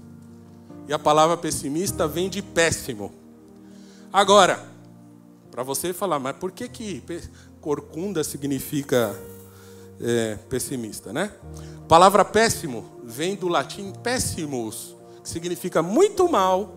E 0.87 0.93
a 0.93 0.99
palavra 0.99 1.37
pessimista 1.39 2.07
vem 2.07 2.29
de 2.29 2.43
péssimo. 2.43 3.22
Agora, 4.13 4.63
para 5.51 5.63
você 5.63 5.93
falar, 5.93 6.19
mas 6.19 6.37
por 6.37 6.53
que 6.53 6.69
que 6.69 7.03
corcunda 7.63 8.23
significa 8.23 9.19
é, 10.01 10.37
pessimista, 10.51 11.13
né? 11.13 11.33
A 11.79 11.87
palavra 11.87 12.25
péssimo 12.25 13.01
vem 13.05 13.35
do 13.37 13.49
latim 13.49 13.93
péssimus, 14.03 14.95
que 15.23 15.29
significa 15.29 15.83
muito 15.83 16.29
mal 16.29 16.77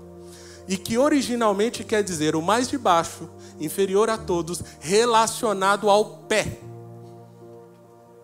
e 0.67 0.77
que 0.77 0.97
originalmente 0.97 1.83
quer 1.83 2.03
dizer 2.03 2.36
o 2.36 2.41
mais 2.41 2.69
de 2.69 2.77
baixo, 2.77 3.29
inferior 3.59 4.09
a 4.09 4.17
todos, 4.17 4.61
relacionado 4.79 5.89
ao 5.89 6.05
pé. 6.19 6.59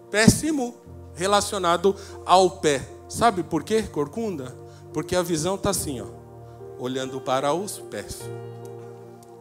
Péssimo 0.10 0.76
relacionado 1.16 1.96
ao 2.26 2.50
pé. 2.50 2.82
Sabe 3.10 3.44
por 3.44 3.64
quê, 3.64 3.84
corcunda? 3.84 4.56
Porque 4.94 5.16
a 5.16 5.22
visão 5.22 5.56
está 5.56 5.72
assim, 5.72 6.00
ó, 6.00 6.08
olhando 6.80 7.20
para 7.20 7.54
os 7.54 7.80
pés. 7.80 8.20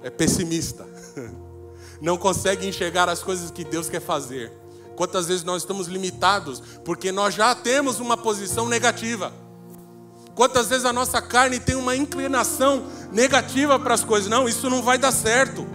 É 0.03 0.11
pessimista. 0.11 0.87
Não 2.01 2.17
consegue 2.17 2.67
enxergar 2.67 3.09
as 3.09 3.23
coisas 3.23 3.51
que 3.51 3.65
Deus 3.65 3.89
quer 3.89 4.01
fazer. 4.01 4.53
Quantas 4.97 5.27
vezes 5.27 5.45
nós 5.45 5.63
estamos 5.63 5.87
limitados 5.87 6.63
porque 6.85 7.13
nós 7.13 7.35
já 7.35 7.55
temos 7.55 8.01
uma 8.01 8.17
posição 8.17 8.69
negativa. 8.69 9.33
Quantas 10.35 10.69
vezes 10.69 10.85
a 10.85 10.93
nossa 10.93 11.21
carne 11.21 11.61
tem 11.61 11.75
uma 11.75 11.95
inclinação 11.95 12.87
negativa 13.13 13.79
para 13.79 13.95
as 13.95 14.05
coisas? 14.05 14.31
Não, 14.31 14.49
isso 14.49 14.71
não 14.71 14.83
vai 14.83 14.97
dar 14.97 15.13
certo. 15.13 15.67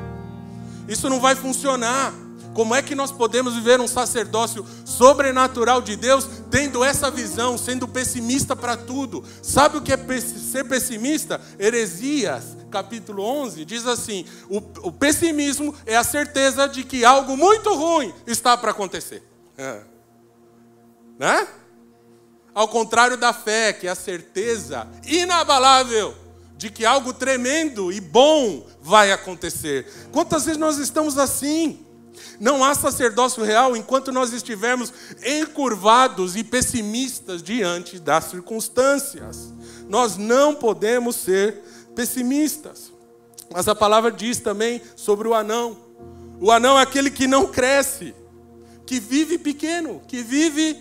Isso 0.87 1.09
não 1.09 1.19
vai 1.19 1.35
funcionar. 1.35 2.13
Como 2.55 2.73
é 2.73 2.81
que 2.81 2.95
nós 2.95 3.11
podemos 3.11 3.53
viver 3.53 3.81
um 3.81 3.87
sacerdócio 3.87 4.65
sobrenatural 4.85 5.81
de 5.81 5.97
Deus 5.97 6.25
tendo 6.49 6.85
essa 6.85 7.11
visão, 7.11 7.57
sendo 7.57 7.85
pessimista 7.85 8.55
para 8.55 8.77
tudo? 8.77 9.25
Sabe 9.43 9.77
o 9.77 9.81
que 9.81 9.91
é 9.91 9.97
ser 10.21 10.63
pessimista? 10.63 11.41
Heresias, 11.59 12.55
capítulo 12.71 13.23
11, 13.23 13.65
diz 13.65 13.85
assim: 13.85 14.25
o, 14.49 14.59
o 14.87 14.91
pessimismo 14.91 15.75
é 15.85 15.97
a 15.97 16.03
certeza 16.05 16.65
de 16.65 16.85
que 16.85 17.03
algo 17.03 17.35
muito 17.35 17.75
ruim 17.75 18.13
está 18.25 18.55
para 18.55 18.71
acontecer. 18.71 19.21
É. 19.57 19.81
Né? 21.19 21.45
Ao 22.53 22.69
contrário 22.69 23.17
da 23.17 23.33
fé, 23.33 23.73
que 23.73 23.85
é 23.85 23.89
a 23.89 23.95
certeza 23.95 24.87
inabalável 25.05 26.15
de 26.55 26.69
que 26.69 26.85
algo 26.85 27.11
tremendo 27.11 27.91
e 27.91 27.99
bom 27.99 28.65
vai 28.81 29.11
acontecer. 29.11 29.85
Quantas 30.13 30.45
vezes 30.45 30.57
nós 30.57 30.77
estamos 30.77 31.17
assim? 31.17 31.84
Não 32.39 32.63
há 32.63 32.73
sacerdócio 32.73 33.43
real 33.43 33.75
enquanto 33.75 34.11
nós 34.11 34.33
estivermos 34.33 34.93
encurvados 35.25 36.35
e 36.35 36.43
pessimistas 36.43 37.41
diante 37.41 37.99
das 37.99 38.25
circunstâncias. 38.25 39.53
Nós 39.87 40.17
não 40.17 40.53
podemos 40.55 41.15
ser 41.15 41.61
pessimistas. 41.95 42.91
Mas 43.51 43.67
a 43.67 43.75
palavra 43.75 44.11
diz 44.11 44.39
também 44.39 44.81
sobre 44.95 45.27
o 45.27 45.33
anão. 45.33 45.77
O 46.39 46.51
anão 46.51 46.77
é 46.77 46.81
aquele 46.81 47.09
que 47.09 47.27
não 47.27 47.47
cresce, 47.47 48.13
que 48.85 48.99
vive 48.99 49.37
pequeno, 49.37 50.01
que 50.07 50.21
vive 50.21 50.77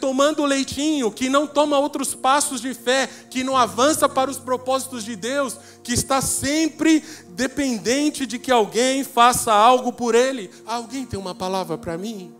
tomando 0.00 0.44
leitinho, 0.44 1.10
que 1.10 1.28
não 1.28 1.46
toma 1.46 1.78
outros 1.78 2.14
passos 2.14 2.60
de 2.60 2.74
fé, 2.74 3.08
que 3.30 3.44
não 3.44 3.56
avança 3.56 4.08
para 4.08 4.30
os 4.30 4.38
propósitos 4.38 5.04
de 5.04 5.16
Deus, 5.16 5.56
que 5.82 5.92
está 5.92 6.20
sempre 6.20 7.02
dependente 7.28 8.26
de 8.26 8.38
que 8.38 8.50
alguém 8.50 9.04
faça 9.04 9.52
algo 9.52 9.92
por 9.92 10.14
ele. 10.14 10.50
Alguém 10.66 11.04
tem 11.04 11.18
uma 11.18 11.34
palavra 11.34 11.76
para 11.76 11.98
mim? 11.98 12.32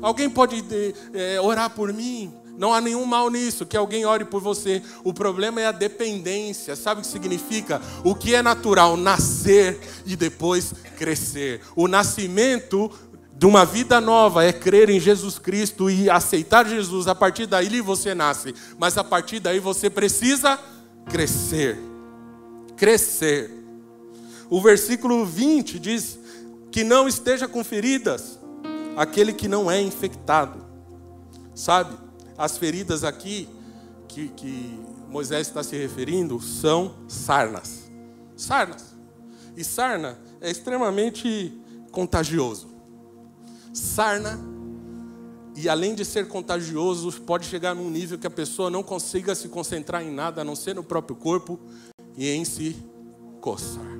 Alguém 0.00 0.30
pode 0.30 0.64
é, 1.12 1.40
orar 1.40 1.70
por 1.70 1.92
mim? 1.92 2.32
Não 2.58 2.74
há 2.74 2.80
nenhum 2.80 3.04
mal 3.04 3.30
nisso, 3.30 3.64
que 3.64 3.76
alguém 3.76 4.04
ore 4.04 4.24
por 4.24 4.42
você. 4.42 4.82
O 5.04 5.14
problema 5.14 5.60
é 5.60 5.66
a 5.66 5.72
dependência. 5.72 6.74
Sabe 6.74 7.00
o 7.00 7.04
que 7.04 7.08
significa? 7.08 7.80
O 8.02 8.16
que 8.16 8.34
é 8.34 8.42
natural? 8.42 8.96
Nascer 8.96 9.78
e 10.04 10.16
depois 10.16 10.74
crescer. 10.96 11.60
O 11.76 11.86
nascimento 11.86 12.90
de 13.38 13.46
uma 13.46 13.64
vida 13.64 14.00
nova 14.00 14.44
é 14.44 14.52
crer 14.52 14.90
em 14.90 14.98
Jesus 14.98 15.38
Cristo 15.38 15.88
e 15.88 16.10
aceitar 16.10 16.66
Jesus. 16.66 17.06
A 17.06 17.14
partir 17.14 17.46
daí 17.46 17.80
você 17.80 18.12
nasce, 18.12 18.52
mas 18.76 18.98
a 18.98 19.04
partir 19.04 19.38
daí 19.38 19.60
você 19.60 19.88
precisa 19.88 20.58
crescer. 21.08 21.78
Crescer. 22.76 23.48
O 24.50 24.60
versículo 24.60 25.24
20 25.24 25.78
diz 25.78 26.18
que 26.72 26.82
não 26.82 27.06
esteja 27.06 27.46
com 27.46 27.62
feridas 27.62 28.40
aquele 28.96 29.32
que 29.32 29.46
não 29.46 29.70
é 29.70 29.80
infectado. 29.80 30.66
Sabe, 31.54 31.96
as 32.36 32.58
feridas 32.58 33.04
aqui 33.04 33.48
que, 34.08 34.28
que 34.30 34.80
Moisés 35.08 35.46
está 35.46 35.62
se 35.62 35.76
referindo 35.76 36.40
são 36.40 36.96
sarnas. 37.06 37.88
Sarnas. 38.36 38.96
E 39.56 39.62
sarna 39.62 40.18
é 40.40 40.50
extremamente 40.50 41.56
contagioso 41.92 42.77
sarna, 43.78 44.38
e 45.56 45.68
além 45.68 45.94
de 45.94 46.04
ser 46.04 46.28
contagioso, 46.28 47.10
pode 47.22 47.46
chegar 47.46 47.74
num 47.74 47.90
nível 47.90 48.18
que 48.18 48.26
a 48.26 48.30
pessoa 48.30 48.70
não 48.70 48.82
consiga 48.82 49.34
se 49.34 49.48
concentrar 49.48 50.02
em 50.02 50.10
nada 50.12 50.42
a 50.42 50.44
não 50.44 50.54
ser 50.54 50.74
no 50.74 50.84
próprio 50.84 51.16
corpo 51.16 51.58
e 52.16 52.28
em 52.28 52.44
se 52.44 52.76
coçar. 53.40 53.98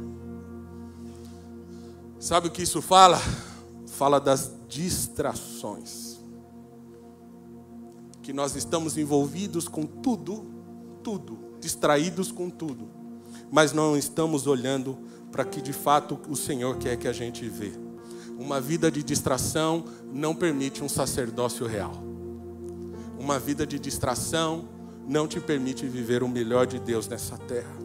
Sabe 2.21 2.49
o 2.49 2.51
que 2.51 2.63
isso 2.63 2.81
fala? 2.81 3.21
Fala 3.89 4.21
das 4.21 4.53
distrações. 4.69 6.19
Que 8.23 8.33
nós 8.33 8.55
estamos 8.55 8.99
envolvidos 8.99 9.67
com 9.67 9.85
tudo, 9.85 10.47
tudo, 11.03 11.39
distraídos 11.61 12.31
com 12.31 12.51
tudo, 12.51 12.89
mas 13.51 13.73
não 13.73 13.97
estamos 13.97 14.47
olhando 14.47 14.99
para 15.33 15.45
que 15.45 15.61
de 15.61 15.73
fato 15.73 16.21
o 16.29 16.37
Senhor 16.37 16.77
quer 16.77 16.97
que 16.97 17.09
a 17.09 17.13
gente 17.13 17.49
vê. 17.49 17.88
Uma 18.39 18.61
vida 18.61 18.89
de 18.89 19.03
distração 19.03 19.85
não 20.13 20.33
permite 20.33 20.85
um 20.85 20.89
sacerdócio 20.89 21.67
real. 21.67 21.93
Uma 23.19 23.37
vida 23.37 23.67
de 23.67 23.81
distração 23.81 24.69
não 25.09 25.27
te 25.27 25.41
permite 25.41 25.85
viver 25.87 26.23
o 26.23 26.29
melhor 26.29 26.65
de 26.65 26.79
Deus 26.79 27.09
nessa 27.09 27.37
terra. 27.37 27.77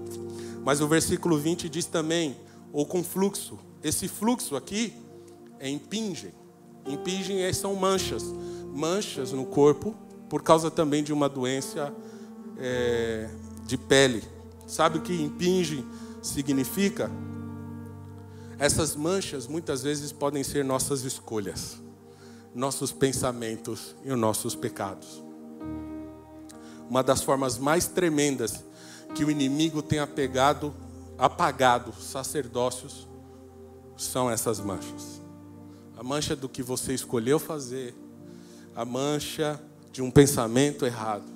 Mas 0.63 0.79
o 0.79 0.87
versículo 0.87 1.39
20 1.39 1.67
diz 1.67 1.85
também, 1.85 2.37
ou 2.71 2.85
com 2.85 3.03
fluxo. 3.03 3.57
Esse 3.83 4.07
fluxo 4.07 4.55
aqui 4.55 4.93
é 5.59 5.67
impingem. 5.67 6.31
Impingem 6.85 7.51
são 7.51 7.75
manchas. 7.75 8.23
Manchas 8.71 9.31
no 9.31 9.45
corpo, 9.45 9.95
por 10.29 10.43
causa 10.43 10.69
também 10.69 11.03
de 11.03 11.11
uma 11.11 11.27
doença 11.27 11.91
é, 12.59 13.27
de 13.65 13.75
pele. 13.75 14.23
Sabe 14.67 14.99
o 14.99 15.01
que 15.01 15.19
impingem 15.19 15.83
significa? 16.21 17.09
Essas 18.63 18.95
manchas 18.95 19.45
muitas 19.45 19.83
vezes 19.83 20.13
podem 20.13 20.41
ser 20.41 20.63
nossas 20.63 21.03
escolhas, 21.03 21.81
nossos 22.55 22.93
pensamentos 22.93 23.93
e 24.05 24.09
os 24.09 24.17
nossos 24.17 24.55
pecados. 24.55 25.21
Uma 26.89 27.03
das 27.03 27.21
formas 27.21 27.57
mais 27.57 27.87
tremendas 27.87 28.63
que 29.13 29.25
o 29.25 29.29
inimigo 29.29 29.81
tem 29.81 29.99
apegado, 29.99 30.73
apagado 31.17 31.93
sacerdócios 31.99 33.05
são 33.97 34.31
essas 34.31 34.61
manchas. 34.61 35.21
A 35.97 36.01
mancha 36.01 36.33
do 36.33 36.47
que 36.47 36.63
você 36.63 36.93
escolheu 36.93 37.39
fazer, 37.39 37.93
a 38.73 38.85
mancha 38.85 39.61
de 39.91 40.01
um 40.01 40.09
pensamento 40.09 40.85
errado, 40.85 41.29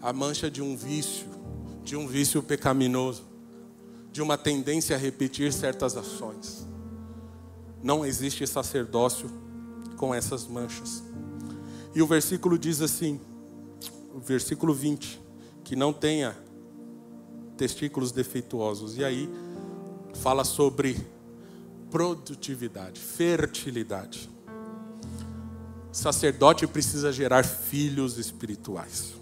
a 0.00 0.10
mancha 0.10 0.50
de 0.50 0.62
um 0.62 0.74
vício, 0.74 1.26
de 1.84 1.96
um 1.96 2.06
vício 2.06 2.42
pecaminoso 2.42 3.28
de 4.12 4.20
uma 4.20 4.36
tendência 4.36 4.96
a 4.96 4.98
repetir 4.98 5.52
certas 5.52 5.96
ações. 5.96 6.66
Não 7.82 8.04
existe 8.04 8.46
sacerdócio 8.46 9.30
com 9.96 10.14
essas 10.14 10.46
manchas. 10.46 11.02
E 11.94 12.02
o 12.02 12.06
versículo 12.06 12.58
diz 12.58 12.80
assim, 12.80 13.20
o 14.14 14.20
versículo 14.20 14.74
20, 14.74 15.20
que 15.64 15.76
não 15.76 15.92
tenha 15.92 16.36
testículos 17.56 18.12
defeituosos. 18.12 18.96
E 18.96 19.04
aí 19.04 19.28
fala 20.14 20.44
sobre 20.44 20.96
produtividade, 21.90 23.00
fertilidade. 23.00 24.30
Sacerdote 25.92 26.66
precisa 26.66 27.12
gerar 27.12 27.44
filhos 27.44 28.18
espirituais. 28.18 29.14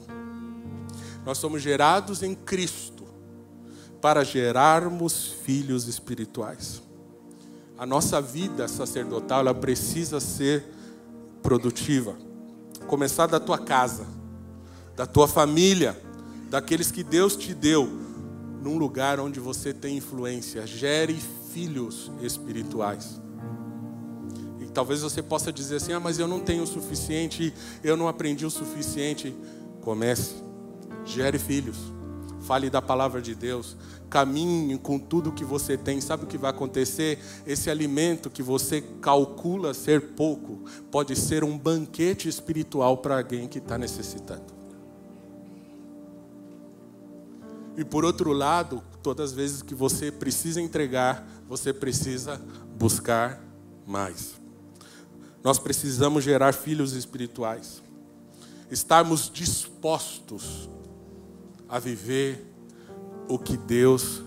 Nós 1.24 1.38
somos 1.38 1.62
gerados 1.62 2.22
em 2.22 2.34
Cristo 2.34 2.97
para 4.00 4.24
gerarmos 4.24 5.34
filhos 5.44 5.88
espirituais. 5.88 6.82
A 7.76 7.86
nossa 7.86 8.20
vida 8.20 8.66
sacerdotal 8.66 9.40
ela 9.40 9.54
precisa 9.54 10.20
ser 10.20 10.64
produtiva. 11.42 12.16
Começar 12.86 13.26
da 13.26 13.38
tua 13.38 13.58
casa, 13.58 14.06
da 14.96 15.06
tua 15.06 15.28
família, 15.28 15.96
daqueles 16.50 16.90
que 16.90 17.04
Deus 17.04 17.36
te 17.36 17.54
deu, 17.54 17.88
num 18.62 18.78
lugar 18.78 19.20
onde 19.20 19.38
você 19.38 19.72
tem 19.72 19.96
influência. 19.96 20.66
Gere 20.66 21.20
filhos 21.52 22.10
espirituais. 22.20 23.20
E 24.60 24.66
talvez 24.66 25.02
você 25.02 25.22
possa 25.22 25.52
dizer 25.52 25.76
assim: 25.76 25.92
ah, 25.92 26.00
mas 26.00 26.18
eu 26.18 26.26
não 26.26 26.40
tenho 26.40 26.64
o 26.64 26.66
suficiente, 26.66 27.54
eu 27.82 27.96
não 27.96 28.08
aprendi 28.08 28.44
o 28.44 28.50
suficiente. 28.50 29.34
Comece, 29.82 30.34
gere 31.04 31.38
filhos, 31.38 31.76
fale 32.40 32.70
da 32.70 32.80
palavra 32.80 33.20
de 33.20 33.34
Deus, 33.34 33.76
caminhe 34.08 34.78
com 34.78 34.98
tudo 34.98 35.32
que 35.32 35.44
você 35.44 35.76
tem. 35.76 36.00
Sabe 36.00 36.24
o 36.24 36.26
que 36.26 36.38
vai 36.38 36.50
acontecer? 36.50 37.18
Esse 37.46 37.70
alimento 37.70 38.30
que 38.30 38.42
você 38.42 38.80
calcula 39.00 39.74
ser 39.74 40.12
pouco 40.12 40.60
pode 40.90 41.14
ser 41.16 41.44
um 41.44 41.56
banquete 41.56 42.28
espiritual 42.28 42.98
para 42.98 43.18
alguém 43.18 43.48
que 43.48 43.58
está 43.58 43.76
necessitando. 43.76 44.58
E 47.76 47.84
por 47.84 48.04
outro 48.04 48.32
lado, 48.32 48.82
todas 49.02 49.30
as 49.30 49.36
vezes 49.36 49.62
que 49.62 49.74
você 49.74 50.10
precisa 50.10 50.60
entregar, 50.60 51.26
você 51.48 51.72
precisa 51.72 52.40
buscar 52.76 53.40
mais. 53.86 54.34
Nós 55.44 55.58
precisamos 55.58 56.24
gerar 56.24 56.52
filhos 56.52 56.92
espirituais. 56.92 57.80
Estarmos 58.70 59.30
dispostos 59.32 60.68
a 61.68 61.78
viver 61.78 62.46
o 63.28 63.38
que 63.38 63.56
Deus 63.56 64.22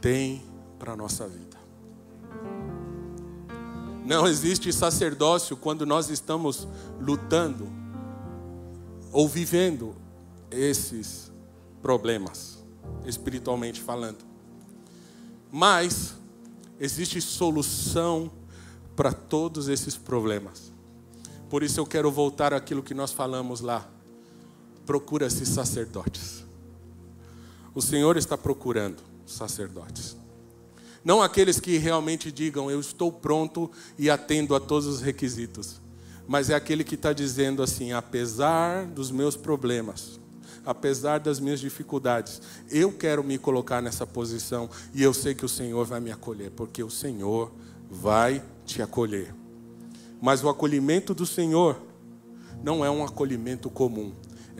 tem 0.00 0.42
para 0.78 0.92
a 0.92 0.96
nossa 0.96 1.28
vida. 1.28 1.58
Não 4.04 4.26
existe 4.26 4.72
sacerdócio 4.72 5.56
quando 5.56 5.86
nós 5.86 6.10
estamos 6.10 6.66
lutando 7.00 7.68
ou 9.12 9.28
vivendo 9.28 9.94
esses 10.50 11.30
problemas, 11.80 12.58
espiritualmente 13.04 13.80
falando. 13.80 14.24
Mas 15.52 16.14
existe 16.78 17.20
solução 17.20 18.30
para 18.96 19.12
todos 19.12 19.68
esses 19.68 19.96
problemas. 19.96 20.72
Por 21.48 21.62
isso 21.62 21.80
eu 21.80 21.86
quero 21.86 22.10
voltar 22.10 22.52
àquilo 22.52 22.82
que 22.82 22.94
nós 22.94 23.12
falamos 23.12 23.60
lá. 23.60 23.88
Procura-se 24.86 25.46
sacerdotes. 25.46 26.44
O 27.74 27.80
Senhor 27.80 28.16
está 28.16 28.36
procurando 28.36 29.02
sacerdotes. 29.26 30.16
Não 31.04 31.22
aqueles 31.22 31.58
que 31.58 31.78
realmente 31.78 32.30
digam, 32.30 32.70
eu 32.70 32.80
estou 32.80 33.10
pronto 33.10 33.70
e 33.98 34.10
atendo 34.10 34.54
a 34.54 34.60
todos 34.60 34.86
os 34.86 35.00
requisitos. 35.00 35.80
Mas 36.26 36.50
é 36.50 36.54
aquele 36.54 36.84
que 36.84 36.94
está 36.94 37.12
dizendo 37.12 37.62
assim: 37.62 37.92
apesar 37.92 38.84
dos 38.86 39.10
meus 39.10 39.36
problemas, 39.36 40.20
apesar 40.64 41.18
das 41.18 41.40
minhas 41.40 41.60
dificuldades, 41.60 42.40
eu 42.70 42.92
quero 42.92 43.24
me 43.24 43.38
colocar 43.38 43.80
nessa 43.80 44.06
posição 44.06 44.68
e 44.92 45.02
eu 45.02 45.14
sei 45.14 45.34
que 45.34 45.44
o 45.44 45.48
Senhor 45.48 45.84
vai 45.84 46.00
me 46.00 46.12
acolher, 46.12 46.50
porque 46.50 46.82
o 46.82 46.90
Senhor 46.90 47.50
vai 47.90 48.42
te 48.66 48.82
acolher. 48.82 49.34
Mas 50.20 50.44
o 50.44 50.48
acolhimento 50.48 51.14
do 51.14 51.24
Senhor 51.24 51.80
não 52.62 52.84
é 52.84 52.90
um 52.90 53.02
acolhimento 53.02 53.70
comum, 53.70 54.12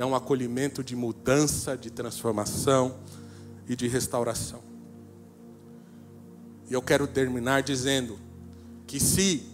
é 0.02 0.06
um 0.06 0.14
acolhimento 0.14 0.82
de 0.82 0.96
mudança, 0.96 1.76
de 1.76 1.90
transformação 1.90 2.98
e 3.68 3.76
de 3.76 3.86
restauração. 3.86 4.62
E 6.68 6.72
eu 6.72 6.80
quero 6.80 7.06
terminar 7.06 7.62
dizendo 7.62 8.18
que 8.86 8.98
se 8.98 9.46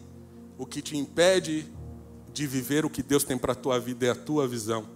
o 0.57 0.65
que 0.65 0.81
te 0.81 0.97
impede 0.97 1.67
de 2.33 2.47
viver 2.47 2.85
o 2.85 2.91
que 2.91 3.03
Deus 3.03 3.25
tem 3.25 3.37
para 3.37 3.53
a 3.53 3.57
tua 3.57 3.81
vida 3.81 4.07
é 4.07 4.11
a 4.11 4.15
tua 4.15 4.47
visão, 4.47 4.87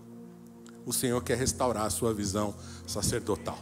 o 0.86 0.92
Senhor 0.92 1.22
quer 1.22 1.36
restaurar 1.36 1.84
a 1.84 1.90
sua 1.90 2.14
visão 2.14 2.54
sacerdotal. 2.86 3.58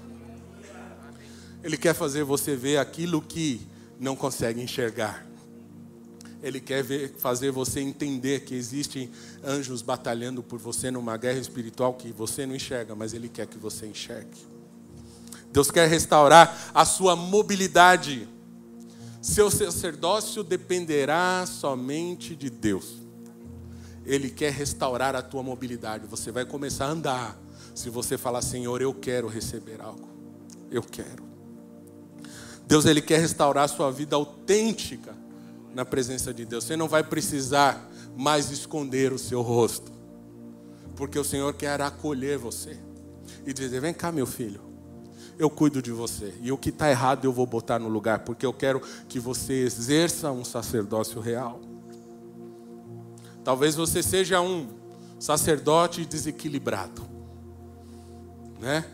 Ele 1.62 1.76
quer 1.76 1.94
fazer 1.94 2.22
você 2.22 2.54
ver 2.54 2.78
aquilo 2.78 3.22
que 3.22 3.66
não 3.98 4.14
consegue 4.14 4.60
enxergar. 4.60 5.27
Ele 6.42 6.60
quer 6.60 6.82
ver, 6.84 7.14
fazer 7.18 7.50
você 7.50 7.80
entender 7.80 8.44
que 8.44 8.54
existem 8.54 9.10
anjos 9.42 9.82
batalhando 9.82 10.42
por 10.42 10.58
você 10.58 10.90
numa 10.90 11.16
guerra 11.16 11.38
espiritual 11.38 11.94
que 11.94 12.12
você 12.12 12.46
não 12.46 12.54
enxerga, 12.54 12.94
mas 12.94 13.12
Ele 13.12 13.28
quer 13.28 13.46
que 13.46 13.58
você 13.58 13.86
enxergue. 13.86 14.46
Deus 15.52 15.70
quer 15.70 15.88
restaurar 15.88 16.70
a 16.72 16.84
sua 16.84 17.16
mobilidade. 17.16 18.28
Seu 19.20 19.50
sacerdócio 19.50 20.44
dependerá 20.44 21.44
somente 21.46 22.36
de 22.36 22.48
Deus. 22.48 22.98
Ele 24.06 24.30
quer 24.30 24.52
restaurar 24.52 25.16
a 25.16 25.22
tua 25.22 25.42
mobilidade. 25.42 26.06
Você 26.06 26.30
vai 26.30 26.44
começar 26.44 26.86
a 26.86 26.90
andar. 26.90 27.38
Se 27.74 27.90
você 27.90 28.16
falar, 28.16 28.42
Senhor, 28.42 28.80
eu 28.80 28.94
quero 28.94 29.26
receber 29.26 29.80
algo. 29.80 30.08
Eu 30.70 30.82
quero. 30.82 31.24
Deus, 32.66 32.86
Ele 32.86 33.02
quer 33.02 33.18
restaurar 33.18 33.64
a 33.64 33.68
sua 33.68 33.90
vida 33.90 34.14
autêntica 34.14 35.14
na 35.78 35.84
presença 35.84 36.34
de 36.34 36.44
Deus. 36.44 36.64
Você 36.64 36.76
não 36.76 36.88
vai 36.88 37.04
precisar 37.04 37.88
mais 38.16 38.50
esconder 38.50 39.12
o 39.12 39.18
seu 39.18 39.42
rosto. 39.42 39.92
Porque 40.96 41.16
o 41.16 41.22
Senhor 41.22 41.54
quer 41.54 41.80
acolher 41.80 42.36
você. 42.36 42.76
E 43.46 43.52
dizer: 43.52 43.80
Vem 43.80 43.94
cá, 43.94 44.10
meu 44.10 44.26
filho. 44.26 44.60
Eu 45.38 45.48
cuido 45.48 45.80
de 45.80 45.92
você. 45.92 46.34
E 46.42 46.50
o 46.50 46.58
que 46.58 46.70
está 46.70 46.90
errado 46.90 47.24
eu 47.26 47.32
vou 47.32 47.46
botar 47.46 47.78
no 47.78 47.88
lugar. 47.88 48.24
Porque 48.24 48.44
eu 48.44 48.52
quero 48.52 48.82
que 49.08 49.20
você 49.20 49.52
exerça 49.52 50.32
um 50.32 50.44
sacerdócio 50.44 51.20
real. 51.20 51.60
Talvez 53.44 53.76
você 53.76 54.02
seja 54.02 54.40
um 54.40 54.66
sacerdote 55.16 56.04
desequilibrado, 56.04 57.02
né? 58.58 58.84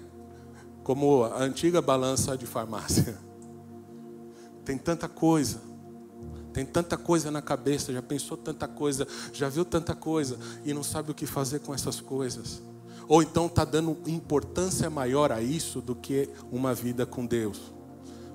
Como 0.82 1.24
a 1.24 1.42
antiga 1.42 1.80
balança 1.80 2.36
de 2.36 2.44
farmácia. 2.44 3.16
Tem 4.66 4.76
tanta 4.76 5.08
coisa, 5.08 5.60
tem 6.54 6.64
tanta 6.64 6.96
coisa 6.96 7.32
na 7.32 7.42
cabeça, 7.42 7.92
já 7.92 8.00
pensou 8.00 8.36
tanta 8.36 8.68
coisa, 8.68 9.08
já 9.32 9.48
viu 9.48 9.64
tanta 9.64 9.92
coisa 9.92 10.38
e 10.64 10.72
não 10.72 10.84
sabe 10.84 11.10
o 11.10 11.14
que 11.14 11.26
fazer 11.26 11.58
com 11.58 11.74
essas 11.74 12.00
coisas. 12.00 12.62
Ou 13.08 13.20
então 13.20 13.46
está 13.46 13.64
dando 13.64 13.98
importância 14.06 14.88
maior 14.88 15.32
a 15.32 15.42
isso 15.42 15.80
do 15.80 15.96
que 15.96 16.30
uma 16.52 16.72
vida 16.72 17.04
com 17.04 17.26
Deus. 17.26 17.72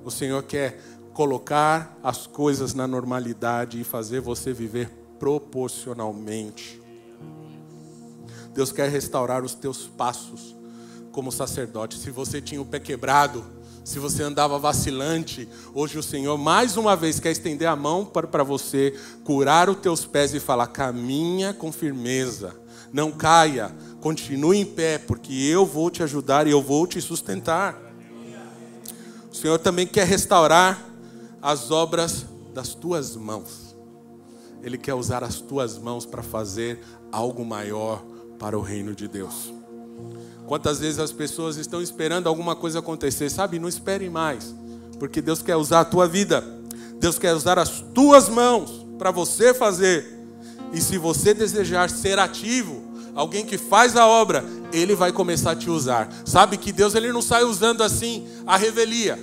O 0.04 0.12
Senhor 0.12 0.44
quer 0.44 0.82
colocar 1.14 1.98
as 2.04 2.28
coisas 2.28 2.74
na 2.74 2.86
normalidade 2.86 3.80
e 3.80 3.86
fazer 3.86 4.20
você 4.20 4.52
viver 4.52 4.90
proporcionalmente. 5.18 6.82
Deus 8.54 8.74
quer 8.74 8.90
restaurar 8.90 9.46
os 9.46 9.56
teus 9.56 9.88
passos 9.88 10.54
como 11.14 11.32
sacerdote. 11.32 11.98
Se 11.98 12.12
você 12.12 12.42
tinha 12.42 12.62
o 12.62 12.66
pé 12.66 12.82
quebrado, 12.82 13.46
se 13.84 14.00
você 14.00 14.24
andava 14.24 14.60
vacilante, 14.60 15.48
hoje 15.74 15.98
o 15.98 16.04
Senhor 16.04 16.38
mais 16.38 16.78
uma 16.78 16.96
vez 16.96 17.20
quer 17.20 17.32
estender 17.32 17.68
a 17.68 17.76
mão 17.76 18.06
para 18.06 18.44
você, 18.44 18.94
curar 19.24 19.70
os 19.70 19.78
teus 19.78 20.06
pés 20.06 20.34
e 20.34 20.40
falar: 20.40 20.68
caminha 20.68 21.54
com 21.54 21.72
firmeza, 21.72 22.56
não 22.92 23.12
caia, 23.12 23.76
continue 24.00 24.60
em 24.60 24.66
pé, 24.66 24.98
porque 24.98 25.34
eu 25.34 25.66
vou 25.66 25.90
te 25.90 26.04
ajudar 26.04 26.48
e 26.48 26.52
eu 26.52 26.62
vou 26.62 26.86
te 26.86 27.02
sustentar. 27.02 27.80
O 29.32 29.36
Senhor 29.36 29.60
também 29.60 29.88
quer 29.88 30.06
restaurar 30.06 30.86
as 31.42 31.72
obras 31.72 32.26
das 32.54 32.74
tuas 32.74 33.16
mãos. 33.16 33.76
Ele 34.62 34.78
quer 34.78 34.94
usar 34.94 35.24
as 35.24 35.40
tuas 35.40 35.78
mãos 35.78 36.06
para 36.06 36.22
fazer 36.22 36.80
algo 37.12 37.46
maior 37.46 38.04
para 38.38 38.58
o 38.58 38.62
reino 38.62 38.94
de 38.94 39.08
Deus. 39.08 39.54
Quantas 40.50 40.80
vezes 40.80 40.98
as 40.98 41.12
pessoas 41.12 41.58
estão 41.58 41.80
esperando 41.80 42.26
alguma 42.26 42.56
coisa 42.56 42.80
acontecer, 42.80 43.30
sabe? 43.30 43.60
Não 43.60 43.70
espere 43.70 44.10
mais, 44.10 44.52
porque 44.98 45.22
Deus 45.22 45.44
quer 45.44 45.56
usar 45.56 45.82
a 45.82 45.86
tua 45.86 46.08
vida, 46.08 46.44
Deus 47.00 47.20
quer 47.20 47.36
usar 47.36 47.60
as 47.60 47.82
tuas 47.94 48.28
mãos 48.28 48.84
para 48.98 49.12
você 49.12 49.54
fazer. 49.54 50.12
E 50.74 50.82
se 50.82 50.98
você 50.98 51.36
desejar 51.36 51.92
ser 51.92 52.18
ativo, 52.18 52.82
alguém 53.14 53.46
que 53.46 53.60
faz 53.60 53.96
a 53.96 54.08
obra, 54.08 54.44
ele 54.74 54.96
vai 54.96 55.12
começar 55.12 55.52
a 55.52 55.56
te 55.56 55.70
usar. 55.70 56.10
Sabe 56.26 56.58
que 56.58 56.72
Deus 56.72 56.96
ele 56.96 57.14
não 57.14 57.22
sai 57.22 57.44
usando 57.44 57.84
assim 57.84 58.28
a 58.48 58.58
revelia. 58.58 59.20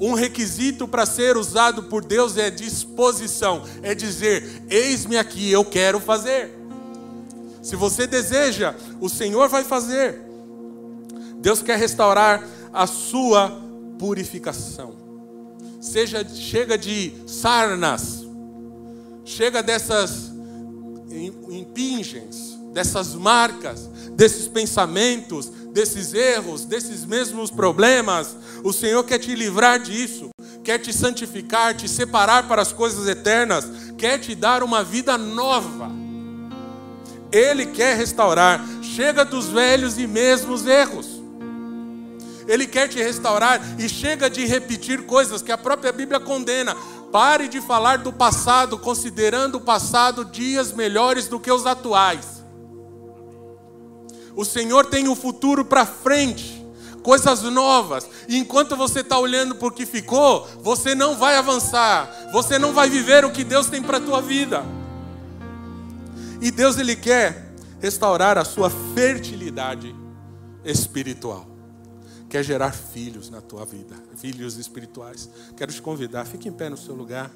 Um 0.00 0.14
requisito 0.14 0.88
para 0.88 1.06
ser 1.06 1.36
usado 1.36 1.84
por 1.84 2.04
Deus 2.04 2.36
é 2.36 2.50
disposição, 2.50 3.62
é 3.80 3.94
dizer: 3.94 4.64
Eis-me 4.68 5.18
aqui, 5.18 5.52
eu 5.52 5.64
quero 5.64 6.00
fazer. 6.00 6.50
Se 7.62 7.76
você 7.76 8.08
deseja, 8.08 8.74
o 9.00 9.08
Senhor 9.08 9.48
vai 9.48 9.62
fazer. 9.62 10.23
Deus 11.44 11.60
quer 11.60 11.78
restaurar 11.78 12.42
a 12.72 12.86
sua 12.86 13.52
purificação. 13.98 14.94
Seja 15.78 16.26
chega 16.26 16.78
de 16.78 17.12
sarnas, 17.26 18.24
chega 19.26 19.62
dessas 19.62 20.32
impingens, 21.50 22.58
dessas 22.72 23.14
marcas, 23.14 23.90
desses 24.12 24.48
pensamentos, 24.48 25.50
desses 25.70 26.14
erros, 26.14 26.64
desses 26.64 27.04
mesmos 27.04 27.50
problemas. 27.50 28.34
O 28.64 28.72
Senhor 28.72 29.04
quer 29.04 29.18
te 29.18 29.34
livrar 29.34 29.78
disso, 29.78 30.30
quer 30.64 30.78
te 30.78 30.94
santificar, 30.94 31.76
te 31.76 31.86
separar 31.86 32.48
para 32.48 32.62
as 32.62 32.72
coisas 32.72 33.06
eternas, 33.06 33.66
quer 33.98 34.18
te 34.18 34.34
dar 34.34 34.62
uma 34.62 34.82
vida 34.82 35.18
nova. 35.18 35.90
Ele 37.30 37.66
quer 37.66 37.98
restaurar. 37.98 38.64
Chega 38.80 39.26
dos 39.26 39.48
velhos 39.48 39.98
e 39.98 40.06
mesmos 40.06 40.64
erros. 40.66 41.23
Ele 42.46 42.66
quer 42.66 42.88
te 42.88 42.98
restaurar 42.98 43.60
e 43.78 43.88
chega 43.88 44.28
de 44.28 44.44
repetir 44.46 45.06
coisas 45.06 45.42
que 45.42 45.52
a 45.52 45.58
própria 45.58 45.92
Bíblia 45.92 46.20
condena. 46.20 46.76
Pare 47.10 47.48
de 47.48 47.60
falar 47.60 47.98
do 47.98 48.12
passado, 48.12 48.78
considerando 48.78 49.56
o 49.56 49.60
passado 49.60 50.24
dias 50.24 50.72
melhores 50.72 51.28
do 51.28 51.38
que 51.38 51.50
os 51.50 51.64
atuais. 51.64 52.44
O 54.36 54.44
Senhor 54.44 54.86
tem 54.86 55.08
o 55.08 55.14
futuro 55.14 55.64
para 55.64 55.86
frente, 55.86 56.66
coisas 57.02 57.42
novas. 57.42 58.08
E 58.28 58.36
enquanto 58.36 58.76
você 58.76 59.00
está 59.00 59.18
olhando 59.18 59.54
por 59.54 59.72
que 59.72 59.86
ficou, 59.86 60.46
você 60.60 60.94
não 60.94 61.16
vai 61.16 61.36
avançar. 61.36 62.30
Você 62.32 62.58
não 62.58 62.72
vai 62.72 62.90
viver 62.90 63.24
o 63.24 63.30
que 63.30 63.44
Deus 63.44 63.68
tem 63.68 63.80
para 63.80 63.98
a 63.98 64.00
tua 64.00 64.20
vida. 64.20 64.64
E 66.40 66.50
Deus 66.50 66.76
ele 66.78 66.96
quer 66.96 67.54
restaurar 67.80 68.36
a 68.36 68.44
sua 68.44 68.70
fertilidade 68.94 69.94
espiritual. 70.64 71.53
Quer 72.34 72.42
gerar 72.42 72.72
filhos 72.72 73.30
na 73.30 73.40
tua 73.40 73.64
vida, 73.64 73.94
filhos 74.16 74.58
espirituais. 74.58 75.30
Quero 75.56 75.72
te 75.72 75.80
convidar, 75.80 76.24
fique 76.24 76.48
em 76.48 76.52
pé 76.52 76.68
no 76.68 76.76
seu 76.76 76.92
lugar. 76.92 77.30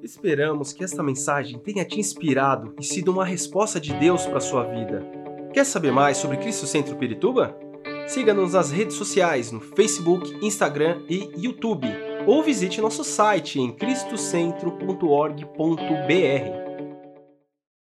Esperamos 0.00 0.72
que 0.72 0.84
esta 0.84 1.02
mensagem 1.02 1.58
tenha 1.58 1.84
te 1.84 1.98
inspirado 1.98 2.76
e 2.78 2.84
sido 2.84 3.10
uma 3.10 3.24
resposta 3.24 3.80
de 3.80 3.92
Deus 3.94 4.24
para 4.24 4.38
a 4.38 4.40
sua 4.40 4.62
vida. 4.62 5.04
Quer 5.52 5.66
saber 5.66 5.90
mais 5.90 6.16
sobre 6.16 6.36
Cristo 6.36 6.64
Centro 6.64 6.94
Pirituba? 6.94 7.58
Siga-nos 8.06 8.52
nas 8.52 8.70
redes 8.70 8.94
sociais 8.94 9.50
no 9.50 9.58
Facebook, 9.58 10.32
Instagram 10.46 11.02
e 11.10 11.32
YouTube, 11.36 11.88
ou 12.24 12.44
visite 12.44 12.80
nosso 12.80 13.02
site 13.02 13.58
em 13.58 13.72
cristocentro.org.br. 13.72 16.67